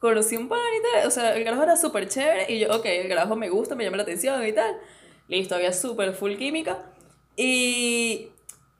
conocí 0.00 0.36
un 0.36 0.48
pan 0.48 0.58
y 0.78 0.82
tal, 0.82 1.06
o 1.06 1.10
sea, 1.10 1.36
el 1.36 1.44
carajo 1.44 1.62
era 1.62 1.76
súper 1.76 2.08
chévere 2.08 2.52
y 2.52 2.60
yo, 2.60 2.74
ok, 2.74 2.84
el 2.84 3.08
carajo 3.08 3.36
me 3.36 3.48
gusta, 3.48 3.74
me 3.74 3.84
llama 3.84 3.96
la 3.96 4.04
atención 4.04 4.44
y 4.46 4.52
tal. 4.52 4.78
Listo, 5.28 5.54
había 5.54 5.72
súper 5.72 6.14
full 6.14 6.36
química. 6.36 6.86
Y 7.36 8.30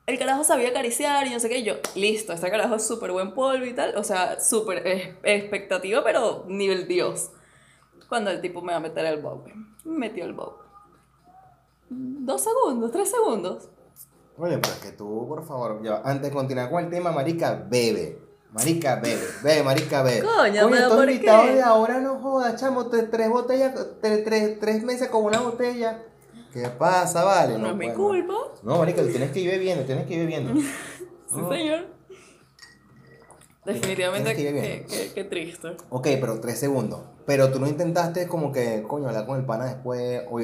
el 0.06 0.18
carajo 0.18 0.42
sabía 0.42 0.70
acariciar 0.70 1.26
y 1.26 1.30
no 1.30 1.40
sé 1.40 1.48
qué, 1.48 1.58
y 1.58 1.64
yo, 1.64 1.74
listo, 1.94 2.32
este 2.32 2.50
carajo 2.50 2.76
es 2.76 2.86
súper 2.86 3.12
buen 3.12 3.34
polvo 3.34 3.64
y 3.64 3.74
tal, 3.74 3.96
o 3.96 4.04
sea, 4.04 4.40
súper 4.40 5.16
expectativa, 5.22 6.02
pero 6.02 6.44
nivel 6.48 6.88
Dios. 6.88 7.30
Cuando 8.08 8.30
el 8.30 8.40
tipo 8.40 8.62
me 8.62 8.72
va 8.72 8.78
a 8.78 8.80
meter 8.80 9.04
el 9.04 9.20
bob, 9.20 9.44
me 9.84 9.98
metió 9.98 10.24
el 10.24 10.32
bob. 10.32 10.54
Dos 11.90 12.42
segundos, 12.42 12.90
tres 12.90 13.10
segundos. 13.10 13.68
Oye, 14.38 14.58
pero 14.58 14.74
que 14.80 14.92
tú, 14.92 15.26
por 15.28 15.44
favor, 15.46 15.82
ya, 15.82 16.00
antes 16.04 16.30
de 16.30 16.34
continuar 16.34 16.70
con 16.70 16.84
el 16.84 16.90
tema, 16.90 17.12
marica, 17.12 17.66
bebe. 17.68 18.27
Marica, 18.52 18.96
bebe, 18.96 19.20
bebe, 19.42 19.62
marica, 19.62 20.02
bebe. 20.02 20.22
Coño, 20.26 20.62
pero 20.70 20.74
estos 20.74 20.96
¿por 20.96 21.10
invitados 21.10 21.46
qué? 21.46 21.54
de 21.56 21.62
ahora 21.62 22.00
no 22.00 22.18
jodas, 22.18 22.58
chamo, 22.60 22.86
tres, 22.86 23.10
tres 23.10 23.28
botellas, 23.28 23.74
tres, 24.00 24.24
tres, 24.24 24.58
tres 24.58 24.82
meses 24.84 25.08
con 25.08 25.24
una 25.24 25.40
botella. 25.40 26.02
¿Qué 26.52 26.66
pasa, 26.70 27.24
vale? 27.24 27.58
No, 27.58 27.68
es 27.68 27.76
mi 27.76 27.92
culpa. 27.92 28.34
No, 28.62 28.78
marica, 28.78 29.02
tú 29.02 29.08
tienes 29.08 29.30
que 29.32 29.40
ir 29.40 29.50
bebiendo, 29.50 29.84
tienes 29.84 30.06
que 30.06 30.14
ir 30.14 30.20
bebiendo. 30.20 30.60
Sí, 31.30 31.40
señor. 31.50 31.84
Definitivamente, 33.66 34.34
qué, 34.34 34.86
qué- 34.88 35.10
qué 35.14 35.24
triste. 35.24 35.76
Ok, 35.90 36.06
pero 36.20 36.40
tres 36.40 36.58
segundos. 36.58 37.00
Pero 37.26 37.50
tú 37.52 37.60
no 37.60 37.66
intentaste 37.66 38.26
como 38.26 38.50
que, 38.50 38.82
coño, 38.88 39.08
hablar 39.08 39.26
con 39.26 39.38
el 39.38 39.44
pana 39.44 39.66
después 39.66 40.22
o, 40.30 40.40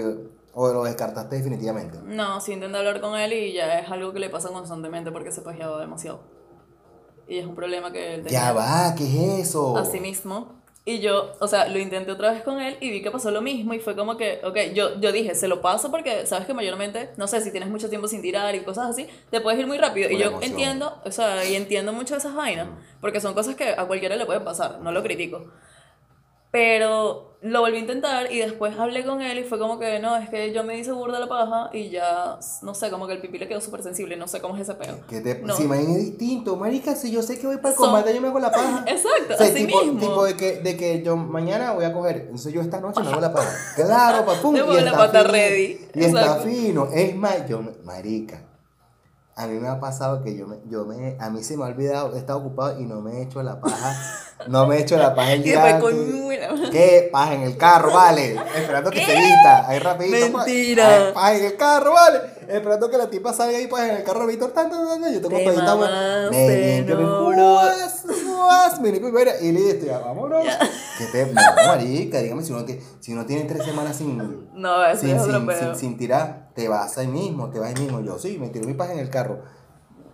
o 0.52 0.72
lo 0.74 0.84
descartaste 0.84 1.36
definitivamente. 1.36 1.96
No, 2.04 2.38
sí 2.42 2.52
intenté 2.52 2.76
hablar 2.76 3.00
con 3.00 3.18
él 3.18 3.32
y 3.32 3.54
ya 3.54 3.78
es 3.78 3.90
algo 3.90 4.12
que 4.12 4.18
le 4.18 4.28
pasa 4.28 4.50
constantemente 4.50 5.10
porque 5.10 5.32
se 5.32 5.40
pajeaba 5.40 5.80
demasiado. 5.80 6.20
Y 7.28 7.38
es 7.38 7.46
un 7.46 7.54
problema 7.54 7.92
que 7.92 8.14
él 8.14 8.22
tenía 8.22 8.40
Ya 8.40 8.52
va, 8.52 8.94
¿qué 8.96 9.04
es 9.04 9.48
eso? 9.48 9.76
a 9.76 9.84
sí 9.84 10.00
mismo. 10.00 10.62
Y 10.86 11.00
yo, 11.00 11.32
o 11.40 11.48
sea, 11.48 11.66
lo 11.68 11.78
intenté 11.78 12.12
otra 12.12 12.30
vez 12.30 12.42
con 12.42 12.60
él 12.60 12.76
y 12.78 12.90
vi 12.90 13.02
que 13.02 13.10
pasó 13.10 13.30
lo 13.30 13.40
mismo 13.40 13.72
y 13.72 13.78
fue 13.80 13.96
como 13.96 14.18
que, 14.18 14.40
ok, 14.44 14.74
yo, 14.74 15.00
yo 15.00 15.12
dije, 15.12 15.34
se 15.34 15.48
lo 15.48 15.62
paso 15.62 15.90
porque 15.90 16.26
sabes 16.26 16.46
que 16.46 16.52
mayormente, 16.52 17.08
no 17.16 17.26
sé, 17.26 17.40
si 17.40 17.50
tienes 17.50 17.70
mucho 17.70 17.88
tiempo 17.88 18.06
sin 18.06 18.20
tirar 18.20 18.54
y 18.54 18.60
cosas 18.64 18.90
así, 18.90 19.06
te 19.30 19.40
puedes 19.40 19.58
ir 19.58 19.66
muy 19.66 19.78
rápido. 19.78 20.10
Por 20.10 20.18
y 20.18 20.20
yo 20.20 20.28
emoción. 20.28 20.50
entiendo, 20.50 21.00
o 21.02 21.10
sea, 21.10 21.42
y 21.46 21.54
entiendo 21.54 21.94
mucho 21.94 22.16
esas 22.16 22.34
vainas, 22.34 22.68
porque 23.00 23.18
son 23.22 23.32
cosas 23.32 23.54
que 23.54 23.70
a 23.70 23.86
cualquiera 23.86 24.16
le 24.16 24.26
pueden 24.26 24.44
pasar, 24.44 24.80
no 24.82 24.92
lo 24.92 25.02
critico. 25.02 25.46
Pero 26.54 27.36
lo 27.42 27.60
volví 27.62 27.78
a 27.78 27.80
intentar 27.80 28.32
y 28.32 28.38
después 28.38 28.78
hablé 28.78 29.04
con 29.04 29.20
él 29.20 29.40
y 29.40 29.42
fue 29.42 29.58
como 29.58 29.76
que 29.80 29.98
no, 29.98 30.14
es 30.14 30.30
que 30.30 30.52
yo 30.52 30.62
me 30.62 30.78
hice 30.78 30.92
burda 30.92 31.18
la 31.18 31.26
paja 31.28 31.68
y 31.72 31.90
ya, 31.90 32.38
no 32.62 32.74
sé, 32.74 32.90
como 32.90 33.08
que 33.08 33.14
el 33.14 33.20
pipí 33.20 33.38
le 33.38 33.48
quedó 33.48 33.60
súper 33.60 33.82
sensible, 33.82 34.16
no 34.16 34.28
sé 34.28 34.40
cómo 34.40 34.54
es 34.54 34.62
ese 34.62 34.74
peo. 34.74 34.94
Que 35.08 35.20
te, 35.20 35.40
No. 35.40 35.56
Si 35.56 35.64
es 35.64 35.96
distinto, 35.96 36.54
marica, 36.54 36.94
si 36.94 37.10
yo 37.10 37.22
sé 37.22 37.40
que 37.40 37.48
voy 37.48 37.56
para 37.56 37.70
el 37.70 37.74
Son- 37.74 37.86
combate, 37.86 38.14
yo 38.14 38.20
me 38.20 38.28
hago 38.28 38.38
la 38.38 38.52
paja. 38.52 38.84
Exacto, 38.86 39.34
O 39.34 39.36
sea, 39.36 39.46
así 39.48 39.66
tipo, 39.66 39.82
mismo. 39.82 39.98
tipo 39.98 40.24
de 40.24 40.36
que, 40.36 40.60
de 40.60 40.76
que 40.76 41.02
yo 41.02 41.16
mañana 41.16 41.72
voy 41.72 41.86
a 41.86 41.92
coger, 41.92 42.18
entonces 42.18 42.52
yo 42.52 42.60
esta 42.60 42.80
noche 42.80 43.00
me 43.00 43.08
hago 43.08 43.20
la 43.20 43.32
paja. 43.32 43.50
Claro, 43.74 44.24
papum. 44.24 44.52
Me 44.52 44.58
y 44.60 44.62
pongo 44.62 44.80
la 44.80 44.92
pata 44.92 45.18
fino, 45.22 45.32
ready. 45.32 45.88
Y 45.92 46.04
está 46.04 46.36
fino. 46.36 46.88
Es 46.94 47.16
más, 47.16 47.48
yo, 47.48 47.62
marica, 47.82 48.42
a 49.36 49.48
mí 49.48 49.58
me 49.58 49.66
ha 49.66 49.80
pasado 49.80 50.22
que 50.22 50.36
yo 50.36 50.46
me, 50.46 50.58
yo 50.68 50.84
me, 50.84 51.16
a 51.18 51.28
mí 51.30 51.42
se 51.42 51.56
me 51.56 51.64
ha 51.64 51.66
olvidado, 51.66 52.14
he 52.14 52.18
estado 52.18 52.38
ocupado 52.38 52.80
y 52.80 52.84
no 52.84 53.00
me 53.00 53.18
he 53.18 53.22
hecho 53.24 53.42
la 53.42 53.60
paja, 53.60 53.92
no 54.48 54.66
me 54.66 54.76
he 54.76 54.80
hecho 54.80 54.96
la 54.96 55.14
paja 55.14 55.32
el 55.32 55.40
Y 55.46 55.50
día 55.50 55.80
¿Qué? 56.70 57.08
Paja 57.10 57.34
en 57.34 57.42
el 57.42 57.56
carro, 57.56 57.92
vale. 57.92 58.36
Esperando 58.56 58.90
que 58.90 59.04
se 59.04 59.14
vista. 59.14 59.66
Ahí 59.68 59.78
rapidito. 59.78 60.32
pa- 60.32 60.44
Mentira. 60.44 60.96
Ay, 61.06 61.12
Paja 61.14 61.34
en 61.36 61.44
el 61.44 61.56
carro, 61.56 61.92
vale. 61.92 62.20
Esperando 62.48 62.90
que 62.90 62.98
la 62.98 63.08
tipa 63.08 63.32
salga 63.32 63.56
ahí 63.56 63.66
paja 63.66 63.88
en 63.90 63.96
el 63.96 64.04
carro, 64.04 64.26
Víctor. 64.26 64.50
Tan, 64.52 64.68
tan, 64.70 64.86
tan, 65.00 65.12
Yo 65.14 65.20
tengo 65.20 65.36
Te 65.36 65.44
todita, 65.44 65.72
güey. 65.74 65.88
mamaste, 65.90 66.30
Me 66.30 66.76
limpio, 66.76 66.96
me 66.96 67.02
no, 67.04 67.26
bro. 67.28 67.56
juas, 67.58 68.04
juas, 68.26 68.80
me 68.80 68.92
limpio, 68.92 69.10
mira, 69.12 69.32
y 69.40 69.52
listo, 69.52 69.86
ya, 69.86 69.98
vámonos. 69.98 70.44
¿Qué 70.98 71.06
te, 71.06 71.26
no, 71.26 71.40
marica, 71.66 72.18
dígame 72.18 72.42
si 72.42 72.52
uno, 72.52 72.64
tiene, 72.64 72.82
si 73.00 73.12
uno 73.12 73.24
tiene 73.26 73.44
tres 73.44 73.64
semanas 73.64 73.96
sin, 73.96 74.18
No, 74.54 74.84
eso 74.84 75.00
sin, 75.00 75.16
es 75.16 75.22
otro 75.22 75.38
sin, 75.38 75.46
peo. 75.46 75.58
sin, 75.58 75.74
sin 75.76 75.96
tirar, 75.98 76.50
te 76.54 76.68
vas 76.68 76.98
ahí 76.98 77.06
mismo, 77.08 77.50
te 77.50 77.58
vas 77.58 77.70
ahí 77.74 77.82
mismo. 77.82 78.00
Yo 78.00 78.18
sí, 78.18 78.38
me 78.38 78.48
tiro 78.50 78.66
mi 78.66 78.74
paja 78.74 78.92
en 78.92 78.98
el 78.98 79.10
carro. 79.10 79.42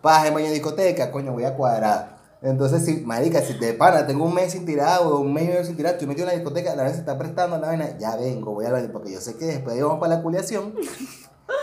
Paja 0.00 0.28
en 0.28 0.34
baño 0.34 0.46
de 0.46 0.52
discoteca, 0.52 1.10
coño, 1.10 1.32
voy 1.32 1.44
a 1.44 1.54
cuadrar. 1.56 2.19
Entonces, 2.42 2.84
si, 2.86 3.02
marica, 3.04 3.42
si 3.42 3.54
te 3.58 3.74
pana, 3.74 4.06
tengo 4.06 4.24
un 4.24 4.32
mes 4.34 4.52
sin 4.52 4.64
tirar 4.64 5.00
o 5.02 5.18
un 5.18 5.32
mes 5.34 5.44
y 5.44 5.48
medio 5.48 5.64
sin 5.64 5.76
tirar, 5.76 5.92
estoy 5.92 6.08
metido 6.08 6.26
en 6.26 6.32
la 6.32 6.38
discoteca, 6.38 6.74
la 6.74 6.84
vez 6.84 6.92
se 6.94 7.00
está 7.00 7.18
prestando 7.18 7.58
la 7.58 7.66
vaina, 7.68 7.98
ya 7.98 8.16
vengo, 8.16 8.52
voy 8.52 8.64
al 8.64 8.72
baño, 8.72 8.88
porque 8.92 9.12
yo 9.12 9.20
sé 9.20 9.36
que 9.36 9.44
después 9.44 9.76
de 9.76 9.82
vamos 9.82 10.00
para 10.00 10.16
la 10.16 10.22
culiación. 10.22 10.74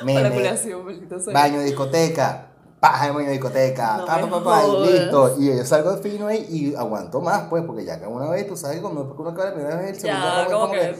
me- 0.03 0.13
Para 0.13 0.29
la 0.29 0.35
culación, 0.35 0.85
maldito 0.85 1.19
sea. 1.19 1.33
Baño 1.33 1.59
de 1.59 1.65
discoteca, 1.65 2.51
paja 2.79 3.07
en 3.07 3.15
baño 3.15 3.25
de 3.25 3.31
discoteca, 3.33 3.97
No 3.97 4.05
pa, 4.05 4.21
pa, 4.21 4.29
pa, 4.29 4.43
pa, 4.43 4.63
y 4.67 4.91
listo. 4.91 5.35
Y 5.39 5.47
yo 5.57 5.65
salgo 5.65 5.93
de 5.95 6.09
fino 6.09 6.27
ahí 6.27 6.45
y 6.47 6.75
aguanto 6.75 7.21
más, 7.21 7.43
pues, 7.49 7.63
porque 7.65 7.83
ya 7.83 7.99
que 7.99 8.05
una 8.05 8.29
vez, 8.29 8.47
tú 8.47 8.55
sabes, 8.55 8.79
cuando 8.79 9.15
uno 9.17 9.29
acaba 9.29 9.49
la 9.49 9.55
primera 9.55 9.77
vez, 9.77 9.89
el 9.89 9.99
segundo 9.99 10.27
Ya, 10.27 10.45
como 10.45 10.71
que 10.71 10.95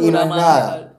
y 0.00 0.10
no 0.10 0.20
es 0.22 0.28
más. 0.28 0.36
nada. 0.38 0.70
tal. 0.70 0.96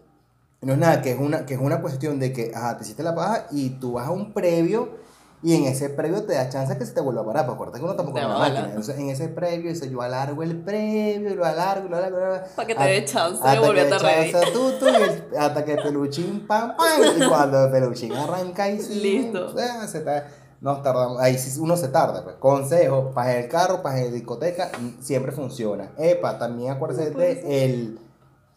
No 0.61 0.73
es 0.73 0.79
nada, 0.79 1.01
que 1.01 1.11
es 1.11 1.19
una, 1.19 1.45
que 1.45 1.55
es 1.55 1.59
una 1.59 1.81
cuestión 1.81 2.19
de 2.19 2.31
que, 2.31 2.51
ajá, 2.55 2.77
te 2.77 2.83
hiciste 2.83 3.01
la 3.03 3.13
paja 3.15 3.47
y 3.51 3.71
tú 3.71 3.93
vas 3.93 4.07
a 4.07 4.11
un 4.11 4.31
previo 4.31 5.00
Y 5.43 5.55
en 5.55 5.63
ese 5.63 5.89
previo 5.89 6.23
te 6.23 6.33
da 6.33 6.49
chance 6.49 6.77
que 6.77 6.85
se 6.85 6.93
te 6.93 7.01
vuelva 7.01 7.21
a 7.21 7.25
parar, 7.25 7.45
porque 7.47 7.55
acuérdate 7.57 7.79
que 7.79 7.85
uno 7.85 7.95
tampoco 7.95 8.19
es 8.19 8.25
una 8.25 8.37
máquina. 8.37 8.65
Entonces, 8.67 8.97
en 8.99 9.09
ese 9.09 9.27
previo, 9.27 9.69
dice, 9.71 9.89
yo 9.89 10.01
alargo 10.01 10.43
el 10.43 10.55
previo, 10.57 11.33
lo 11.33 11.45
alargo, 11.45 11.89
lo 11.89 11.97
alargo, 11.97 12.17
lo 12.19 12.25
alargo. 12.27 12.45
Pa' 12.55 12.65
que 12.65 12.75
te 12.75 12.83
dé 12.83 13.05
chance 13.05 13.41
de 13.41 13.49
hasta 13.49 13.53
que 13.61 13.67
volverte 13.67 13.97
ready. 13.97 14.31
chance 14.31 14.51
tú, 14.51 14.71
tú, 14.79 14.85
y 14.87 14.95
el- 14.95 15.37
hasta 15.39 15.65
que 15.65 15.75
Peluchín, 15.77 16.45
pam, 16.47 16.75
pam, 16.77 16.87
y 17.17 17.27
cuando 17.27 17.65
el 17.65 17.71
Peluchín 17.71 18.13
arranca 18.13 18.69
y 18.69 18.79
sí, 18.81 18.93
Listo. 19.01 19.57
eh, 19.59 19.87
se 19.87 20.01
ta- 20.01 20.27
nos 20.59 20.83
tardamos, 20.83 21.19
ahí 21.19 21.35
sí 21.39 21.59
uno 21.59 21.75
se 21.75 21.87
tarda, 21.87 22.23
pues. 22.23 22.35
Consejo, 22.35 23.09
para 23.15 23.35
el 23.39 23.47
carro, 23.49 23.81
para 23.81 23.95
la 23.97 24.11
discoteca, 24.11 24.69
mm, 24.79 25.01
siempre 25.01 25.31
funciona. 25.31 25.89
Epa, 25.97 26.37
también 26.37 26.71
acuérdese 26.73 27.09
No 27.09 27.19
el, 27.19 27.99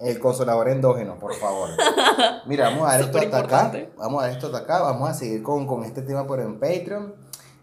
el 0.05 0.19
consolador 0.21 0.69
endógeno, 0.69 1.19
por 1.19 1.35
favor. 1.35 1.71
Mira, 2.47 2.71
vamos 2.71 2.89
a 2.89 2.93
dar 2.93 3.01
esto 3.01 3.19
hasta 3.19 3.39
acá. 3.39 3.63
Vamos 3.97 4.23
a 4.23 4.27
dar 4.27 4.35
esto 4.35 4.47
hasta 4.47 4.59
acá. 4.59 4.83
Vamos 4.83 5.09
a 5.11 5.15
seguir 5.15 5.43
con, 5.43 5.67
con 5.67 5.85
este 5.85 6.03
tema 6.03 6.27
por 6.27 6.41
en 6.41 6.59
Patreon. 6.61 7.15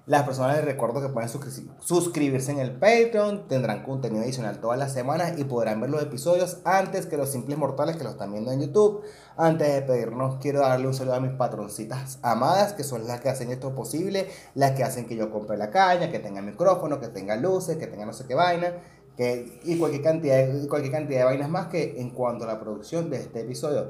Las 0.08 0.24
personas 0.24 0.56
les 0.58 0.66
recuerdo 0.66 1.00
que 1.00 1.10
pueden 1.10 1.30
suscri- 1.30 1.70
suscribirse 1.80 2.52
en 2.52 2.58
el 2.60 2.72
Patreon, 2.72 3.48
tendrán 3.48 3.84
contenido 3.84 4.24
adicional 4.24 4.60
todas 4.60 4.78
las 4.80 4.92
semanas 4.92 5.34
y 5.38 5.44
podrán 5.44 5.80
ver 5.80 5.92
los 5.92 6.02
episodios 6.02 6.58
antes 6.66 7.06
que 7.06 7.18
los 7.18 7.30
simples 7.30 7.56
mortales 7.58 7.98
que 7.98 8.04
lo 8.04 8.10
están 8.10 8.32
viendo 8.32 8.52
en 8.52 8.62
YouTube. 8.62 9.04
Antes 9.38 9.72
de 9.72 9.82
pedirnos, 9.84 10.38
quiero 10.42 10.62
darle 10.62 10.88
un 10.88 10.96
saludo 10.96 11.14
a 11.16 11.20
mis 11.20 11.32
patroncitas 11.34 12.18
amadas, 12.24 12.74
que 12.74 12.84
son 12.84 13.08
las 13.08 13.22
que 13.22 13.30
hacen 13.30 13.52
esto 13.52 13.76
posible, 13.76 14.28
las 14.56 14.72
que 14.72 14.84
hacen 14.84 15.06
que 15.06 15.16
yo 15.16 15.32
compre 15.32 15.56
la 15.56 15.70
caña, 15.70 16.10
que 16.12 16.18
tenga 16.20 16.42
micrófono, 16.42 17.00
que 17.00 17.08
tenga 17.08 17.36
luces, 17.36 17.78
que 17.78 17.86
tenga 17.88 18.06
no 18.08 18.14
sé 18.14 18.26
qué 18.26 18.34
vaina, 18.34 18.74
que, 19.18 19.60
y 19.64 19.78
cualquier 19.78 20.02
cantidad, 20.04 20.36
de- 20.48 20.68
cualquier 20.68 20.92
cantidad 20.94 21.20
de 21.20 21.26
vainas 21.26 21.50
más 21.50 21.68
que 21.68 22.00
en 22.02 22.10
cuanto 22.12 22.44
a 22.46 22.48
la 22.48 22.60
producción 22.60 23.10
de 23.10 23.18
este 23.18 23.42
episodio. 23.42 23.90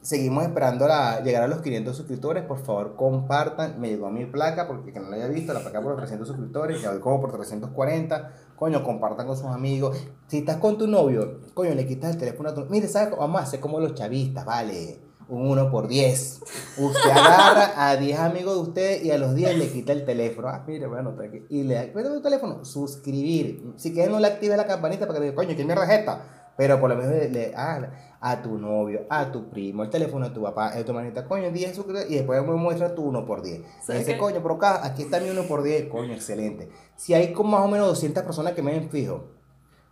Seguimos 0.00 0.42
esperando 0.42 0.88
la, 0.88 1.20
llegar 1.22 1.44
a 1.44 1.46
los 1.48 1.62
500 1.62 1.96
suscriptores. 1.96 2.42
Por 2.44 2.58
favor, 2.58 2.96
compartan. 2.96 3.80
Me 3.80 3.88
llegó 3.88 4.10
mi 4.10 4.26
placa, 4.26 4.66
porque 4.66 4.92
que 4.92 4.98
no 4.98 5.08
la 5.08 5.14
haya 5.16 5.28
visto, 5.28 5.52
la 5.52 5.60
placa 5.60 5.80
por 5.80 5.90
los 5.90 5.98
300 5.98 6.26
suscriptores. 6.26 6.82
Ya 6.82 6.90
voy 6.90 6.98
como 7.00 7.20
por 7.20 7.30
340. 7.32 8.32
Coño, 8.56 8.82
compartan 8.82 9.28
con 9.28 9.36
sus 9.36 9.46
amigos. 9.46 9.96
Si 10.26 10.38
estás 10.38 10.56
con 10.56 10.76
tu 10.76 10.88
novio, 10.88 11.38
coño, 11.54 11.74
le 11.74 11.86
quitas 11.86 12.10
el 12.14 12.18
teléfono 12.18 12.48
a 12.48 12.54
tu 12.54 12.64
Mire, 12.66 12.88
¿sabes? 12.88 13.16
Vamos 13.16 13.40
a 13.40 13.44
hacer 13.44 13.60
como 13.60 13.78
los 13.78 13.94
chavistas, 13.94 14.44
vale. 14.44 14.98
Un 15.28 15.48
1 15.50 15.70
por 15.70 15.88
10. 15.88 16.40
Usted 16.78 17.10
agarra 17.10 17.88
a 17.90 17.96
10 17.96 18.18
amigos 18.18 18.54
de 18.54 18.60
usted 18.62 19.02
y 19.02 19.10
a 19.10 19.18
los 19.18 19.34
10 19.34 19.56
le 19.58 19.68
quita 19.70 19.92
el 19.92 20.04
teléfono. 20.04 20.48
Ah, 20.48 20.64
mire, 20.66 20.86
bueno, 20.86 21.10
está 21.10 21.24
aquí. 21.24 21.42
Y 21.48 21.62
le 21.62 21.74
da 21.74 21.92
tu 21.92 22.20
teléfono, 22.22 22.64
suscribir. 22.64 23.72
Si 23.76 23.92
quieres, 23.92 24.10
no 24.10 24.20
le 24.20 24.26
active 24.26 24.56
la 24.56 24.66
campanita 24.66 25.06
para 25.06 25.18
que 25.18 25.24
diga, 25.26 25.34
coño, 25.36 25.56
¿qué 25.56 25.64
mierda 25.64 25.84
es 25.84 26.00
esta? 26.00 26.50
Pero 26.56 26.78
por 26.78 26.90
lo 26.90 26.96
menos 26.96 27.12
le, 27.12 27.30
le- 27.30 27.52
ah, 27.56 27.88
a 28.20 28.42
tu 28.42 28.58
novio, 28.58 29.06
a 29.08 29.32
tu 29.32 29.48
primo, 29.48 29.82
el 29.82 29.90
teléfono 29.90 30.28
de 30.28 30.34
tu 30.34 30.42
papá, 30.42 30.70
de 30.74 30.84
tu 30.84 30.92
manita, 30.92 31.24
coño, 31.24 31.50
10 31.50 31.74
suscriptores 31.74 32.10
y 32.10 32.16
después 32.16 32.42
me 32.46 32.52
muestra 32.54 32.94
tu 32.94 33.02
1 33.04 33.24
por 33.26 33.42
10. 33.42 33.58
Y 33.60 33.64
¿Sabes 33.82 34.06
dice, 34.06 34.18
coño, 34.18 34.40
pero 34.42 34.56
acá, 34.56 34.84
aquí 34.86 35.02
está 35.02 35.18
mi 35.18 35.30
1 35.30 35.42
por 35.44 35.62
10, 35.62 35.88
coño, 35.88 36.12
excelente. 36.12 36.68
Si 36.94 37.14
hay 37.14 37.32
como 37.32 37.56
más 37.56 37.66
o 37.66 37.68
menos 37.68 37.88
200 37.88 38.22
personas 38.22 38.52
que 38.52 38.62
me 38.62 38.72
ven 38.72 38.90
fijo, 38.90 39.24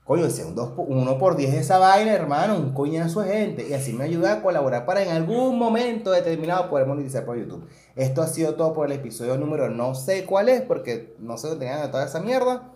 coño, 0.04 0.26
ese 0.26 0.44
un 0.44 0.56
1 0.56 1.18
por 1.18 1.36
10 1.36 1.52
de 1.52 1.58
esa 1.60 1.78
vaina, 1.78 2.12
hermano, 2.12 2.56
un 2.56 2.72
coñazo 2.72 3.20
de 3.20 3.32
gente. 3.32 3.68
Y 3.68 3.74
así 3.74 3.92
me 3.92 4.04
ayuda 4.04 4.34
a 4.34 4.42
colaborar 4.42 4.84
para 4.84 5.02
en 5.02 5.10
algún 5.10 5.58
momento 5.58 6.10
determinado 6.10 6.68
poder 6.68 6.86
monetizar 6.86 7.24
por 7.24 7.38
YouTube. 7.38 7.68
Esto 7.94 8.22
ha 8.22 8.26
sido 8.26 8.54
todo 8.54 8.72
por 8.72 8.86
el 8.86 8.92
episodio 8.92 9.36
número 9.36 9.70
no 9.70 9.94
sé 9.94 10.24
cuál 10.24 10.48
es, 10.48 10.62
porque 10.62 11.14
no 11.18 11.38
sé 11.38 11.48
dónde 11.48 11.66
tengan 11.66 11.90
toda 11.90 12.06
esa 12.06 12.20
mierda. 12.20 12.72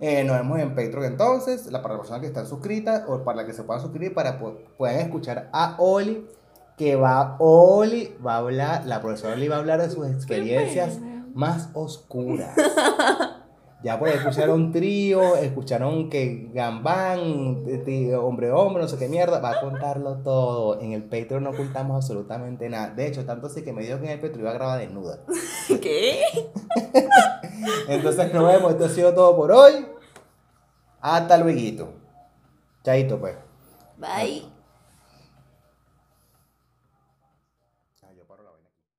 Eh, 0.00 0.22
nos 0.22 0.36
vemos 0.36 0.60
en 0.60 0.76
Patreon 0.76 1.04
entonces, 1.04 1.66
la, 1.72 1.82
para 1.82 1.94
las 1.94 2.02
personas 2.02 2.20
que 2.20 2.28
están 2.28 2.46
suscritas 2.46 3.02
o 3.08 3.24
para 3.24 3.38
las 3.38 3.46
que 3.46 3.52
se 3.52 3.64
puedan 3.64 3.82
suscribir 3.82 4.14
para 4.14 4.38
que 4.38 4.46
puedan 4.76 4.96
escuchar 5.00 5.50
a 5.52 5.74
Oli, 5.78 6.24
que 6.76 6.94
va, 6.94 7.36
Oli 7.40 8.16
va 8.24 8.34
a 8.34 8.38
hablar, 8.38 8.86
la 8.86 9.00
profesora 9.00 9.34
Oli 9.34 9.48
va 9.48 9.56
a 9.56 9.58
hablar 9.58 9.82
de 9.82 9.90
sus 9.90 10.06
experiencias 10.06 11.00
más 11.34 11.70
oscuras. 11.74 12.54
Ya 13.82 13.94
ahí 13.94 14.12
escucharon 14.12 14.72
trío, 14.72 15.36
escucharon 15.36 16.10
que 16.10 16.50
Gambán, 16.52 17.64
hombre 18.20 18.50
hombre, 18.50 18.82
no 18.82 18.88
sé 18.88 18.98
qué 18.98 19.08
mierda, 19.08 19.38
va 19.38 19.52
a 19.52 19.60
contarlo 19.60 20.16
todo. 20.16 20.80
En 20.80 20.92
el 20.92 21.04
Patreon 21.04 21.44
no 21.44 21.50
ocultamos 21.50 21.94
absolutamente 21.94 22.68
nada. 22.68 22.90
De 22.90 23.06
hecho, 23.06 23.24
tanto 23.24 23.46
así 23.46 23.62
que 23.62 23.72
me 23.72 23.82
dijo 23.82 24.00
que 24.00 24.06
en 24.06 24.12
el 24.12 24.20
Patreon 24.20 24.40
iba 24.40 24.50
a 24.50 24.54
grabar 24.54 24.80
desnuda. 24.80 25.20
¿Qué? 25.80 26.22
Entonces 27.88 28.34
nos 28.34 28.46
vemos, 28.46 28.72
esto 28.72 28.84
ha 28.86 28.88
sido 28.88 29.14
todo 29.14 29.36
por 29.36 29.52
hoy. 29.52 29.86
Hasta 31.00 31.38
luego. 31.38 31.92
Chaito 32.82 33.20
pues. 33.20 33.36
Bye. 33.96 34.57